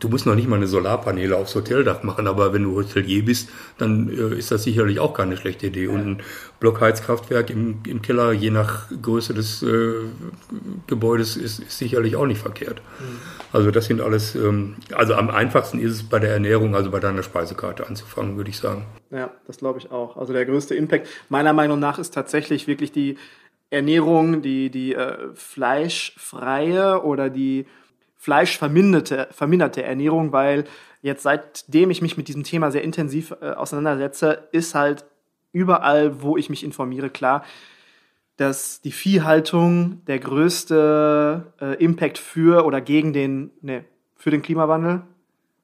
Du 0.00 0.08
musst 0.08 0.26
noch 0.26 0.34
nicht 0.34 0.48
mal 0.48 0.56
eine 0.56 0.66
Solarpaneele 0.66 1.36
aufs 1.36 1.54
Hoteldach 1.54 2.02
machen, 2.02 2.26
aber 2.26 2.52
wenn 2.52 2.64
du 2.64 2.74
Hotelier 2.74 3.24
bist, 3.24 3.48
dann 3.78 4.10
äh, 4.10 4.36
ist 4.36 4.50
das 4.50 4.64
sicherlich 4.64 4.98
auch 4.98 5.14
keine 5.14 5.36
schlechte 5.36 5.68
Idee. 5.68 5.86
Und 5.86 6.00
ein 6.00 6.22
Blockheizkraftwerk 6.58 7.50
im, 7.50 7.78
im 7.86 8.02
Keller, 8.02 8.32
je 8.32 8.50
nach 8.50 8.88
Größe 9.00 9.34
des 9.34 9.62
äh, 9.62 9.92
Gebäudes, 10.88 11.36
ist, 11.36 11.60
ist, 11.60 11.78
sicherlich 11.78 12.16
auch 12.16 12.26
nicht 12.26 12.40
verkehrt. 12.40 12.82
Mhm. 12.98 13.20
Also 13.52 13.70
das 13.70 13.86
sind 13.86 14.00
alles, 14.00 14.34
ähm, 14.34 14.74
also 14.92 15.14
am 15.14 15.30
einfachsten 15.30 15.78
ist 15.78 15.92
es 15.92 16.02
bei 16.02 16.18
der 16.18 16.32
Ernährung, 16.32 16.74
also 16.74 16.90
bei 16.90 16.98
deiner 16.98 17.22
Speisekarte 17.22 17.86
anzufangen, 17.86 18.36
würde 18.36 18.50
ich 18.50 18.58
sagen. 18.58 18.84
Ja, 19.12 19.30
das 19.46 19.58
glaube 19.58 19.78
ich 19.78 19.92
auch. 19.92 20.16
Also 20.16 20.32
der 20.32 20.44
größte 20.44 20.74
Impact 20.74 21.06
meiner 21.28 21.52
Meinung 21.52 21.78
nach 21.78 22.00
ist 22.00 22.12
tatsächlich 22.12 22.66
wirklich 22.66 22.90
die 22.90 23.16
Ernährung, 23.70 24.42
die, 24.42 24.70
die 24.70 24.94
äh, 24.94 25.34
fleischfreie 25.34 27.02
oder 27.02 27.30
die 27.30 27.66
fleischverminderte 28.16 29.28
verminderte 29.30 29.82
Ernährung, 29.82 30.32
weil 30.32 30.64
jetzt 31.02 31.22
seitdem 31.22 31.90
ich 31.90 32.02
mich 32.02 32.16
mit 32.16 32.28
diesem 32.28 32.44
Thema 32.44 32.70
sehr 32.70 32.82
intensiv 32.82 33.34
äh, 33.40 33.50
auseinandersetze, 33.50 34.48
ist 34.52 34.74
halt 34.74 35.04
überall, 35.52 36.22
wo 36.22 36.36
ich 36.36 36.50
mich 36.50 36.64
informiere, 36.64 37.10
klar, 37.10 37.44
dass 38.36 38.80
die 38.80 38.92
Viehhaltung 38.92 40.04
der 40.06 40.18
größte 40.18 41.52
äh, 41.60 41.82
Impact 41.82 42.18
für 42.18 42.64
oder 42.64 42.80
gegen 42.80 43.12
den, 43.12 43.50
ne, 43.60 43.84
für 44.16 44.30
den 44.30 44.42
Klimawandel 44.42 45.02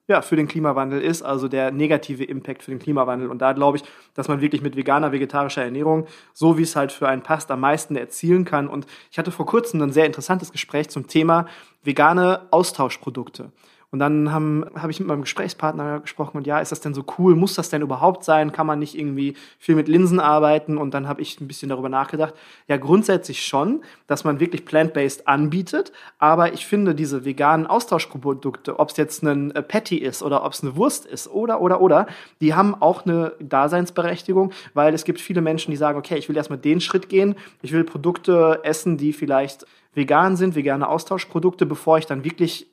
ja, 0.07 0.21
für 0.21 0.37
den 0.37 0.49
Klimawandel 0.49 1.01
ist, 1.01 1.23
also 1.23 1.49
der 1.49 1.71
negative 1.71 2.25
Impact 2.25 2.63
für 2.63 2.71
den 2.71 2.79
Klimawandel. 2.79 3.29
Und 3.29 3.41
da 3.41 3.53
glaube 3.53 3.79
ich, 3.79 3.85
dass 4.15 4.29
man 4.29 4.41
wirklich 4.41 4.61
mit 4.61 4.77
veganer, 4.77 5.13
vegetarischer 5.13 5.65
Ernährung, 5.65 6.07
so 6.35 6.59
wie 6.59 6.63
es 6.63 6.77
halt 6.77 6.93
für 6.93 7.09
einen 7.09 7.23
passt, 7.23 7.51
am 7.51 7.61
meisten 7.61 7.97
erzielen 7.97 8.45
kann. 8.45 8.69
Und 8.69 8.87
ich 9.11 9.19
hatte 9.19 9.31
vor 9.31 9.47
kurzem 9.47 9.81
ein 9.81 9.93
sehr 9.93 10.07
interessantes 10.07 10.53
Gespräch 10.53 10.91
zum 10.91 11.07
Thema 11.07 11.47
vegane 11.83 12.47
Austauschprodukte. 12.51 13.51
Und 13.95 14.01
dann 14.01 14.33
habe 14.33 14.73
hab 14.75 14.91
ich 14.91 14.99
mit 14.99 15.07
meinem 15.07 15.21
Gesprächspartner 15.21 16.01
gesprochen 16.01 16.39
und 16.39 16.49
ja, 16.49 16.59
ist 16.59 16.73
das 16.73 16.81
denn 16.81 16.95
so 16.95 17.05
cool? 17.17 17.37
Muss 17.37 17.55
das 17.55 17.71
denn 17.71 17.81
überhaupt 17.81 18.25
sein? 18.25 18.51
Kann 18.51 18.67
man 18.67 18.81
nicht 18.81 18.99
irgendwie 18.99 19.37
viel 19.61 19.77
mit 19.77 19.87
Linsen 19.87 20.19
arbeiten? 20.19 20.79
Und 20.79 20.95
dann 20.95 21.07
habe 21.07 21.23
ich 21.23 21.41
ein 21.41 21.47
bisschen 21.47 21.69
darüber 21.69 21.89
nachgedacht. 21.89 22.35
Ja, 22.67 22.77
grundsätzlich 22.77 23.47
schon, 23.47 23.85
dass 24.09 24.25
man 24.25 24.41
wirklich 24.41 24.65
plant-based 24.65 25.29
anbietet. 25.29 25.93
Aber 26.19 26.53
ich 26.53 26.67
finde 26.67 26.97
diese 26.97 27.25
veganen 27.25 27.69
Austauschprodukte, 27.69 28.81
ob 28.81 28.91
es 28.91 28.97
jetzt 28.97 29.23
ein 29.23 29.53
äh, 29.53 29.63
Patty 29.63 29.99
ist 29.99 30.25
oder 30.25 30.45
ob 30.45 30.55
es 30.55 30.65
eine 30.65 30.75
Wurst 30.75 31.07
ist 31.07 31.29
oder, 31.29 31.61
oder, 31.61 31.81
oder, 31.81 32.09
die 32.41 32.53
haben 32.53 32.75
auch 32.75 33.07
eine 33.07 33.35
Daseinsberechtigung, 33.39 34.51
weil 34.73 34.93
es 34.93 35.05
gibt 35.05 35.21
viele 35.21 35.41
Menschen, 35.41 35.71
die 35.71 35.77
sagen, 35.77 35.97
okay, 35.97 36.17
ich 36.17 36.29
will 36.29 36.37
erstmal 36.37 36.59
den 36.59 36.81
Schritt 36.81 37.09
gehen. 37.09 37.37
Ich 37.63 37.71
will 37.71 37.85
Produkte 37.85 38.59
essen, 38.65 38.97
die 38.97 39.13
vielleicht 39.13 39.65
vegan 39.95 40.37
sind, 40.37 40.57
vegane 40.57 40.89
Austauschprodukte, 40.89 41.65
bevor 41.65 41.99
ich 41.99 42.07
dann 42.07 42.25
wirklich 42.25 42.67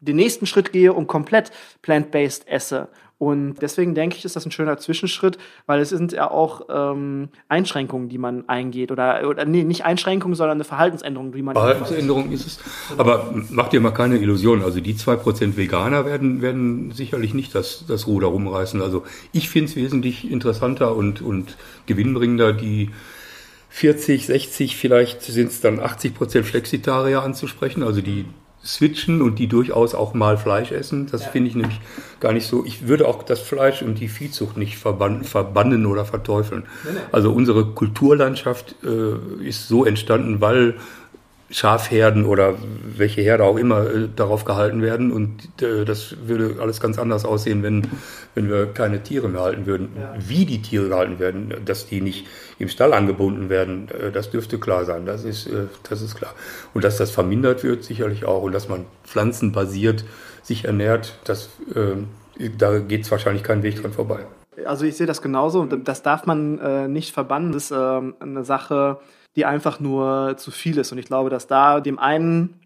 den 0.00 0.16
nächsten 0.16 0.46
Schritt 0.46 0.72
gehe 0.72 0.92
und 0.92 1.06
komplett 1.06 1.50
plant-based 1.82 2.48
esse. 2.48 2.88
Und 3.20 3.56
deswegen 3.60 3.94
denke 3.94 4.16
ich, 4.16 4.24
ist 4.24 4.34
das 4.34 4.46
ein 4.46 4.50
schöner 4.50 4.78
Zwischenschritt, 4.78 5.36
weil 5.66 5.80
es 5.80 5.90
sind 5.90 6.12
ja 6.12 6.30
auch 6.30 6.62
ähm, 6.70 7.28
Einschränkungen, 7.50 8.08
die 8.08 8.16
man 8.16 8.48
eingeht. 8.48 8.90
Oder, 8.90 9.28
oder 9.28 9.44
nee, 9.44 9.62
nicht 9.62 9.84
Einschränkungen, 9.84 10.34
sondern 10.34 10.56
eine 10.56 10.64
Verhaltensänderung, 10.64 11.30
die 11.30 11.42
man. 11.42 11.54
Verhaltensänderung 11.54 12.32
ist 12.32 12.46
es. 12.46 12.60
Aber 12.96 13.34
mach 13.50 13.68
dir 13.68 13.80
mal 13.80 13.90
keine 13.90 14.16
Illusion. 14.16 14.62
Also 14.62 14.80
die 14.80 14.96
zwei 14.96 15.16
Prozent 15.16 15.58
Veganer 15.58 16.06
werden, 16.06 16.40
werden 16.40 16.92
sicherlich 16.92 17.34
nicht 17.34 17.54
das, 17.54 17.84
das 17.86 18.06
Ruder 18.06 18.28
rumreißen. 18.28 18.80
Also 18.80 19.04
ich 19.32 19.50
finde 19.50 19.68
es 19.68 19.76
wesentlich 19.76 20.30
interessanter 20.30 20.96
und, 20.96 21.20
und 21.20 21.58
gewinnbringender, 21.84 22.54
die 22.54 22.88
40, 23.68 24.24
60, 24.24 24.78
vielleicht 24.78 25.20
sind 25.22 25.50
es 25.50 25.60
dann 25.60 25.78
80 25.78 26.14
Prozent 26.14 26.46
Flexitarier 26.46 27.22
anzusprechen, 27.22 27.82
also 27.82 28.00
die 28.00 28.24
switchen 28.64 29.22
und 29.22 29.38
die 29.38 29.46
durchaus 29.46 29.94
auch 29.94 30.12
mal 30.12 30.36
Fleisch 30.36 30.70
essen. 30.70 31.06
Das 31.10 31.24
ja. 31.24 31.28
finde 31.28 31.48
ich 31.48 31.56
nämlich 31.56 31.80
gar 32.20 32.32
nicht 32.32 32.46
so. 32.46 32.64
Ich 32.64 32.86
würde 32.86 33.08
auch 33.08 33.22
das 33.22 33.40
Fleisch 33.40 33.82
und 33.82 33.98
die 33.98 34.08
Viehzucht 34.08 34.56
nicht 34.56 34.76
verbannen, 34.76 35.24
verbannen 35.24 35.86
oder 35.86 36.04
verteufeln. 36.04 36.64
Nee. 36.84 36.98
Also 37.12 37.32
unsere 37.32 37.66
Kulturlandschaft 37.66 38.74
äh, 38.84 39.46
ist 39.46 39.68
so 39.68 39.84
entstanden, 39.84 40.40
weil 40.40 40.74
Schafherden 41.50 42.24
oder 42.24 42.54
welche 42.96 43.22
Herde 43.22 43.44
auch 43.44 43.56
immer 43.56 43.84
äh, 43.90 44.08
darauf 44.14 44.44
gehalten 44.44 44.82
werden. 44.82 45.10
Und 45.10 45.62
äh, 45.62 45.84
das 45.84 46.14
würde 46.26 46.56
alles 46.60 46.80
ganz 46.80 46.98
anders 46.98 47.24
aussehen, 47.24 47.62
wenn, 47.64 47.88
wenn 48.34 48.48
wir 48.48 48.66
keine 48.66 49.02
Tiere 49.02 49.28
mehr 49.28 49.42
halten 49.42 49.66
würden. 49.66 49.90
Ja. 49.98 50.14
Wie 50.16 50.46
die 50.46 50.62
Tiere 50.62 50.88
gehalten 50.88 51.18
werden, 51.18 51.52
dass 51.64 51.86
die 51.86 52.00
nicht 52.00 52.26
im 52.58 52.68
Stall 52.68 52.92
angebunden 52.92 53.48
werden, 53.48 53.88
äh, 53.88 54.12
das 54.12 54.30
dürfte 54.30 54.58
klar 54.58 54.84
sein. 54.84 55.06
Das 55.06 55.24
ist, 55.24 55.48
äh, 55.48 55.66
das 55.88 56.02
ist 56.02 56.14
klar. 56.14 56.34
Und 56.72 56.84
dass 56.84 56.98
das 56.98 57.10
vermindert 57.10 57.64
wird, 57.64 57.82
sicherlich 57.82 58.24
auch. 58.24 58.42
Und 58.42 58.52
dass 58.52 58.68
man 58.68 58.86
pflanzenbasiert 59.04 60.04
sich 60.42 60.64
ernährt, 60.64 61.18
das, 61.24 61.50
äh, 61.74 62.48
da 62.56 62.78
geht 62.78 63.02
es 63.02 63.10
wahrscheinlich 63.10 63.42
keinen 63.42 63.64
Weg 63.64 63.82
dran 63.82 63.92
vorbei. 63.92 64.20
Also 64.64 64.84
ich 64.84 64.96
sehe 64.96 65.06
das 65.06 65.22
genauso 65.22 65.64
das 65.64 66.02
darf 66.02 66.26
man 66.26 66.58
äh, 66.58 66.86
nicht 66.86 67.12
verbannen. 67.12 67.52
Das 67.52 67.64
ist 67.64 67.70
äh, 67.72 68.00
eine 68.20 68.44
Sache, 68.44 68.98
die 69.36 69.44
einfach 69.44 69.80
nur 69.80 70.36
zu 70.36 70.50
viel 70.50 70.78
ist. 70.78 70.92
Und 70.92 70.98
ich 70.98 71.06
glaube, 71.06 71.30
dass 71.30 71.46
da 71.46 71.80
dem 71.80 71.98
einen 71.98 72.60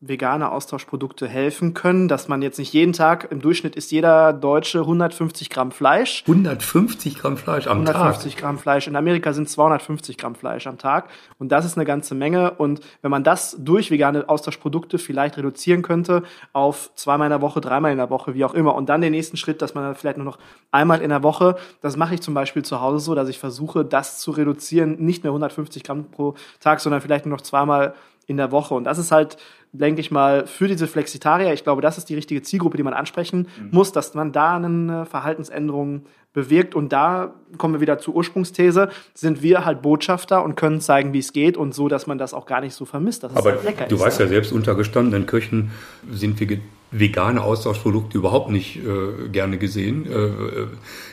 vegane 0.00 0.52
Austauschprodukte 0.52 1.26
helfen 1.26 1.72
können, 1.72 2.06
dass 2.06 2.28
man 2.28 2.42
jetzt 2.42 2.58
nicht 2.58 2.74
jeden 2.74 2.92
Tag, 2.92 3.28
im 3.30 3.40
Durchschnitt 3.40 3.76
isst 3.76 3.90
jeder 3.92 4.34
Deutsche 4.34 4.80
150 4.80 5.48
Gramm 5.48 5.72
Fleisch. 5.72 6.22
150 6.26 7.18
Gramm 7.18 7.38
Fleisch 7.38 7.66
am 7.66 7.78
150 7.78 7.94
Tag? 7.94 8.02
150 8.02 8.36
Gramm 8.36 8.58
Fleisch. 8.58 8.86
In 8.88 8.96
Amerika 8.96 9.32
sind 9.32 9.48
250 9.48 10.18
Gramm 10.18 10.34
Fleisch 10.34 10.66
am 10.66 10.76
Tag. 10.76 11.08
Und 11.38 11.50
das 11.50 11.64
ist 11.64 11.78
eine 11.78 11.86
ganze 11.86 12.14
Menge. 12.14 12.52
Und 12.52 12.80
wenn 13.00 13.10
man 13.10 13.24
das 13.24 13.56
durch 13.58 13.90
vegane 13.90 14.28
Austauschprodukte 14.28 14.98
vielleicht 14.98 15.38
reduzieren 15.38 15.80
könnte 15.80 16.24
auf 16.52 16.90
zweimal 16.94 17.28
in 17.28 17.30
der 17.30 17.40
Woche, 17.40 17.62
dreimal 17.62 17.90
in 17.90 17.98
der 17.98 18.10
Woche, 18.10 18.34
wie 18.34 18.44
auch 18.44 18.54
immer. 18.54 18.74
Und 18.74 18.90
dann 18.90 19.00
den 19.00 19.12
nächsten 19.12 19.38
Schritt, 19.38 19.62
dass 19.62 19.74
man 19.74 19.94
vielleicht 19.94 20.18
nur 20.18 20.26
noch 20.26 20.38
einmal 20.72 21.00
in 21.00 21.08
der 21.08 21.22
Woche, 21.22 21.56
das 21.80 21.96
mache 21.96 22.14
ich 22.14 22.20
zum 22.20 22.34
Beispiel 22.34 22.62
zu 22.62 22.82
Hause 22.82 22.98
so, 23.02 23.14
dass 23.14 23.30
ich 23.30 23.38
versuche, 23.38 23.82
das 23.82 24.18
zu 24.18 24.30
reduzieren, 24.30 24.96
nicht 24.98 25.24
mehr 25.24 25.30
150 25.30 25.82
Gramm 25.84 26.10
pro 26.10 26.34
Tag, 26.60 26.80
sondern 26.80 27.00
vielleicht 27.00 27.24
nur 27.24 27.34
noch 27.34 27.42
zweimal 27.42 27.94
in 28.26 28.36
der 28.36 28.50
Woche. 28.50 28.74
Und 28.74 28.84
das 28.84 28.98
ist 28.98 29.12
halt 29.12 29.38
denke 29.78 30.00
ich 30.00 30.10
mal, 30.10 30.46
für 30.46 30.68
diese 30.68 30.86
Flexitarier, 30.86 31.52
ich 31.52 31.64
glaube, 31.64 31.82
das 31.82 31.98
ist 31.98 32.08
die 32.08 32.14
richtige 32.14 32.42
Zielgruppe, 32.42 32.76
die 32.76 32.82
man 32.82 32.94
ansprechen 32.94 33.48
mhm. 33.60 33.68
muss, 33.72 33.92
dass 33.92 34.14
man 34.14 34.32
da 34.32 34.56
eine 34.56 35.06
Verhaltensänderung 35.06 36.06
bewirkt. 36.32 36.74
Und 36.74 36.92
da 36.92 37.34
kommen 37.56 37.74
wir 37.74 37.80
wieder 37.80 37.98
zur 37.98 38.14
Ursprungsthese, 38.14 38.90
sind 39.14 39.42
wir 39.42 39.64
halt 39.64 39.82
Botschafter 39.82 40.44
und 40.44 40.54
können 40.54 40.80
zeigen, 40.80 41.12
wie 41.12 41.18
es 41.18 41.32
geht 41.32 41.56
und 41.56 41.74
so, 41.74 41.88
dass 41.88 42.06
man 42.06 42.18
das 42.18 42.34
auch 42.34 42.46
gar 42.46 42.60
nicht 42.60 42.74
so 42.74 42.84
vermisst. 42.84 43.24
Dass 43.24 43.34
Aber 43.34 43.52
halt 43.52 43.64
lecker 43.64 43.86
du 43.86 43.96
ist, 43.96 44.02
weißt 44.02 44.20
ja, 44.20 44.26
selbst 44.26 44.52
unter 44.52 44.74
gestandenen 44.74 45.26
Köchen 45.26 45.70
sind 46.10 46.38
wir 46.38 46.58
vegane 46.92 47.42
Austauschprodukte 47.42 48.16
überhaupt 48.16 48.50
nicht 48.50 48.76
äh, 48.76 49.28
gerne 49.28 49.58
gesehen. 49.58 50.06
Äh, 50.06 50.14
äh 50.14 50.66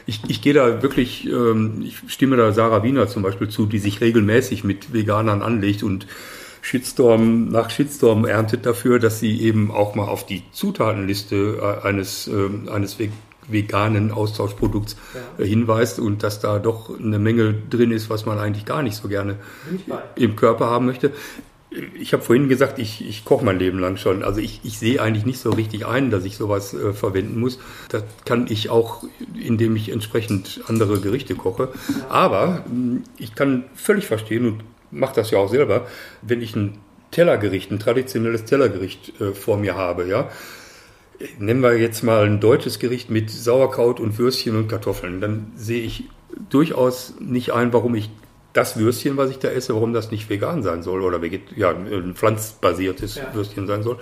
ich, 0.06 0.22
ich 0.28 0.42
gehe 0.42 0.54
da 0.54 0.84
wirklich, 0.84 1.28
äh, 1.28 1.84
ich 1.84 1.98
stimme 2.08 2.36
da 2.36 2.52
Sarah 2.52 2.84
Wiener 2.84 3.08
zum 3.08 3.24
Beispiel 3.24 3.48
zu, 3.48 3.66
die 3.66 3.80
sich 3.80 4.02
regelmäßig 4.02 4.64
mit 4.64 4.94
Veganern 4.94 5.42
anlegt 5.42 5.84
und 5.84 6.06
Shitstorm 6.64 7.50
nach 7.50 7.70
Shitstorm 7.70 8.26
erntet 8.26 8.66
dafür, 8.66 8.98
dass 8.98 9.20
sie 9.20 9.42
eben 9.42 9.70
auch 9.70 9.96
mal 9.96 10.08
auf 10.08 10.26
die 10.26 10.44
Zutatenliste 10.54 11.60
äh, 11.62 11.86
eines, 11.86 12.30
äh, 12.30 12.72
eines 12.72 12.98
veganen 13.50 14.12
Austauschprodukts 14.12 14.96
ja. 15.14 15.44
Äh, 15.44 15.48
hinweist 15.48 16.00
und 16.00 16.24
dass 16.24 16.40
da 16.40 16.60
doch 16.60 16.98
eine 16.98 17.20
Menge 17.20 17.54
drin 17.70 17.92
ist, 17.92 18.10
was 18.10 18.26
man 18.26 18.40
eigentlich 18.40 18.64
gar 18.64 18.82
nicht 18.82 18.96
so 18.96 19.10
gerne 19.10 19.36
im 20.16 20.38
Körper 20.38 20.68
haben 20.68 20.86
möchte. 20.86 21.12
Ich 22.00 22.14
habe 22.14 22.24
vorhin 22.24 22.48
gesagt, 22.48 22.80
ich, 22.80 23.06
ich 23.06 23.26
koche 23.26 23.44
mein 23.44 23.60
Leben 23.60 23.80
lang 23.80 23.98
schon. 23.98 24.24
Also 24.24 24.40
ich, 24.40 24.62
ich 24.64 24.80
sehe 24.80 25.02
eigentlich 25.02 25.26
nicht 25.26 25.40
so 25.40 25.50
richtig 25.50 25.86
ein, 25.86 26.12
dass 26.12 26.24
ich 26.24 26.38
sowas 26.38 26.74
äh, 26.74 26.94
verwenden 26.94 27.42
muss. 27.42 27.60
Das 27.90 28.04
kann 28.24 28.48
ich 28.48 28.70
auch, 28.70 29.04
indem 29.36 29.76
ich 29.76 29.90
entsprechend 29.92 30.62
andere 30.68 31.02
Gerichte 31.02 31.36
koche. 31.36 31.70
Aber 32.08 32.64
ich 33.18 33.36
kann 33.36 33.66
völlig 33.76 34.06
verstehen 34.06 34.46
und 34.46 34.64
mache 34.94 35.16
das 35.16 35.32
ja 35.32 35.40
auch 35.40 35.50
selber, 35.50 35.88
wenn 36.22 36.42
ich 36.42 36.56
ein 36.56 36.78
Tellergericht, 37.12 37.72
ein 37.72 37.80
traditionelles 37.80 38.46
Tellergericht 38.46 39.20
äh, 39.22 39.34
vor 39.34 39.58
mir 39.58 39.76
habe, 39.76 40.08
ja. 40.08 40.30
Nehmen 41.38 41.62
wir 41.62 41.78
jetzt 41.78 42.04
mal 42.04 42.26
ein 42.26 42.40
deutsches 42.40 42.80
Gericht 42.80 43.10
mit 43.10 43.30
Sauerkraut 43.30 44.00
und 44.00 44.18
Würstchen 44.18 44.56
und 44.56 44.68
Kartoffeln. 44.68 45.22
Dann 45.22 45.52
sehe 45.56 45.82
ich 45.82 46.06
durchaus 46.50 47.14
nicht 47.20 47.52
ein, 47.54 47.72
warum 47.72 47.96
ich 47.96 48.10
das 48.52 48.78
Würstchen, 48.78 49.16
was 49.16 49.30
ich 49.30 49.40
da 49.40 49.50
esse, 49.50 49.74
warum 49.74 49.94
das 49.94 50.12
nicht 50.12 50.30
vegan 50.30 50.64
sein 50.64 50.84
soll 50.84 51.02
oder 51.02 51.22
veget 51.22 51.56
ja, 51.56 51.70
ein 51.70 52.14
pflanzbasiertes 52.16 53.16
ja. 53.16 53.34
Würstchen 53.34 53.68
sein 53.68 53.84
soll. 53.84 53.96
Mhm. 53.96 54.00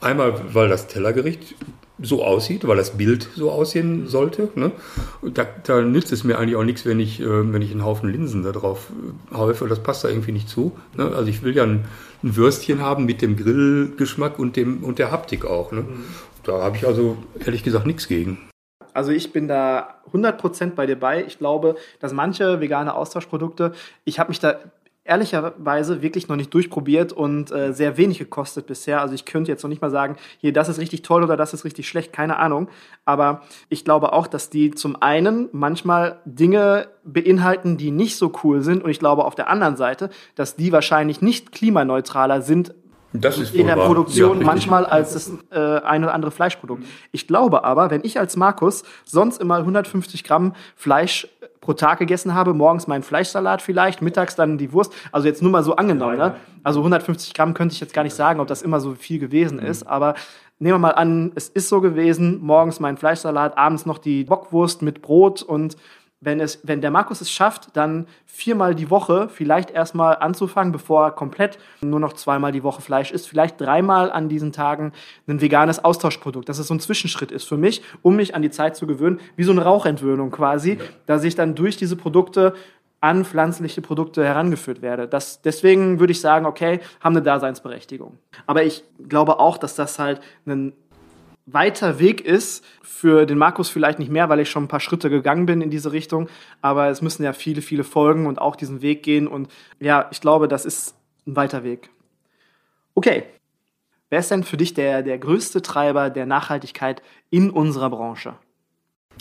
Einmal, 0.00 0.54
weil 0.54 0.68
das 0.68 0.86
Tellergericht 0.86 1.54
so 1.98 2.22
aussieht, 2.22 2.66
weil 2.66 2.76
das 2.76 2.98
Bild 2.98 3.28
so 3.34 3.50
aussehen 3.50 4.06
sollte. 4.06 4.50
Ne? 4.54 4.72
Da, 5.22 5.46
da, 5.64 5.80
nützt 5.80 6.12
es 6.12 6.24
mir 6.24 6.38
eigentlich 6.38 6.56
auch 6.56 6.64
nichts, 6.64 6.84
wenn 6.84 7.00
ich, 7.00 7.20
äh, 7.20 7.52
wenn 7.52 7.62
ich 7.62 7.70
einen 7.70 7.84
Haufen 7.84 8.10
Linsen 8.10 8.42
da 8.42 8.52
drauf 8.52 8.90
äh, 9.32 9.34
häufe. 9.34 9.66
Das 9.66 9.82
passt 9.82 10.04
da 10.04 10.08
irgendwie 10.08 10.32
nicht 10.32 10.48
zu. 10.48 10.72
Ne? 10.96 11.04
Also 11.14 11.28
ich 11.28 11.42
will 11.42 11.56
ja 11.56 11.62
ein, 11.62 11.84
ein, 12.22 12.36
Würstchen 12.36 12.82
haben 12.82 13.06
mit 13.06 13.22
dem 13.22 13.36
Grillgeschmack 13.36 14.38
und, 14.38 14.56
dem, 14.56 14.84
und 14.84 14.98
der 14.98 15.10
Haptik 15.10 15.46
auch. 15.46 15.72
Ne? 15.72 15.82
Mhm. 15.82 16.04
Da 16.44 16.62
habe 16.62 16.76
ich 16.76 16.86
also 16.86 17.16
ehrlich 17.44 17.62
gesagt 17.62 17.86
nichts 17.86 18.08
gegen. 18.08 18.38
Also 18.92 19.12
ich 19.12 19.32
bin 19.32 19.48
da 19.48 20.00
100% 20.12 20.70
bei 20.74 20.86
dir 20.86 20.96
bei. 20.96 21.24
Ich 21.24 21.38
glaube, 21.38 21.76
dass 22.00 22.12
manche 22.12 22.60
vegane 22.60 22.94
Austauschprodukte, 22.94 23.72
ich 24.04 24.18
habe 24.18 24.30
mich 24.30 24.40
da 24.40 24.58
ehrlicherweise 25.06 26.02
wirklich 26.02 26.28
noch 26.28 26.36
nicht 26.36 26.52
durchprobiert 26.52 27.12
und 27.12 27.50
äh, 27.50 27.72
sehr 27.72 27.96
wenig 27.96 28.18
gekostet 28.18 28.66
bisher. 28.66 29.00
Also 29.00 29.14
ich 29.14 29.24
könnte 29.24 29.50
jetzt 29.50 29.62
noch 29.62 29.68
nicht 29.68 29.82
mal 29.82 29.90
sagen, 29.90 30.16
hier, 30.38 30.52
das 30.52 30.68
ist 30.68 30.78
richtig 30.78 31.02
toll 31.02 31.22
oder 31.22 31.36
das 31.36 31.54
ist 31.54 31.64
richtig 31.64 31.88
schlecht, 31.88 32.12
keine 32.12 32.38
Ahnung. 32.38 32.68
Aber 33.04 33.42
ich 33.68 33.84
glaube 33.84 34.12
auch, 34.12 34.26
dass 34.26 34.50
die 34.50 34.72
zum 34.72 35.00
einen 35.00 35.48
manchmal 35.52 36.20
Dinge 36.24 36.88
beinhalten, 37.04 37.76
die 37.76 37.90
nicht 37.90 38.16
so 38.16 38.32
cool 38.42 38.62
sind. 38.62 38.82
Und 38.82 38.90
ich 38.90 38.98
glaube 38.98 39.24
auf 39.24 39.34
der 39.34 39.48
anderen 39.48 39.76
Seite, 39.76 40.10
dass 40.34 40.56
die 40.56 40.72
wahrscheinlich 40.72 41.22
nicht 41.22 41.52
klimaneutraler 41.52 42.42
sind, 42.42 42.74
das 43.20 43.38
ist 43.38 43.54
in 43.54 43.66
der 43.66 43.76
wahr. 43.76 43.86
Produktion 43.86 44.40
ja, 44.40 44.46
manchmal 44.46 44.86
als 44.86 45.12
das 45.12 45.32
äh, 45.50 45.80
ein 45.80 46.04
oder 46.04 46.14
andere 46.14 46.30
Fleischprodukt. 46.30 46.84
Ich 47.12 47.26
glaube 47.26 47.64
aber, 47.64 47.90
wenn 47.90 48.02
ich 48.04 48.18
als 48.18 48.36
Markus 48.36 48.84
sonst 49.04 49.40
immer 49.40 49.56
150 49.56 50.24
Gramm 50.24 50.54
Fleisch 50.74 51.28
pro 51.60 51.72
Tag 51.72 51.98
gegessen 51.98 52.34
habe, 52.34 52.54
morgens 52.54 52.86
meinen 52.86 53.02
Fleischsalat 53.02 53.60
vielleicht, 53.60 54.00
mittags 54.00 54.36
dann 54.36 54.56
die 54.56 54.72
Wurst, 54.72 54.92
also 55.12 55.26
jetzt 55.26 55.42
nur 55.42 55.50
mal 55.50 55.64
so 55.64 55.76
angenommen, 55.76 56.16
ne? 56.16 56.36
also 56.62 56.80
150 56.80 57.34
Gramm 57.34 57.54
könnte 57.54 57.74
ich 57.74 57.80
jetzt 57.80 57.92
gar 57.92 58.04
nicht 58.04 58.14
sagen, 58.14 58.40
ob 58.40 58.46
das 58.46 58.62
immer 58.62 58.80
so 58.80 58.94
viel 58.94 59.18
gewesen 59.18 59.58
ist, 59.58 59.84
mhm. 59.84 59.90
aber 59.90 60.14
nehmen 60.58 60.74
wir 60.74 60.78
mal 60.78 60.90
an, 60.92 61.32
es 61.34 61.48
ist 61.48 61.68
so 61.68 61.80
gewesen, 61.80 62.40
morgens 62.40 62.80
mein 62.80 62.96
Fleischsalat, 62.96 63.58
abends 63.58 63.84
noch 63.84 63.98
die 63.98 64.24
Bockwurst 64.24 64.82
mit 64.82 65.02
Brot 65.02 65.42
und 65.42 65.76
wenn, 66.20 66.40
es, 66.40 66.60
wenn 66.62 66.80
der 66.80 66.90
Markus 66.90 67.20
es 67.20 67.30
schafft, 67.30 67.76
dann 67.76 68.06
viermal 68.24 68.74
die 68.74 68.90
Woche 68.90 69.28
vielleicht 69.28 69.70
erstmal 69.70 70.16
anzufangen, 70.16 70.72
bevor 70.72 71.04
er 71.04 71.10
komplett 71.10 71.58
nur 71.82 72.00
noch 72.00 72.14
zweimal 72.14 72.52
die 72.52 72.62
Woche 72.62 72.80
Fleisch 72.80 73.12
isst, 73.12 73.28
vielleicht 73.28 73.60
dreimal 73.60 74.10
an 74.10 74.28
diesen 74.28 74.52
Tagen 74.52 74.92
ein 75.26 75.40
veganes 75.40 75.84
Austauschprodukt, 75.84 76.48
dass 76.48 76.58
es 76.58 76.68
so 76.68 76.74
ein 76.74 76.80
Zwischenschritt 76.80 77.30
ist 77.30 77.44
für 77.44 77.58
mich, 77.58 77.82
um 78.02 78.16
mich 78.16 78.34
an 78.34 78.42
die 78.42 78.50
Zeit 78.50 78.76
zu 78.76 78.86
gewöhnen, 78.86 79.20
wie 79.36 79.44
so 79.44 79.52
eine 79.52 79.62
Rauchentwöhnung 79.62 80.30
quasi, 80.30 80.78
dass 81.04 81.22
ich 81.22 81.34
dann 81.34 81.54
durch 81.54 81.76
diese 81.76 81.96
Produkte 81.96 82.54
an 83.00 83.24
pflanzliche 83.24 83.82
Produkte 83.82 84.24
herangeführt 84.24 84.80
werde. 84.80 85.06
Das, 85.06 85.42
deswegen 85.42 86.00
würde 86.00 86.12
ich 86.12 86.20
sagen, 86.20 86.46
okay, 86.46 86.80
haben 87.00 87.14
eine 87.14 87.22
Daseinsberechtigung. 87.22 88.18
Aber 88.46 88.64
ich 88.64 88.84
glaube 89.08 89.38
auch, 89.38 89.58
dass 89.58 89.74
das 89.74 89.98
halt 89.98 90.20
ein 90.46 90.72
weiter 91.46 91.98
Weg 91.98 92.20
ist. 92.20 92.64
Für 92.82 93.26
den 93.26 93.38
Markus 93.38 93.68
vielleicht 93.68 93.98
nicht 93.98 94.10
mehr, 94.10 94.28
weil 94.28 94.40
ich 94.40 94.50
schon 94.50 94.64
ein 94.64 94.68
paar 94.68 94.80
Schritte 94.80 95.10
gegangen 95.10 95.46
bin 95.46 95.60
in 95.60 95.70
diese 95.70 95.92
Richtung. 95.92 96.28
Aber 96.62 96.88
es 96.88 97.02
müssen 97.02 97.22
ja 97.22 97.32
viele, 97.32 97.62
viele 97.62 97.84
folgen 97.84 98.26
und 98.26 98.40
auch 98.40 98.56
diesen 98.56 98.82
Weg 98.82 99.02
gehen. 99.02 99.28
Und 99.28 99.48
ja, 99.78 100.08
ich 100.10 100.20
glaube, 100.20 100.48
das 100.48 100.64
ist 100.64 100.94
ein 101.26 101.36
weiter 101.36 101.62
Weg. 101.62 101.90
Okay. 102.94 103.24
Wer 104.08 104.20
ist 104.20 104.30
denn 104.30 104.44
für 104.44 104.56
dich 104.56 104.72
der, 104.72 105.02
der 105.02 105.18
größte 105.18 105.62
Treiber 105.62 106.10
der 106.10 106.26
Nachhaltigkeit 106.26 107.02
in 107.28 107.50
unserer 107.50 107.90
Branche? 107.90 108.34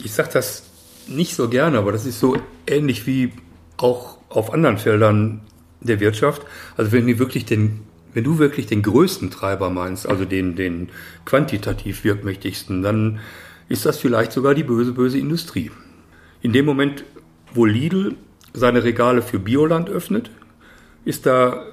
Ich 0.03 0.13
sage 0.13 0.29
das 0.31 0.63
nicht 1.07 1.35
so 1.35 1.49
gerne, 1.49 1.79
aber 1.79 1.91
das 1.91 2.05
ist 2.05 2.19
so 2.19 2.38
ähnlich 2.67 3.07
wie 3.07 3.33
auch 3.77 4.17
auf 4.29 4.53
anderen 4.53 4.77
Feldern 4.77 5.41
der 5.81 5.99
Wirtschaft. 5.99 6.43
Also 6.77 6.91
wenn 6.91 7.07
wir 7.07 7.19
wirklich 7.19 7.45
den 7.45 7.81
wenn 8.15 8.23
du 8.23 8.39
wirklich 8.39 8.65
den 8.65 8.82
größten 8.82 9.30
Treiber 9.30 9.69
meinst, 9.69 10.08
also 10.08 10.23
den, 10.23 10.56
den 10.56 10.89
quantitativ 11.25 12.06
wirkmächtigsten, 12.06 12.82
dann 12.82 13.19
ist 13.67 13.86
das 13.86 13.99
vielleicht 13.99 14.32
sogar 14.32 14.56
die 14.56 14.63
böse, 14.63 14.93
böse 14.93 15.19
Industrie. 15.19 15.69
In 16.41 16.54
dem 16.54 16.65
Moment, 16.65 17.04
wo 17.54 17.65
Lidl 17.65 18.15
seine 18.54 18.86
Regale 18.86 19.21
für 19.21 19.38
Bioland 19.38 19.89
öffnet, 19.89 20.32
ist 21.04 21.25
da 21.25 21.65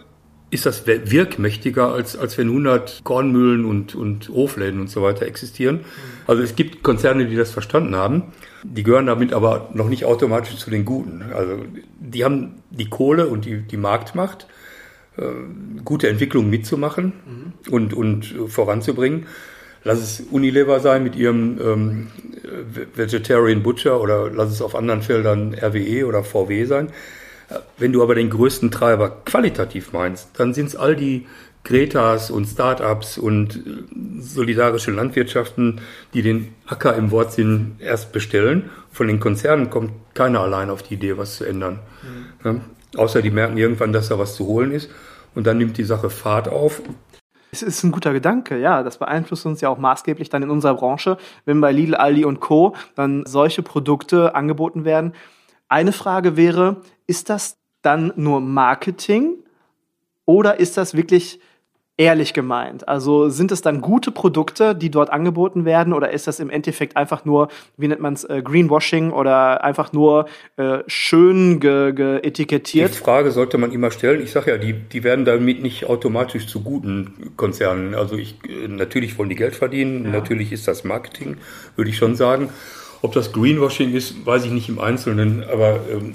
ist 0.51 0.67
das 0.67 0.87
wirkmächtiger, 0.87 1.95
als, 1.95 2.15
als 2.15 2.37
wenn 2.37 2.49
100 2.49 3.03
Kornmühlen 3.05 3.65
und, 3.65 3.95
und 3.95 4.29
Hofläden 4.29 4.81
und 4.81 4.91
so 4.91 5.01
weiter 5.01 5.25
existieren. 5.25 5.81
Also 6.27 6.43
es 6.43 6.57
gibt 6.57 6.83
Konzerne, 6.83 7.25
die 7.25 7.37
das 7.37 7.51
verstanden 7.53 7.97
haben. 7.97 8.25
Die 8.63 8.83
gehören 8.83 9.07
damit 9.07 9.33
aber 9.33 9.71
noch 9.73 9.89
nicht 9.89 10.05
automatisch 10.05 10.57
zu 10.57 10.69
den 10.69 10.85
Guten. 10.85 11.23
Also 11.33 11.65
die 11.99 12.23
haben 12.23 12.57
die 12.71 12.91
Kohle 12.91 13.29
und 13.29 13.47
die, 13.47 13.63
die 13.63 13.79
Marktmacht 13.79 14.47
gute 15.85 16.09
Entwicklung 16.09 16.49
mitzumachen 16.49 17.13
mhm. 17.27 17.73
und, 17.73 17.95
und 17.95 18.35
voranzubringen. 18.49 19.27
Lass 19.85 19.99
es 19.99 20.21
Unilever 20.31 20.81
sein 20.81 21.03
mit 21.03 21.17
ihrem 21.17 21.61
ähm, 21.61 22.07
Vegetarian 22.95 23.63
Butcher 23.63 24.01
oder 24.01 24.31
lass 24.31 24.51
es 24.51 24.63
auf 24.63 24.75
anderen 24.75 25.03
Feldern 25.03 25.55
RWE 25.55 26.07
oder 26.07 26.23
VW 26.25 26.65
sein. 26.65 26.89
Wenn 27.79 27.93
du 27.93 28.03
aber 28.03 28.15
den 28.15 28.31
größten 28.31 28.71
Treiber 28.71 29.11
qualitativ 29.25 29.93
meinst, 29.93 30.31
dann 30.39 30.55
sind 30.55 30.67
es 30.67 30.77
all 30.77 30.97
die 30.97 31.27
Gretas 31.65 32.31
und 32.31 32.47
Startups 32.47 33.19
und 33.19 33.57
äh, 33.57 34.21
solidarische 34.21 34.91
Landwirtschaften, 34.91 35.81
die 36.13 36.23
den 36.23 36.55
Acker 36.67 36.97
im 36.97 37.11
Wortsinn 37.11 37.77
erst 37.79 38.13
bestellen. 38.13 38.71
Von 38.91 39.07
den 39.07 39.21
Konzernen 39.21 39.71
kommt 39.71 39.93
keiner 40.15 40.41
allein 40.41 40.71
auf 40.71 40.83
die 40.83 40.95
Idee, 40.95 41.17
was 41.17 41.37
zu 41.37 41.45
ändern. 41.45 41.79
Mhm. 42.03 42.45
Ja? 42.45 42.61
Außer 42.97 43.23
die 43.23 43.31
merken 43.31 43.57
irgendwann, 43.57 43.93
dass 43.93 44.09
da 44.09 44.19
was 44.19 44.35
zu 44.35 44.47
holen 44.47 44.73
ist. 44.73 44.91
Und 45.35 45.47
dann 45.47 45.59
nimmt 45.59 45.79
die 45.79 45.85
Sache 45.85 46.11
Fahrt 46.11 46.49
auf. 46.49 46.83
Es 47.51 47.63
ist 47.63 47.83
ein 47.85 47.93
guter 47.93 48.13
Gedanke, 48.13 48.59
ja. 48.59 48.83
Das 48.83 48.99
beeinflusst 48.99 49.47
uns 49.47 49.61
ja 49.61 49.69
auch 49.69 49.79
maßgeblich 49.79 50.31
dann 50.31 50.43
in 50.43 50.51
unserer 50.51 50.75
Branche, 50.75 51.19
wenn 51.45 51.61
bei 51.61 51.73
Lidl, 51.73 51.95
Aldi 51.95 52.25
und 52.25 52.41
Co. 52.41 52.75
dann 52.95 53.25
solche 53.27 53.63
Produkte 53.63 54.35
angeboten 54.35 54.85
werden. 54.85 55.15
Eine 55.69 55.93
Frage 55.93 56.37
wäre, 56.37 56.83
ist 57.07 57.31
das 57.31 57.59
dann 57.83 58.13
nur 58.17 58.41
Marketing 58.41 59.37
oder 60.25 60.61
ist 60.61 60.77
das 60.77 60.95
wirklich 60.95 61.41
ehrlich 61.97 62.33
gemeint? 62.33 62.89
Also 62.89 63.29
sind 63.29 63.53
es 63.53 63.61
dann 63.61 63.81
gute 63.81 64.11
Produkte, 64.11 64.75
die 64.75 64.91
dort 64.91 65.11
angeboten 65.11 65.65
werden, 65.65 65.93
oder 65.93 66.11
ist 66.11 66.27
das 66.27 66.41
im 66.41 66.51
Endeffekt 66.51 66.97
einfach 66.97 67.25
nur, 67.25 67.49
wie 67.77 67.89
nennt 67.89 68.01
man 68.01 68.15
es, 68.15 68.25
äh, 68.25 68.43
Greenwashing 68.43 69.11
oder 69.13 69.63
einfach 69.63 69.93
nur 69.93 70.27
äh, 70.57 70.79
schön 70.87 71.61
ge, 71.61 71.93
ge 71.93 72.19
etikettiert? 72.23 72.95
Die 72.95 72.99
Frage 72.99 73.31
sollte 73.31 73.59
man 73.59 73.73
immer 73.73 73.91
stellen. 73.91 74.23
Ich 74.23 74.33
sage 74.33 74.53
ja, 74.53 74.59
die, 74.59 74.73
die 74.73 75.05
werden 75.05 75.25
damit 75.25 75.63
nicht 75.63 75.87
automatisch 75.87 76.47
zu 76.47 76.63
guten 76.63 77.33
Konzernen. 77.37 77.95
Also 77.95 78.17
ich 78.17 78.37
äh, 78.49 78.69
natürlich 78.69 79.19
wollen 79.19 79.29
die 79.29 79.37
Geld 79.37 79.55
verdienen, 79.55 80.05
ja. 80.07 80.11
natürlich 80.11 80.53
ist 80.53 80.67
das 80.67 80.85
Marketing, 80.85 81.37
würde 81.77 81.91
ich 81.91 81.97
schon 81.97 82.17
sagen. 82.17 82.49
Ob 83.03 83.13
das 83.13 83.33
Greenwashing 83.33 83.95
ist, 83.95 84.25
weiß 84.25 84.45
ich 84.45 84.53
nicht 84.53 84.69
im 84.69 84.79
Einzelnen, 84.79 85.45
aber 85.45 85.81
ähm, 85.91 86.15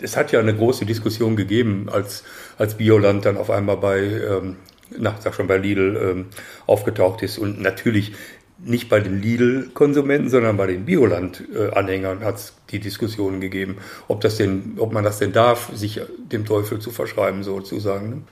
es 0.00 0.16
hat 0.16 0.32
ja 0.32 0.40
eine 0.40 0.54
große 0.54 0.86
Diskussion 0.86 1.34
gegeben, 1.34 1.88
als, 1.90 2.24
als 2.58 2.74
Bioland 2.74 3.24
dann 3.24 3.36
auf 3.36 3.50
einmal 3.50 3.76
bei 3.78 4.00
ähm, 4.00 4.56
na, 4.96 5.14
sag 5.20 5.34
schon 5.34 5.46
bei 5.46 5.58
Lidl 5.58 5.96
ähm, 5.96 6.26
aufgetaucht 6.66 7.22
ist 7.22 7.38
und 7.38 7.60
natürlich 7.60 8.12
nicht 8.58 8.88
bei 8.88 9.00
den 9.00 9.20
Lidl-Konsumenten, 9.20 10.28
sondern 10.28 10.56
bei 10.56 10.66
den 10.66 10.84
Bioland-Anhängern 10.84 12.24
hat 12.24 12.36
es 12.36 12.54
die 12.70 12.78
Diskussionen 12.78 13.40
gegeben, 13.40 13.78
ob 14.08 14.20
das 14.20 14.36
denn, 14.36 14.76
ob 14.78 14.92
man 14.92 15.04
das 15.04 15.18
denn 15.18 15.32
darf, 15.32 15.70
sich 15.74 16.00
dem 16.18 16.46
Teufel 16.46 16.78
zu 16.78 16.90
verschreiben, 16.90 17.42
sozusagen. 17.42 18.08
Ne? 18.08 18.22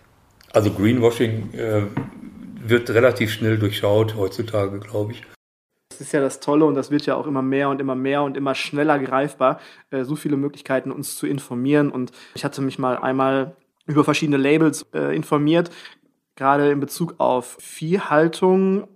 Also 0.53 0.70
Greenwashing 0.70 1.55
äh, 1.55 1.82
wird 2.64 2.90
relativ 2.90 3.32
schnell 3.32 3.59
durchschaut 3.59 4.16
heutzutage, 4.16 4.78
glaube 4.78 5.12
ich. 5.12 5.22
Das 5.90 6.00
ist 6.00 6.12
ja 6.12 6.20
das 6.20 6.40
Tolle 6.40 6.64
und 6.64 6.74
das 6.74 6.90
wird 6.90 7.05
ja 7.05 7.16
auch 7.16 7.26
immer 7.26 7.42
mehr 7.42 7.68
und 7.68 7.80
immer 7.80 7.94
mehr 7.94 8.22
und 8.22 8.36
immer 8.36 8.55
schneller 8.55 8.98
greifbar. 8.98 9.61
Äh, 9.90 10.05
so 10.05 10.16
viele 10.16 10.36
Möglichkeiten, 10.36 10.90
uns 10.90 11.16
zu 11.16 11.26
informieren. 11.26 11.90
Und 11.90 12.12
ich 12.34 12.44
hatte 12.44 12.62
mich 12.62 12.78
mal 12.78 12.96
einmal 12.96 13.57
über 13.86 14.05
verschiedene 14.05 14.36
Labels 14.36 14.86
äh, 14.94 15.14
informiert, 15.14 15.70
gerade 16.37 16.70
in 16.70 16.80
Bezug 16.80 17.14
auf 17.18 17.57
Viehhaltung 17.61 18.89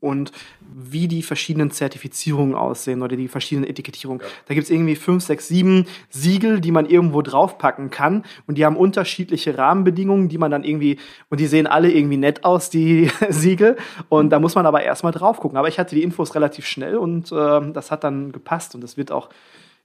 und 0.00 0.32
wie 0.60 1.08
die 1.08 1.22
verschiedenen 1.22 1.70
Zertifizierungen 1.70 2.54
aussehen 2.54 3.02
oder 3.02 3.16
die 3.16 3.28
verschiedenen 3.28 3.68
Etikettierungen. 3.68 4.22
Ja. 4.22 4.28
Da 4.46 4.54
gibt's 4.54 4.70
irgendwie 4.70 4.96
fünf, 4.96 5.22
sechs, 5.22 5.48
sieben 5.48 5.86
Siegel, 6.08 6.60
die 6.60 6.70
man 6.70 6.86
irgendwo 6.86 7.22
draufpacken 7.22 7.90
kann 7.90 8.24
und 8.46 8.56
die 8.56 8.64
haben 8.64 8.76
unterschiedliche 8.76 9.58
Rahmenbedingungen, 9.58 10.28
die 10.28 10.38
man 10.38 10.50
dann 10.50 10.64
irgendwie, 10.64 10.98
und 11.28 11.38
die 11.38 11.46
sehen 11.46 11.66
alle 11.66 11.92
irgendwie 11.92 12.16
nett 12.16 12.44
aus, 12.44 12.70
die 12.70 13.10
Siegel. 13.28 13.76
Und 14.08 14.30
da 14.30 14.40
muss 14.40 14.54
man 14.54 14.66
aber 14.66 14.82
erstmal 14.82 15.12
drauf 15.12 15.38
gucken. 15.38 15.58
Aber 15.58 15.68
ich 15.68 15.78
hatte 15.78 15.94
die 15.94 16.02
Infos 16.02 16.34
relativ 16.34 16.66
schnell 16.66 16.96
und 16.96 17.30
äh, 17.30 17.72
das 17.72 17.90
hat 17.90 18.04
dann 18.04 18.32
gepasst 18.32 18.74
und 18.74 18.80
das 18.80 18.96
wird 18.96 19.12
auch 19.12 19.28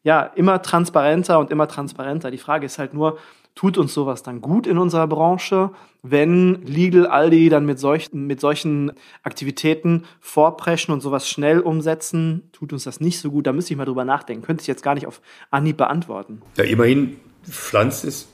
ja 0.06 0.22
immer 0.36 0.62
transparenter 0.62 1.39
und 1.39 1.51
immer 1.51 1.68
transparenter. 1.68 2.32
Die 2.32 2.38
Frage 2.38 2.68
ist 2.68 2.80
halt 2.80 2.93
nur, 2.93 3.18
tut 3.56 3.78
uns 3.78 3.93
sowas 3.93 4.22
dann 4.22 4.39
gut 4.39 4.68
in 4.68 4.78
unserer 4.78 5.08
Branche, 5.08 5.72
wenn 6.03 6.62
Lidl, 6.64 7.08
Aldi 7.08 7.49
dann 7.49 7.66
mit, 7.66 7.80
solch, 7.80 8.14
mit 8.14 8.39
solchen 8.39 8.91
Aktivitäten 9.24 10.03
vorpreschen 10.22 10.93
und 10.93 11.01
sowas 11.01 11.28
schnell 11.28 11.60
umsetzen, 11.60 12.43
tut 12.51 12.72
uns 12.72 12.84
das 12.84 12.99
nicht 12.99 13.20
so 13.20 13.32
gut. 13.32 13.47
Da 13.47 13.53
müsste 13.53 13.74
ich 13.74 13.78
mal 13.78 13.86
drüber 13.86 14.06
nachdenken. 14.06 14.45
Könnte 14.45 14.62
ich 14.62 14.68
jetzt 14.68 14.84
gar 14.84 14.93
nicht 14.93 15.08
auf 15.08 15.22
Anhieb 15.49 15.78
beantworten. 15.78 16.43
Ja, 16.58 16.66
immerhin 16.66 17.16
pflanzt 17.49 18.06
es 18.06 18.28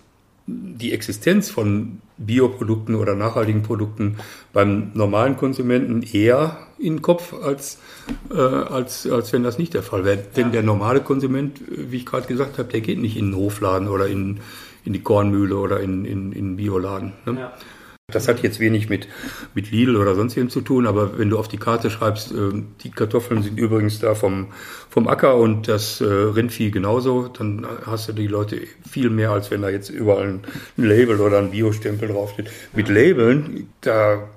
die 0.47 0.91
Existenz 0.91 1.49
von 1.49 2.01
Bioprodukten 2.26 2.95
oder 2.95 3.15
nachhaltigen 3.15 3.63
Produkten 3.63 4.17
beim 4.53 4.91
normalen 4.93 5.38
Konsumenten 5.38 6.03
eher 6.03 6.57
in 6.78 6.95
den 6.95 7.01
Kopf, 7.01 7.34
als, 7.34 7.80
äh, 8.32 8.38
als, 8.38 9.07
als 9.09 9.34
wenn 9.34 9.43
das 9.43 9.57
nicht 9.57 9.74
der 9.74 9.84
Fall 9.84 10.05
wäre. 10.05 10.17
Denn 10.36 10.47
ja. 10.47 10.51
der 10.51 10.63
normale 10.63 11.01
Konsument, 11.01 11.61
wie 11.67 11.97
ich 11.97 12.05
gerade 12.05 12.28
gesagt 12.28 12.57
habe, 12.57 12.69
der 12.69 12.82
geht 12.82 12.99
nicht 12.99 13.17
in 13.17 13.32
den 13.32 13.36
Hofladen 13.36 13.88
oder 13.88 14.07
in 14.07 14.39
in 14.84 14.93
die 14.93 15.01
Kornmühle 15.01 15.57
oder 15.57 15.80
in, 15.80 16.05
in, 16.05 16.32
in 16.32 16.55
Bioladen. 16.55 17.13
Ne? 17.26 17.39
Ja. 17.39 17.53
Das 18.12 18.28
hat 18.28 18.43
jetzt 18.43 18.59
wenig 18.59 18.89
mit, 18.89 19.07
mit 19.53 19.72
Lidl 19.72 19.95
oder 19.95 20.16
sonst 20.16 20.36
wem 20.36 20.49
zu 20.49 20.62
tun, 20.62 20.88
aber 20.88 21.18
wenn 21.18 21.30
du 21.30 21.38
auf 21.38 21.47
die 21.47 21.57
Karte 21.57 21.89
schreibst, 21.89 22.32
äh, 22.32 22.64
die 22.84 22.91
Kartoffeln 22.91 23.43
sind 23.43 23.57
übrigens 23.57 23.99
da 23.99 24.16
vom, 24.16 24.47
vom 24.89 25.07
Acker 25.07 25.38
und 25.38 25.68
das 25.68 26.01
äh, 26.01 26.05
Rindvieh 26.05 26.72
genauso, 26.72 27.28
dann 27.28 27.66
hast 27.86 28.09
du 28.09 28.14
die 28.14 28.28
Leute 28.28 28.62
viel 28.89 29.09
mehr, 29.09 29.32
als 29.32 29.51
wenn 29.51 29.62
da 29.62 29.70
jetzt 29.70 29.89
überall 29.89 30.28
ein, 30.28 30.39
ein 30.78 30.86
Label 30.86 31.20
oder 31.20 31.39
ein 31.39 31.51
Biostempel 31.51 32.09
draufsteht. 32.09 32.49
Mit 32.74 32.89
Labeln, 32.89 33.70
da, 33.82 34.30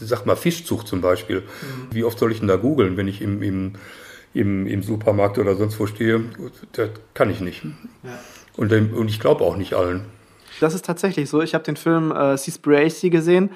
sag 0.00 0.26
mal 0.26 0.36
Fischzucht 0.36 0.86
zum 0.86 1.00
Beispiel, 1.00 1.40
mhm. 1.40 1.94
wie 1.94 2.04
oft 2.04 2.18
soll 2.18 2.32
ich 2.32 2.38
denn 2.38 2.48
da 2.48 2.56
googeln, 2.56 2.96
wenn 2.96 3.08
ich 3.08 3.22
im, 3.22 3.42
im, 3.42 3.72
im, 4.34 4.66
im 4.66 4.82
Supermarkt 4.82 5.38
oder 5.38 5.56
sonst 5.56 5.78
wo 5.80 5.86
stehe? 5.86 6.24
Das 6.72 6.90
kann 7.14 7.30
ich 7.30 7.40
nicht. 7.40 7.64
Ja. 7.64 8.18
Und, 8.56 8.72
und 8.72 9.08
ich 9.08 9.20
glaube 9.20 9.44
auch 9.44 9.56
nicht 9.56 9.74
allen. 9.74 10.06
Das 10.60 10.74
ist 10.74 10.84
tatsächlich 10.84 11.28
so. 11.28 11.42
Ich 11.42 11.54
habe 11.54 11.64
den 11.64 11.76
Film 11.76 12.12
äh, 12.12 12.36
Seaspiracy 12.36 13.10
gesehen. 13.10 13.50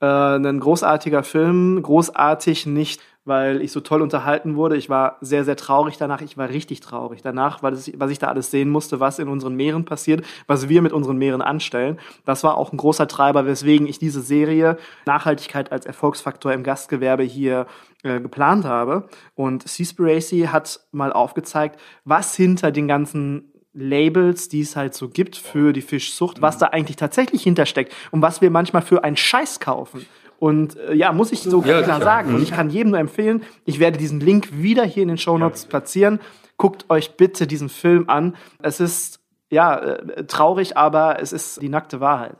Äh, 0.00 0.06
ein 0.06 0.60
großartiger 0.60 1.22
Film. 1.22 1.82
Großartig 1.82 2.66
nicht, 2.66 3.00
weil 3.24 3.60
ich 3.62 3.72
so 3.72 3.80
toll 3.80 4.02
unterhalten 4.02 4.54
wurde. 4.54 4.76
Ich 4.76 4.88
war 4.88 5.16
sehr, 5.20 5.44
sehr 5.44 5.56
traurig 5.56 5.96
danach. 5.96 6.20
Ich 6.20 6.36
war 6.36 6.48
richtig 6.48 6.80
traurig 6.80 7.22
danach, 7.22 7.62
weil 7.62 7.72
es, 7.72 7.90
was 7.98 8.10
ich 8.10 8.18
da 8.18 8.28
alles 8.28 8.50
sehen 8.50 8.70
musste, 8.70 9.00
was 9.00 9.18
in 9.18 9.28
unseren 9.28 9.54
Meeren 9.54 9.84
passiert, 9.84 10.24
was 10.46 10.68
wir 10.68 10.82
mit 10.82 10.92
unseren 10.92 11.16
Meeren 11.16 11.42
anstellen. 11.42 11.98
Das 12.24 12.44
war 12.44 12.56
auch 12.56 12.72
ein 12.72 12.76
großer 12.76 13.08
Treiber, 13.08 13.46
weswegen 13.46 13.86
ich 13.86 13.98
diese 13.98 14.20
Serie 14.20 14.76
Nachhaltigkeit 15.06 15.72
als 15.72 15.86
Erfolgsfaktor 15.86 16.52
im 16.52 16.62
Gastgewerbe 16.62 17.22
hier 17.22 17.66
äh, 18.02 18.20
geplant 18.20 18.64
habe. 18.64 19.08
Und 19.34 19.66
Seaspiracy 19.66 20.48
hat 20.52 20.80
mal 20.92 21.12
aufgezeigt, 21.12 21.80
was 22.04 22.36
hinter 22.36 22.70
den 22.70 22.86
ganzen 22.86 23.53
Labels, 23.74 24.48
die 24.48 24.60
es 24.60 24.76
halt 24.76 24.94
so 24.94 25.08
gibt 25.08 25.36
für 25.36 25.72
die 25.72 25.82
Fischzucht, 25.82 26.40
was 26.40 26.58
da 26.58 26.66
eigentlich 26.66 26.96
tatsächlich 26.96 27.42
hintersteckt 27.42 27.92
und 28.12 28.22
was 28.22 28.40
wir 28.40 28.50
manchmal 28.50 28.82
für 28.82 29.04
einen 29.04 29.16
Scheiß 29.16 29.60
kaufen. 29.60 30.06
Und 30.38 30.76
äh, 30.76 30.94
ja, 30.94 31.12
muss 31.12 31.32
ich 31.32 31.42
so 31.42 31.62
ja, 31.62 31.82
klar 31.82 32.00
sagen. 32.00 32.34
Und 32.34 32.42
ich 32.42 32.52
kann 32.52 32.70
jedem 32.70 32.90
nur 32.90 33.00
empfehlen, 33.00 33.42
ich 33.64 33.80
werde 33.80 33.98
diesen 33.98 34.20
Link 34.20 34.48
wieder 34.52 34.84
hier 34.84 35.02
in 35.02 35.08
den 35.08 35.18
Show 35.18 35.38
Notes 35.38 35.66
platzieren. 35.66 36.20
Guckt 36.56 36.86
euch 36.88 37.16
bitte 37.16 37.46
diesen 37.46 37.68
Film 37.68 38.08
an. 38.08 38.36
Es 38.62 38.80
ist 38.80 39.20
ja 39.50 39.78
äh, 39.78 40.26
traurig, 40.26 40.76
aber 40.76 41.20
es 41.20 41.32
ist 41.32 41.62
die 41.62 41.68
nackte 41.68 42.00
Wahrheit. 42.00 42.36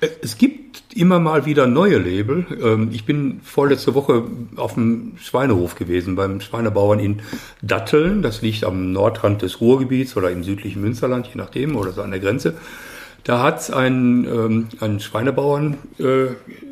Es 0.00 0.38
gibt 0.38 0.94
immer 0.94 1.20
mal 1.20 1.44
wieder 1.44 1.66
neue 1.66 1.98
Label. 1.98 2.46
Ähm, 2.62 2.88
ich 2.92 3.04
bin 3.04 3.40
vorletzte 3.42 3.94
Woche 3.94 4.24
auf 4.56 4.74
dem 4.74 5.12
Schweinehof 5.18 5.74
gewesen, 5.74 6.16
beim 6.16 6.40
Schweinebauern 6.40 6.98
in 6.98 7.20
Datteln. 7.60 8.22
Das 8.22 8.40
liegt 8.40 8.64
am 8.64 8.92
Nordrand 8.92 9.42
des 9.42 9.60
Ruhrgebiets 9.60 10.16
oder 10.16 10.30
im 10.30 10.42
südlichen 10.42 10.80
Münsterland, 10.80 11.26
je 11.26 11.34
nachdem, 11.36 11.76
oder 11.76 11.92
so 11.92 12.02
an 12.02 12.10
der 12.10 12.20
Grenze. 12.20 12.54
Da 13.24 13.42
hat 13.42 13.60
es 13.60 13.70
einen, 13.70 14.24
ähm, 14.24 14.68
einen 14.80 15.00
Schweinebauern, 15.00 15.76
äh, 15.98 16.28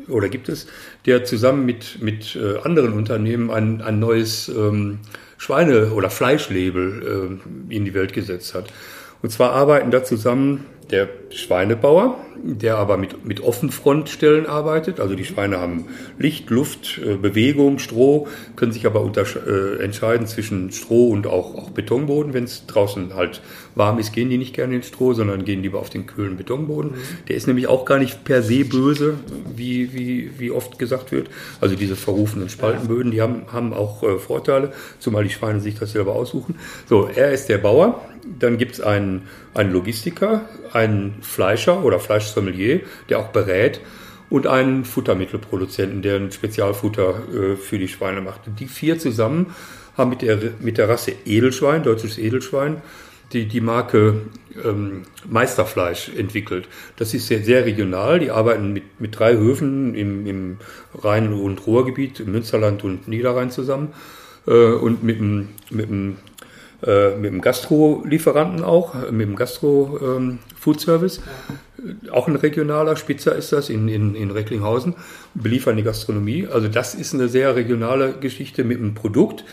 oder 0.09 0.29
gibt 0.29 0.49
es, 0.49 0.65
der 1.05 1.23
zusammen 1.23 1.65
mit, 1.65 2.01
mit 2.01 2.35
äh, 2.35 2.57
anderen 2.63 2.93
Unternehmen 2.93 3.51
ein, 3.51 3.81
ein 3.81 3.99
neues 3.99 4.49
ähm, 4.49 4.99
Schweine- 5.37 5.91
oder 5.91 6.09
Fleischlabel 6.09 7.39
äh, 7.69 7.73
in 7.75 7.85
die 7.85 7.93
Welt 7.93 8.13
gesetzt 8.13 8.55
hat. 8.55 8.73
Und 9.21 9.29
zwar 9.29 9.51
arbeiten 9.51 9.91
da 9.91 10.03
zusammen 10.03 10.65
der 10.91 11.07
Schweinebauer, 11.29 12.17
der 12.41 12.77
aber 12.77 12.97
mit, 12.97 13.25
mit 13.25 13.41
Offenfrontstellen 13.41 14.47
arbeitet. 14.47 14.99
Also 14.99 15.15
die 15.15 15.25
Schweine 15.25 15.59
haben 15.59 15.85
Licht, 16.17 16.49
Luft, 16.49 16.99
äh, 17.05 17.15
Bewegung, 17.15 17.79
Stroh, 17.79 18.27
können 18.55 18.71
sich 18.71 18.85
aber 18.85 19.09
äh, 19.15 19.83
entscheiden 19.83 20.25
zwischen 20.25 20.71
Stroh 20.71 21.09
und 21.09 21.27
auch, 21.27 21.55
auch 21.55 21.69
Betonboden. 21.69 22.33
Wenn 22.33 22.45
es 22.45 22.65
draußen 22.65 23.13
halt 23.13 23.41
warm 23.75 23.99
ist, 23.99 24.13
gehen 24.13 24.29
die 24.29 24.37
nicht 24.37 24.55
gerne 24.55 24.75
ins 24.75 24.87
Stroh, 24.87 25.13
sondern 25.13 25.45
gehen 25.45 25.61
lieber 25.61 25.79
auf 25.79 25.89
den 25.89 26.07
kühlen 26.07 26.37
Betonboden. 26.37 26.91
Mhm. 26.91 26.95
Der 27.27 27.35
ist 27.35 27.47
nämlich 27.47 27.67
auch 27.67 27.85
gar 27.85 27.99
nicht 27.99 28.23
per 28.23 28.41
se 28.41 28.65
böse, 28.65 29.15
wie, 29.55 29.93
wie, 29.93 30.31
wie 30.39 30.51
oft 30.51 30.79
gesagt 30.79 31.11
wird. 31.11 31.29
Also 31.61 31.75
diese 31.75 31.95
verrufenen 31.95 32.49
Spaltenböden, 32.49 33.11
die 33.11 33.21
haben, 33.21 33.43
haben 33.51 33.73
auch 33.73 34.01
äh, 34.03 34.17
Vorteile, 34.17 34.71
zumal 34.99 35.23
die 35.23 35.29
Schweine 35.29 35.59
sich 35.59 35.77
das 35.77 35.91
selber 35.91 36.15
aussuchen. 36.15 36.55
So, 36.87 37.07
er 37.13 37.31
ist 37.31 37.47
der 37.49 37.59
Bauer 37.59 38.01
dann 38.39 38.57
gibt 38.57 38.73
es 38.73 38.81
einen, 38.81 39.27
einen 39.53 39.71
Logistiker, 39.71 40.41
einen 40.73 41.17
Fleischer 41.21 41.83
oder 41.83 41.99
Fleischsommelier, 41.99 42.81
der 43.09 43.19
auch 43.19 43.29
berät 43.29 43.81
und 44.29 44.47
einen 44.47 44.85
Futtermittelproduzenten, 44.85 46.01
der 46.01 46.17
ein 46.17 46.31
Spezialfutter 46.31 47.21
äh, 47.33 47.55
für 47.55 47.79
die 47.79 47.87
Schweine 47.87 48.21
macht. 48.21 48.41
Die 48.59 48.67
vier 48.67 48.99
zusammen 48.99 49.55
haben 49.97 50.11
mit 50.11 50.21
der, 50.21 50.39
mit 50.59 50.77
der 50.77 50.87
Rasse 50.87 51.13
Edelschwein, 51.25 51.83
deutsches 51.83 52.17
Edelschwein, 52.17 52.81
die, 53.33 53.47
die 53.47 53.61
Marke 53.61 54.21
ähm, 54.63 55.03
Meisterfleisch 55.27 56.09
entwickelt. 56.15 56.67
Das 56.97 57.13
ist 57.13 57.27
sehr, 57.27 57.43
sehr 57.43 57.65
regional. 57.65 58.19
Die 58.19 58.31
arbeiten 58.31 58.73
mit, 58.73 58.99
mit 58.99 59.19
drei 59.19 59.33
Höfen 59.33 59.93
im, 59.95 60.25
im 60.25 60.57
Rhein- 60.95 61.33
und 61.33 61.65
Ruhrgebiet, 61.67 62.19
im 62.19 62.31
Münsterland 62.31 62.83
und 62.83 63.07
Niederrhein 63.07 63.51
zusammen 63.51 63.93
äh, 64.47 64.51
und 64.51 65.03
mit 65.03 65.19
dem, 65.19 65.49
mit 65.69 65.89
dem 65.89 66.17
äh, 66.85 67.15
mit 67.15 67.31
dem 67.31 67.41
Gastro-Lieferanten 67.41 68.63
auch, 68.63 68.95
mit 69.11 69.27
dem 69.27 69.35
Gastro-Food-Service. 69.35 71.17
Ähm, 71.17 71.99
auch 72.11 72.27
ein 72.27 72.35
regionaler 72.35 72.95
Spitzer 72.95 73.35
ist 73.35 73.51
das 73.53 73.69
in, 73.69 73.87
in, 73.87 74.15
in 74.15 74.31
Recklinghausen, 74.31 74.95
beliefern 75.33 75.77
die 75.77 75.83
Gastronomie. 75.83 76.47
Also 76.47 76.67
das 76.67 76.95
ist 76.95 77.13
eine 77.13 77.29
sehr 77.29 77.55
regionale 77.55 78.13
Geschichte 78.13 78.63
mit 78.63 78.79
einem 78.79 78.95
Produkt, 78.95 79.45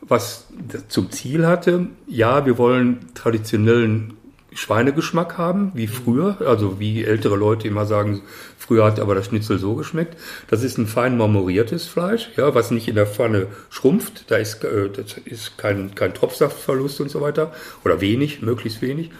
was 0.00 0.46
zum 0.88 1.10
Ziel 1.10 1.46
hatte, 1.46 1.86
ja, 2.06 2.44
wir 2.44 2.58
wollen 2.58 3.06
traditionellen 3.14 4.14
Schweinegeschmack 4.54 5.38
haben, 5.38 5.72
wie 5.74 5.86
früher, 5.86 6.38
also 6.46 6.78
wie 6.78 7.04
ältere 7.04 7.36
Leute 7.36 7.68
immer 7.68 7.86
sagen, 7.86 8.22
früher 8.58 8.84
hat 8.84 9.00
aber 9.00 9.14
das 9.14 9.26
Schnitzel 9.26 9.58
so 9.58 9.74
geschmeckt. 9.74 10.16
Das 10.48 10.62
ist 10.62 10.78
ein 10.78 10.86
fein 10.86 11.16
marmoriertes 11.16 11.86
Fleisch, 11.86 12.30
ja, 12.36 12.54
was 12.54 12.70
nicht 12.70 12.88
in 12.88 12.94
der 12.94 13.06
Pfanne 13.06 13.48
schrumpft. 13.70 14.30
Da 14.30 14.36
ist, 14.36 14.64
äh, 14.64 14.90
das 14.90 15.18
ist 15.24 15.58
kein, 15.58 15.94
kein 15.94 16.14
Tropfsaftverlust 16.14 17.00
und 17.00 17.10
so 17.10 17.20
weiter. 17.20 17.52
Oder 17.84 18.00
wenig, 18.00 18.42
möglichst 18.42 18.82
wenig. 18.82 19.10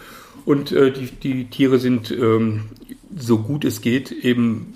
Und 0.45 0.71
äh, 0.71 0.91
die, 0.91 1.07
die 1.07 1.49
Tiere 1.49 1.79
sind 1.79 2.11
ähm, 2.11 2.65
so 3.15 3.39
gut 3.39 3.65
es 3.65 3.81
geht 3.81 4.11
eben 4.11 4.73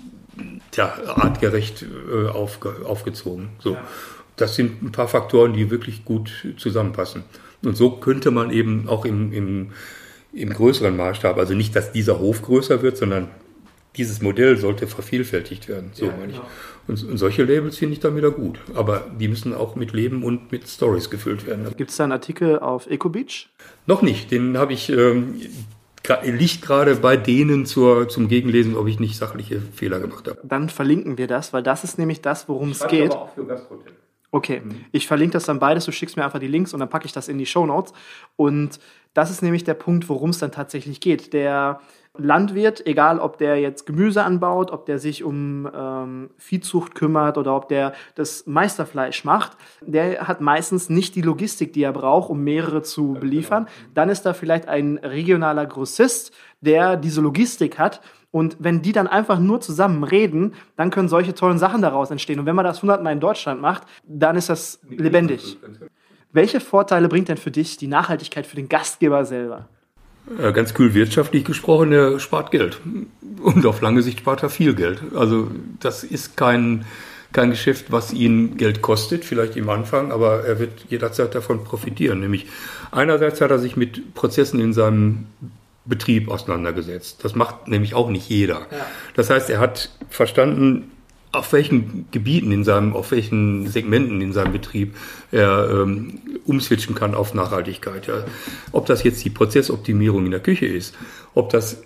ja, 0.74 0.92
artgerecht 1.06 1.84
äh, 1.84 2.28
aufge, 2.28 2.74
aufgezogen. 2.84 3.50
So. 3.58 3.74
Ja. 3.74 3.84
Das 4.36 4.54
sind 4.54 4.82
ein 4.82 4.92
paar 4.92 5.08
Faktoren, 5.08 5.52
die 5.52 5.70
wirklich 5.70 6.04
gut 6.04 6.30
zusammenpassen. 6.56 7.24
Und 7.62 7.76
so 7.76 7.90
könnte 7.90 8.30
man 8.30 8.50
eben 8.50 8.88
auch 8.88 9.04
im, 9.04 9.32
im 9.32 9.72
im 10.32 10.50
größeren 10.50 10.96
Maßstab. 10.96 11.38
Also 11.38 11.54
nicht, 11.54 11.74
dass 11.76 11.92
dieser 11.92 12.18
Hof 12.18 12.42
größer 12.42 12.82
wird, 12.82 12.96
sondern 12.96 13.28
dieses 13.96 14.22
Modell 14.22 14.56
sollte 14.56 14.86
vervielfältigt 14.86 15.68
werden. 15.68 15.90
So 15.92 16.06
ja, 16.06 16.12
meine 16.12 16.32
ich. 16.32 16.38
Genau. 16.38 16.48
Und, 16.86 17.04
und, 17.04 17.18
solche 17.18 17.44
Labels 17.44 17.76
finde 17.76 17.94
ich 17.94 18.00
dann 18.00 18.16
wieder 18.16 18.30
gut. 18.30 18.58
Aber 18.74 19.06
die 19.18 19.28
müssen 19.28 19.52
auch 19.52 19.74
mit 19.76 19.92
Leben 19.92 20.22
und 20.22 20.52
mit 20.52 20.68
Stories 20.68 21.10
gefüllt 21.10 21.46
werden. 21.46 21.66
Gibt 21.76 21.90
es 21.90 21.96
da 21.96 22.04
einen 22.04 22.12
Artikel 22.12 22.58
auf 22.58 22.88
EcoBeach? 22.88 23.48
Noch 23.86 24.02
nicht. 24.02 24.30
Den 24.30 24.56
habe 24.56 24.72
ich, 24.72 24.90
ähm, 24.90 25.40
liegt 26.22 26.62
gerade 26.62 26.96
bei 26.96 27.16
denen 27.16 27.66
zur, 27.66 28.08
zum 28.08 28.28
Gegenlesen, 28.28 28.76
ob 28.76 28.86
ich 28.86 29.00
nicht 29.00 29.16
sachliche 29.16 29.60
Fehler 29.60 30.00
gemacht 30.00 30.28
habe. 30.28 30.40
Dann 30.44 30.68
verlinken 30.68 31.18
wir 31.18 31.26
das, 31.26 31.52
weil 31.52 31.62
das 31.62 31.84
ist 31.84 31.98
nämlich 31.98 32.22
das, 32.22 32.48
worum 32.48 32.70
es 32.70 32.86
geht. 32.86 33.12
Aber 33.12 33.22
auch 33.22 33.34
für 33.34 33.44
Gastrohotel. 33.44 33.92
Okay, 34.32 34.62
mhm. 34.64 34.84
ich 34.92 35.08
verlinke 35.08 35.32
das 35.32 35.44
dann 35.44 35.58
beides, 35.58 35.84
du 35.86 35.92
schickst 35.92 36.16
mir 36.16 36.24
einfach 36.24 36.38
die 36.38 36.46
Links 36.46 36.72
und 36.72 36.78
dann 36.78 36.88
packe 36.88 37.06
ich 37.06 37.12
das 37.12 37.26
in 37.28 37.38
die 37.38 37.46
Show 37.46 37.66
Notes. 37.66 37.92
Und 38.36 38.78
das 39.14 39.30
ist 39.30 39.42
nämlich 39.42 39.64
der 39.64 39.74
Punkt, 39.74 40.08
worum 40.08 40.30
es 40.30 40.38
dann 40.38 40.52
tatsächlich 40.52 41.00
geht. 41.00 41.32
Der 41.32 41.80
Landwirt, 42.16 42.86
egal 42.86 43.20
ob 43.20 43.38
der 43.38 43.60
jetzt 43.60 43.86
Gemüse 43.86 44.24
anbaut, 44.24 44.72
ob 44.72 44.84
der 44.86 44.98
sich 44.98 45.22
um 45.22 45.68
ähm, 45.72 46.30
Viehzucht 46.38 46.94
kümmert 46.94 47.38
oder 47.38 47.54
ob 47.54 47.68
der 47.68 47.92
das 48.16 48.46
Meisterfleisch 48.46 49.24
macht, 49.24 49.56
der 49.80 50.26
hat 50.26 50.40
meistens 50.40 50.88
nicht 50.90 51.14
die 51.14 51.22
Logistik, 51.22 51.72
die 51.72 51.82
er 51.82 51.92
braucht, 51.92 52.28
um 52.30 52.42
mehrere 52.42 52.82
zu 52.82 53.14
beliefern. 53.14 53.68
Dann 53.94 54.08
ist 54.08 54.22
da 54.22 54.34
vielleicht 54.34 54.68
ein 54.68 54.98
regionaler 54.98 55.66
Grossist, 55.66 56.32
der 56.60 56.96
diese 56.96 57.20
Logistik 57.20 57.78
hat. 57.78 58.00
Und 58.32 58.56
wenn 58.60 58.82
die 58.82 58.92
dann 58.92 59.06
einfach 59.06 59.38
nur 59.38 59.60
zusammen 59.60 60.04
reden, 60.04 60.54
dann 60.76 60.90
können 60.90 61.08
solche 61.08 61.34
tollen 61.34 61.58
Sachen 61.58 61.82
daraus 61.82 62.10
entstehen. 62.10 62.38
Und 62.38 62.46
wenn 62.46 62.56
man 62.56 62.64
das 62.64 62.82
hundertmal 62.82 63.12
in 63.12 63.20
Deutschland 63.20 63.60
macht, 63.60 63.84
dann 64.04 64.36
ist 64.36 64.48
das 64.48 64.80
lebendig. 64.88 65.58
Welche 66.32 66.60
Vorteile 66.60 67.08
bringt 67.08 67.28
denn 67.28 67.36
für 67.36 67.50
dich 67.50 67.76
die 67.76 67.88
Nachhaltigkeit 67.88 68.46
für 68.46 68.56
den 68.56 68.68
Gastgeber 68.68 69.24
selber? 69.24 69.68
Äh, 70.38 70.52
ganz 70.52 70.74
kühl 70.74 70.94
wirtschaftlich 70.94 71.44
gesprochen, 71.44 71.92
er 71.92 72.20
spart 72.20 72.50
Geld. 72.50 72.80
Und 73.42 73.66
auf 73.66 73.80
lange 73.80 74.02
Sicht 74.02 74.20
spart 74.20 74.42
er 74.42 74.50
viel 74.50 74.74
Geld. 74.74 75.00
Also 75.14 75.50
das 75.80 76.04
ist 76.04 76.36
kein, 76.36 76.84
kein 77.32 77.50
Geschäft, 77.50 77.90
was 77.90 78.12
ihn 78.12 78.56
Geld 78.56 78.82
kostet, 78.82 79.24
vielleicht 79.24 79.56
im 79.56 79.68
Anfang, 79.68 80.12
aber 80.12 80.44
er 80.44 80.60
wird 80.60 80.72
jederzeit 80.88 81.34
davon 81.34 81.64
profitieren. 81.64 82.20
Nämlich 82.20 82.46
einerseits 82.92 83.40
hat 83.40 83.50
er 83.50 83.58
sich 83.58 83.76
mit 83.76 84.14
Prozessen 84.14 84.60
in 84.60 84.72
seinem 84.72 85.26
Betrieb 85.84 86.30
auseinandergesetzt. 86.30 87.24
Das 87.24 87.34
macht 87.34 87.66
nämlich 87.66 87.94
auch 87.94 88.10
nicht 88.10 88.28
jeder. 88.28 88.66
Ja. 88.70 88.86
Das 89.14 89.30
heißt, 89.30 89.50
er 89.50 89.58
hat 89.58 89.90
verstanden, 90.10 90.92
auf 91.32 91.52
welchen 91.52 92.10
Gebieten 92.10 92.50
in 92.50 92.64
seinem, 92.64 92.94
auf 92.94 93.12
welchen 93.12 93.68
Segmenten 93.68 94.20
in 94.20 94.32
seinem 94.32 94.52
Betrieb 94.52 94.96
er 95.30 95.68
ähm, 95.70 96.18
umswitchen 96.44 96.94
kann 96.94 97.14
auf 97.14 97.34
Nachhaltigkeit. 97.34 98.06
Ja. 98.06 98.24
Ob 98.72 98.86
das 98.86 99.04
jetzt 99.04 99.24
die 99.24 99.30
Prozessoptimierung 99.30 100.24
in 100.24 100.32
der 100.32 100.40
Küche 100.40 100.66
ist, 100.66 100.94
ob 101.34 101.50
das, 101.50 101.82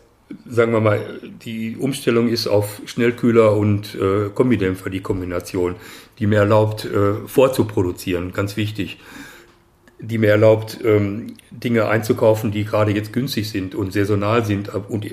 sagen 0.48 0.72
wir 0.72 0.80
mal, 0.80 1.20
die 1.44 1.76
Umstellung 1.76 2.28
ist 2.28 2.46
auf 2.46 2.80
Schnellkühler 2.86 3.54
und 3.54 3.94
äh, 3.94 4.30
Kombidämpfer, 4.34 4.88
die 4.88 5.00
Kombination, 5.00 5.74
die 6.18 6.26
mir 6.26 6.38
erlaubt, 6.38 6.86
äh, 6.86 7.14
vorzuproduzieren, 7.26 8.32
ganz 8.32 8.56
wichtig 8.56 8.98
die 10.00 10.18
mir 10.18 10.30
erlaubt, 10.30 10.78
ähm, 10.84 11.28
Dinge 11.50 11.88
einzukaufen, 11.88 12.50
die 12.50 12.64
gerade 12.64 12.92
jetzt 12.92 13.12
günstig 13.12 13.48
sind 13.48 13.74
und 13.74 13.92
saisonal 13.92 14.44
sind, 14.44 14.70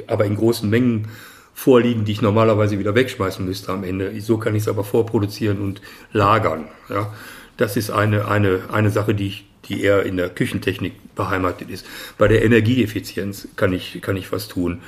aber 0.08 0.26
in 0.26 0.36
großen 0.36 0.70
Mengen 0.70 1.08
vorliegen, 1.62 2.06
die 2.06 2.14
ich 2.14 2.24
normalerweise 2.24 2.80
wieder 2.80 2.96
wegschmeißen 2.96 3.46
müsste 3.46 3.72
am 3.72 3.84
Ende. 3.84 4.20
So 4.20 4.40
kann 4.40 4.56
ich 4.56 4.64
es 4.64 4.68
aber 4.68 4.84
vorproduzieren 4.84 5.62
und 5.62 5.80
lagern. 6.12 6.66
Ja. 6.90 7.14
Das 7.56 7.78
ist 7.78 7.92
eine, 7.92 8.28
eine, 8.28 8.62
eine 8.72 8.90
Sache, 8.90 9.14
die, 9.14 9.28
ich, 9.28 9.46
die 9.66 9.84
eher 9.84 10.04
in 10.04 10.18
der 10.18 10.30
Küchentechnik 10.30 10.94
beheimatet 11.14 11.70
ist. 11.70 11.86
Bei 12.18 12.28
der 12.28 12.44
Energieeffizienz 12.44 13.48
kann 13.58 13.74
ich, 13.74 14.02
kann 14.02 14.18
ich 14.18 14.32
was 14.32 14.48
tun. 14.48 14.82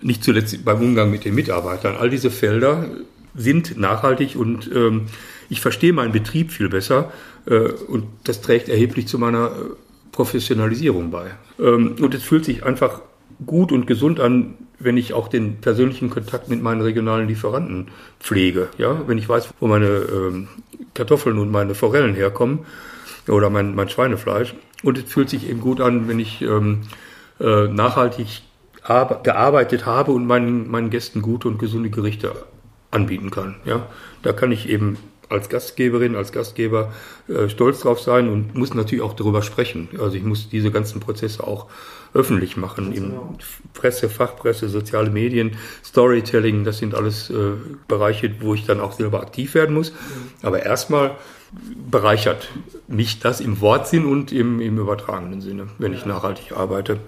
Nicht 0.00 0.24
zuletzt 0.24 0.64
beim 0.64 0.80
Umgang 0.80 1.10
mit 1.10 1.26
den 1.26 1.34
Mitarbeitern. 1.34 1.94
All 1.94 2.08
diese 2.08 2.30
Felder 2.30 2.88
sind 3.34 3.76
nachhaltig 3.76 4.34
und 4.34 4.70
ähm, 4.74 5.08
ich 5.50 5.60
verstehe 5.60 5.92
meinen 5.92 6.12
Betrieb 6.12 6.52
viel 6.52 6.70
besser 6.70 7.12
äh, 7.44 7.58
und 7.58 8.06
das 8.24 8.40
trägt 8.40 8.70
erheblich 8.70 9.08
zu 9.08 9.18
meiner 9.18 9.48
äh, 9.48 9.50
Professionalisierung 10.10 11.10
bei. 11.10 11.32
Ähm, 11.58 11.96
und 12.00 12.14
es 12.14 12.22
fühlt 12.22 12.46
sich 12.46 12.64
einfach 12.64 13.02
gut 13.46 13.72
und 13.72 13.86
gesund 13.86 14.20
an, 14.20 14.54
wenn 14.78 14.96
ich 14.96 15.12
auch 15.12 15.28
den 15.28 15.60
persönlichen 15.60 16.10
Kontakt 16.10 16.48
mit 16.48 16.62
meinen 16.62 16.80
regionalen 16.80 17.28
Lieferanten 17.28 17.88
pflege. 18.20 18.68
Ja, 18.78 19.06
wenn 19.06 19.18
ich 19.18 19.28
weiß, 19.28 19.50
wo 19.60 19.66
meine 19.66 19.86
ähm, 19.86 20.48
Kartoffeln 20.94 21.38
und 21.38 21.50
meine 21.50 21.74
Forellen 21.74 22.14
herkommen 22.14 22.60
oder 23.28 23.50
mein, 23.50 23.74
mein 23.74 23.88
Schweinefleisch. 23.88 24.54
Und 24.82 24.98
es 24.98 25.04
fühlt 25.04 25.30
sich 25.30 25.48
eben 25.48 25.60
gut 25.60 25.80
an, 25.80 26.08
wenn 26.08 26.18
ich 26.18 26.42
ähm, 26.42 26.82
äh, 27.40 27.68
nachhaltig 27.68 28.42
gearbeitet 29.22 29.86
habe 29.86 30.12
und 30.12 30.26
meinen, 30.26 30.70
meinen 30.70 30.90
Gästen 30.90 31.22
gute 31.22 31.48
und 31.48 31.58
gesunde 31.58 31.88
Gerichte 31.88 32.32
anbieten 32.90 33.30
kann. 33.30 33.56
Ja, 33.64 33.86
da 34.22 34.34
kann 34.34 34.52
ich 34.52 34.68
eben 34.68 34.98
als 35.30 35.48
Gastgeberin, 35.48 36.16
als 36.16 36.32
Gastgeber 36.32 36.92
äh, 37.28 37.48
stolz 37.48 37.80
drauf 37.80 38.00
sein 38.00 38.28
und 38.28 38.54
muss 38.54 38.74
natürlich 38.74 39.02
auch 39.02 39.14
darüber 39.14 39.42
sprechen. 39.42 39.88
Also 39.98 40.16
ich 40.16 40.22
muss 40.22 40.50
diese 40.50 40.70
ganzen 40.70 41.00
Prozesse 41.00 41.44
auch 41.46 41.66
öffentlich 42.14 42.56
machen. 42.56 42.92
In 42.92 43.12
Presse, 43.74 44.08
Fachpresse, 44.08 44.68
soziale 44.68 45.10
Medien, 45.10 45.56
Storytelling, 45.84 46.64
das 46.64 46.78
sind 46.78 46.94
alles 46.94 47.30
äh, 47.30 47.52
Bereiche, 47.88 48.34
wo 48.40 48.54
ich 48.54 48.64
dann 48.64 48.80
auch 48.80 48.92
selber 48.92 49.20
aktiv 49.20 49.54
werden 49.54 49.74
muss. 49.74 49.92
Aber 50.42 50.62
erstmal 50.62 51.16
bereichert 51.90 52.48
mich 52.88 53.20
das 53.20 53.40
im 53.40 53.60
Wortsinn 53.60 54.06
und 54.06 54.32
im, 54.32 54.60
im 54.60 54.78
übertragenen 54.78 55.40
Sinne, 55.40 55.68
wenn 55.78 55.92
ich 55.92 56.06
nachhaltig 56.06 56.56
arbeite 56.56 56.98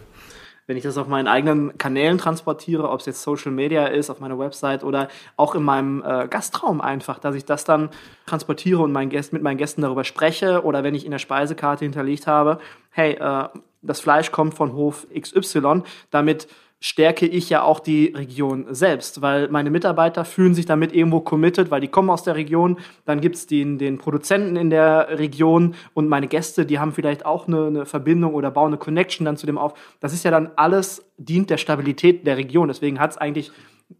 wenn 0.66 0.76
ich 0.76 0.82
das 0.82 0.98
auf 0.98 1.06
meinen 1.06 1.28
eigenen 1.28 1.78
Kanälen 1.78 2.18
transportiere, 2.18 2.90
ob 2.90 3.00
es 3.00 3.06
jetzt 3.06 3.22
Social 3.22 3.52
Media 3.52 3.86
ist, 3.86 4.10
auf 4.10 4.18
meiner 4.18 4.38
Website 4.38 4.82
oder 4.82 5.08
auch 5.36 5.54
in 5.54 5.62
meinem 5.62 6.02
äh, 6.04 6.26
Gastraum 6.28 6.80
einfach, 6.80 7.18
dass 7.20 7.36
ich 7.36 7.44
das 7.44 7.64
dann 7.64 7.90
transportiere 8.26 8.82
und 8.82 8.92
meinen 8.92 9.10
Gästen, 9.10 9.36
mit 9.36 9.42
meinen 9.42 9.58
Gästen 9.58 9.82
darüber 9.82 10.02
spreche 10.02 10.64
oder 10.64 10.82
wenn 10.82 10.94
ich 10.94 11.04
in 11.04 11.12
der 11.12 11.18
Speisekarte 11.18 11.84
hinterlegt 11.84 12.26
habe, 12.26 12.58
hey, 12.90 13.12
äh, 13.12 13.48
das 13.86 14.00
Fleisch 14.00 14.32
kommt 14.32 14.54
von 14.54 14.72
Hof 14.74 15.06
XY, 15.14 15.82
damit 16.10 16.48
stärke 16.80 17.26
ich 17.26 17.48
ja 17.48 17.62
auch 17.62 17.80
die 17.80 18.12
Region 18.14 18.66
selbst, 18.70 19.22
weil 19.22 19.48
meine 19.48 19.70
Mitarbeiter 19.70 20.24
fühlen 20.24 20.54
sich 20.54 20.66
damit 20.66 20.92
irgendwo 20.92 21.20
committed, 21.20 21.70
weil 21.70 21.80
die 21.80 21.88
kommen 21.88 22.10
aus 22.10 22.22
der 22.22 22.36
Region. 22.36 22.78
Dann 23.06 23.20
gibt's 23.20 23.46
den, 23.46 23.78
den 23.78 23.98
Produzenten 23.98 24.56
in 24.56 24.68
der 24.68 25.18
Region 25.18 25.74
und 25.94 26.08
meine 26.08 26.28
Gäste, 26.28 26.66
die 26.66 26.78
haben 26.78 26.92
vielleicht 26.92 27.24
auch 27.24 27.48
eine, 27.48 27.66
eine 27.66 27.86
Verbindung 27.86 28.34
oder 28.34 28.50
bauen 28.50 28.68
eine 28.68 28.76
Connection 28.76 29.24
dann 29.24 29.36
zu 29.36 29.46
dem 29.46 29.58
auf. 29.58 29.74
Das 30.00 30.12
ist 30.12 30.24
ja 30.24 30.30
dann 30.30 30.50
alles, 30.56 31.04
dient 31.16 31.48
der 31.48 31.56
Stabilität 31.56 32.26
der 32.26 32.36
Region. 32.36 32.68
Deswegen 32.68 33.00
hat's 33.00 33.16
eigentlich, 33.16 33.50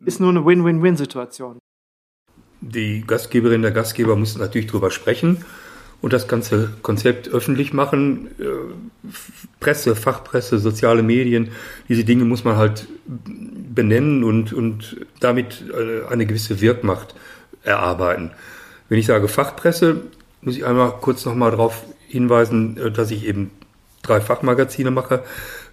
ist 0.05 0.21
nur 0.21 0.31
eine 0.31 0.45
Win-Win-Win-Situation. 0.45 1.59
Die 2.61 3.05
Gastgeberin, 3.07 3.63
der 3.63 3.71
Gastgeber 3.71 4.17
muss 4.17 4.37
natürlich 4.37 4.67
drüber 4.67 4.91
sprechen 4.91 5.45
und 6.03 6.13
das 6.13 6.29
ganze 6.29 6.71
Konzept 6.83 7.29
öffentlich 7.29 7.73
machen. 7.73 8.29
Äh, 8.39 8.45
Presse, 9.61 9.97
Fachpresse, 9.97 10.59
soziale 10.59 11.03
Medien, 11.03 11.51
diese 11.89 12.05
Dinge 12.05 12.25
muss 12.25 12.45
man 12.45 12.57
halt 12.57 12.87
benennen 13.07 14.25
und, 14.25 14.53
und 14.53 14.97
damit 15.21 15.65
äh, 15.73 16.07
eine 16.11 16.27
gewisse 16.27 16.61
Wirkmacht 16.61 17.15
erarbeiten. 17.63 18.31
Wenn 18.89 18.99
ich 18.99 19.07
sage 19.07 19.29
Fachpresse, 19.29 20.03
muss 20.43 20.57
ich 20.57 20.65
einmal 20.65 20.93
kurz 21.01 21.25
nochmal 21.25 21.51
darauf 21.51 21.85
hinweisen, 22.09 22.77
äh, 22.79 22.91
dass 22.91 23.11
ich 23.11 23.27
eben 23.27 23.51
drei 24.03 24.21
Fachmagazine 24.21 24.91
mache. 24.91 25.25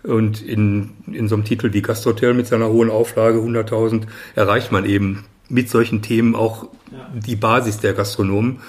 Und 0.03 0.41
in, 0.41 0.91
in 1.11 1.29
so 1.29 1.35
einem 1.35 1.45
Titel 1.45 1.71
wie 1.71 1.81
Gasthotel 1.81 2.33
mit 2.33 2.47
seiner 2.47 2.69
hohen 2.69 2.89
Auflage 2.89 3.39
100.000 3.39 4.03
erreicht 4.35 4.71
man 4.71 4.85
eben 4.85 5.25
mit 5.47 5.69
solchen 5.69 6.01
Themen 6.01 6.35
auch 6.35 6.67
ja. 6.91 7.09
die 7.13 7.35
Basis 7.35 7.79
der 7.79 7.93
Gastronomen. 7.93 8.59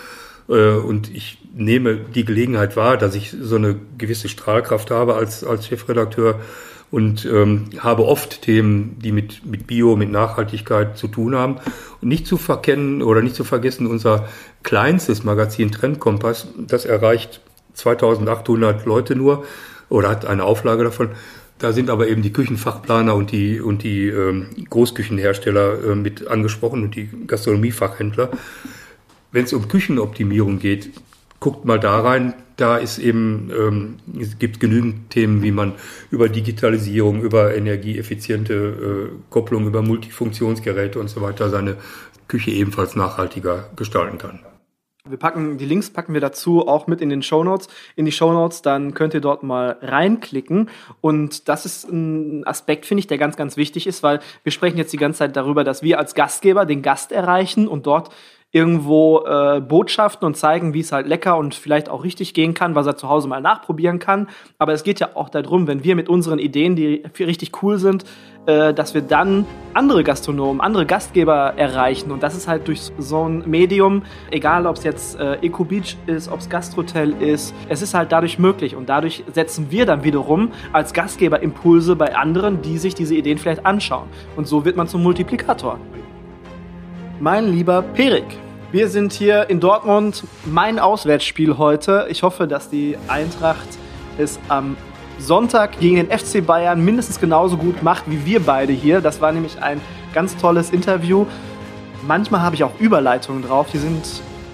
Äh, 0.48 0.74
und 0.74 1.14
ich 1.14 1.38
nehme 1.54 1.96
die 1.96 2.24
Gelegenheit 2.24 2.76
wahr, 2.76 2.96
dass 2.96 3.14
ich 3.14 3.34
so 3.38 3.56
eine 3.56 3.76
gewisse 3.98 4.28
Strahlkraft 4.28 4.90
habe 4.90 5.14
als, 5.14 5.44
als 5.44 5.66
Chefredakteur 5.66 6.40
und 6.90 7.24
ähm, 7.24 7.70
habe 7.78 8.06
oft 8.06 8.42
Themen, 8.42 8.98
die 9.00 9.10
mit, 9.10 9.44
mit 9.44 9.66
Bio, 9.66 9.96
mit 9.96 10.10
Nachhaltigkeit 10.10 10.96
zu 10.96 11.08
tun 11.08 11.34
haben. 11.34 11.56
Und 12.00 12.08
nicht 12.08 12.26
zu 12.26 12.36
verkennen 12.36 13.02
oder 13.02 13.20
nicht 13.20 13.34
zu 13.34 13.42
vergessen, 13.42 13.86
unser 13.86 14.28
kleinstes 14.62 15.24
Magazin 15.24 15.72
Trendkompass, 15.72 16.48
das 16.56 16.84
erreicht 16.84 17.40
2800 17.74 18.84
Leute 18.86 19.16
nur 19.16 19.44
oder 19.88 20.08
hat 20.08 20.24
eine 20.24 20.44
Auflage 20.44 20.84
davon. 20.84 21.10
Da 21.58 21.72
sind 21.72 21.90
aber 21.90 22.08
eben 22.08 22.22
die 22.22 22.32
Küchenfachplaner 22.32 23.14
und 23.14 23.32
die, 23.32 23.60
und 23.60 23.82
die 23.82 24.08
ähm, 24.08 24.50
Großküchenhersteller 24.70 25.84
äh, 25.84 25.94
mit 25.94 26.26
angesprochen 26.26 26.82
und 26.82 26.94
die 26.94 27.08
Gastronomiefachhändler. 27.26 28.30
Wenn 29.34 29.46
es 29.46 29.52
um 29.52 29.66
Küchenoptimierung 29.66 30.60
geht, 30.60 30.90
guckt 31.40 31.64
mal 31.64 31.80
da 31.80 31.98
rein, 31.98 32.34
da 32.56 32.76
ist 32.76 32.98
eben, 32.98 33.50
ähm, 33.50 33.96
es 34.16 34.38
gibt 34.38 34.60
genügend 34.60 35.10
Themen, 35.10 35.42
wie 35.42 35.50
man 35.50 35.72
über 36.12 36.28
Digitalisierung, 36.28 37.20
über 37.20 37.52
energieeffiziente 37.52 38.54
äh, 38.54 39.16
Kopplung, 39.30 39.66
über 39.66 39.82
Multifunktionsgeräte 39.82 41.00
und 41.00 41.08
so 41.08 41.20
weiter 41.20 41.50
seine 41.50 41.78
Küche 42.28 42.52
ebenfalls 42.52 42.94
nachhaltiger 42.94 43.70
gestalten 43.74 44.18
kann. 44.18 44.38
Wir 45.06 45.18
packen 45.18 45.58
die 45.58 45.66
Links 45.66 45.90
packen 45.90 46.14
wir 46.14 46.20
dazu 46.22 46.66
auch 46.66 46.86
mit 46.86 47.02
in 47.02 47.10
den 47.10 47.22
Show 47.22 47.44
Notes. 47.44 47.68
In 47.96 48.06
die 48.06 48.12
Show 48.12 48.32
Notes, 48.32 48.62
dann 48.62 48.94
könnt 48.94 49.12
ihr 49.12 49.20
dort 49.20 49.42
mal 49.42 49.76
reinklicken. 49.82 50.70
Und 51.02 51.48
das 51.50 51.66
ist 51.66 51.90
ein 51.90 52.46
Aspekt, 52.46 52.86
finde 52.86 53.00
ich, 53.00 53.06
der 53.08 53.18
ganz, 53.18 53.36
ganz 53.36 53.58
wichtig 53.58 53.86
ist, 53.86 54.02
weil 54.02 54.20
wir 54.44 54.52
sprechen 54.52 54.78
jetzt 54.78 54.94
die 54.94 54.96
ganze 54.96 55.18
Zeit 55.18 55.36
darüber, 55.36 55.64
dass 55.64 55.82
wir 55.82 55.98
als 55.98 56.14
Gastgeber 56.14 56.64
den 56.64 56.80
Gast 56.80 57.12
erreichen 57.12 57.68
und 57.68 57.84
dort 57.84 58.14
irgendwo 58.54 59.24
äh, 59.26 59.60
Botschaften 59.60 60.24
und 60.24 60.36
zeigen, 60.36 60.74
wie 60.74 60.80
es 60.80 60.92
halt 60.92 61.08
lecker 61.08 61.36
und 61.36 61.56
vielleicht 61.56 61.88
auch 61.88 62.04
richtig 62.04 62.34
gehen 62.34 62.54
kann, 62.54 62.76
was 62.76 62.86
er 62.86 62.96
zu 62.96 63.08
Hause 63.08 63.26
mal 63.26 63.40
nachprobieren 63.40 63.98
kann. 63.98 64.28
Aber 64.58 64.72
es 64.72 64.84
geht 64.84 65.00
ja 65.00 65.10
auch 65.14 65.28
darum, 65.28 65.66
wenn 65.66 65.82
wir 65.82 65.96
mit 65.96 66.08
unseren 66.08 66.38
Ideen, 66.38 66.76
die 66.76 67.02
richtig 67.18 67.62
cool 67.64 67.78
sind, 67.78 68.04
äh, 68.46 68.72
dass 68.72 68.94
wir 68.94 69.02
dann 69.02 69.44
andere 69.72 70.04
Gastronomen, 70.04 70.60
andere 70.60 70.86
Gastgeber 70.86 71.54
erreichen. 71.56 72.12
Und 72.12 72.22
das 72.22 72.36
ist 72.36 72.46
halt 72.46 72.68
durch 72.68 72.92
so 72.96 73.28
ein 73.28 73.42
Medium, 73.44 74.02
egal 74.30 74.68
ob 74.68 74.76
es 74.76 74.84
jetzt 74.84 75.18
äh, 75.18 75.34
Eco 75.42 75.64
Beach 75.64 75.96
ist, 76.06 76.30
ob 76.30 76.38
es 76.38 76.48
Gastrotel 76.48 77.12
ist, 77.20 77.52
es 77.68 77.82
ist 77.82 77.92
halt 77.92 78.12
dadurch 78.12 78.38
möglich. 78.38 78.76
Und 78.76 78.88
dadurch 78.88 79.24
setzen 79.32 79.66
wir 79.70 79.84
dann 79.84 80.04
wiederum 80.04 80.52
als 80.72 80.92
Gastgeber 80.92 81.42
Impulse 81.42 81.96
bei 81.96 82.14
anderen, 82.14 82.62
die 82.62 82.78
sich 82.78 82.94
diese 82.94 83.16
Ideen 83.16 83.38
vielleicht 83.38 83.66
anschauen. 83.66 84.06
Und 84.36 84.46
so 84.46 84.64
wird 84.64 84.76
man 84.76 84.86
zum 84.86 85.02
Multiplikator. 85.02 85.80
Mein 87.18 87.50
lieber 87.50 87.82
Perik, 87.82 88.26
wir 88.74 88.88
sind 88.88 89.12
hier 89.12 89.48
in 89.50 89.60
Dortmund, 89.60 90.24
mein 90.46 90.80
Auswärtsspiel 90.80 91.58
heute. 91.58 92.08
Ich 92.10 92.24
hoffe, 92.24 92.48
dass 92.48 92.70
die 92.70 92.98
Eintracht 93.06 93.68
es 94.18 94.40
am 94.48 94.76
Sonntag 95.16 95.78
gegen 95.78 95.94
den 95.94 96.10
FC 96.10 96.44
Bayern 96.44 96.84
mindestens 96.84 97.20
genauso 97.20 97.56
gut 97.56 97.84
macht 97.84 98.02
wie 98.08 98.26
wir 98.26 98.40
beide 98.40 98.72
hier. 98.72 99.00
Das 99.00 99.20
war 99.20 99.30
nämlich 99.30 99.62
ein 99.62 99.80
ganz 100.12 100.36
tolles 100.36 100.70
Interview. 100.70 101.24
Manchmal 102.04 102.40
habe 102.42 102.56
ich 102.56 102.64
auch 102.64 102.72
Überleitungen 102.80 103.44
drauf, 103.44 103.68
die 103.72 103.78
sind 103.78 104.02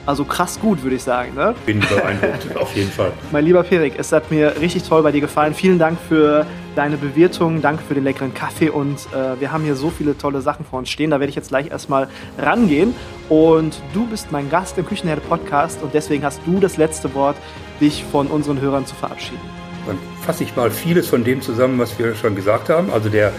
also 0.04 0.26
krass 0.26 0.60
gut, 0.60 0.82
würde 0.82 0.96
ich 0.96 1.02
sagen. 1.02 1.34
Ne? 1.34 1.54
Bin 1.64 1.80
beeindruckt, 1.80 2.58
auf 2.58 2.76
jeden 2.76 2.90
Fall. 2.90 3.12
Mein 3.32 3.46
lieber 3.46 3.62
Perik, 3.62 3.94
es 3.96 4.12
hat 4.12 4.30
mir 4.30 4.54
richtig 4.60 4.82
toll 4.82 5.02
bei 5.02 5.12
dir 5.12 5.22
gefallen. 5.22 5.54
Vielen 5.54 5.78
Dank 5.78 5.98
für 5.98 6.44
deine 6.74 6.96
Bewirtung, 6.96 7.62
danke 7.62 7.82
für 7.82 7.94
den 7.94 8.04
leckeren 8.04 8.34
Kaffee 8.34 8.70
und 8.70 8.98
äh, 9.12 9.40
wir 9.40 9.52
haben 9.52 9.64
hier 9.64 9.74
so 9.74 9.90
viele 9.90 10.16
tolle 10.16 10.40
Sachen 10.40 10.64
vor 10.64 10.78
uns 10.78 10.88
stehen. 10.88 11.10
Da 11.10 11.20
werde 11.20 11.30
ich 11.30 11.36
jetzt 11.36 11.48
gleich 11.48 11.70
erstmal 11.70 12.08
rangehen. 12.38 12.94
Und 13.28 13.82
du 13.92 14.06
bist 14.06 14.32
mein 14.32 14.50
Gast 14.50 14.78
im 14.78 14.86
Küchenherde 14.86 15.20
Podcast 15.20 15.82
und 15.82 15.94
deswegen 15.94 16.24
hast 16.24 16.40
du 16.46 16.60
das 16.60 16.76
letzte 16.76 17.14
Wort, 17.14 17.36
dich 17.80 18.04
von 18.04 18.26
unseren 18.26 18.60
Hörern 18.60 18.86
zu 18.86 18.94
verabschieden. 18.94 19.40
Dann 19.86 19.98
fasse 20.22 20.44
ich 20.44 20.54
mal 20.56 20.70
vieles 20.70 21.08
von 21.08 21.24
dem 21.24 21.40
zusammen, 21.40 21.78
was 21.78 21.98
wir 21.98 22.14
schon 22.14 22.34
gesagt 22.34 22.68
haben. 22.68 22.90
Also 22.90 23.08
der, 23.08 23.32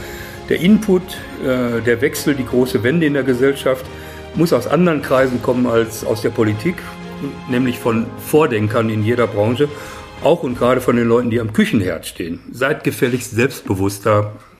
der 0.50 0.60
Input, 0.60 1.04
äh, 1.44 1.82
der 1.82 2.02
Wechsel, 2.02 2.36
die 2.36 2.46
große 2.46 2.84
Wende 2.84 3.06
in 3.06 3.14
der 3.14 3.24
Gesellschaft 3.24 3.86
muss 4.36 4.54
aus 4.54 4.68
anderen 4.68 5.02
Kreisen 5.02 5.42
kommen 5.42 5.68
als 5.68 6.06
aus 6.06 6.22
der 6.22 6.30
Politik, 6.30 6.76
nämlich 7.50 7.78
von 7.80 8.06
Vordenkern 8.18 8.90
in 8.90 9.04
jeder 9.04 9.28
Branche, 9.28 9.68
auch 10.24 10.44
und 10.44 10.58
gerade 10.58 10.82
von 10.82 10.96
den 10.96 11.08
Leuten, 11.08 11.30
die 11.30 11.40
am 11.40 11.54
Küchenherd 11.54 12.06
stehen. 12.06 12.40
Seid 12.52 12.84
gefälligst 12.84 13.32
selbstbewusster, 13.32 14.34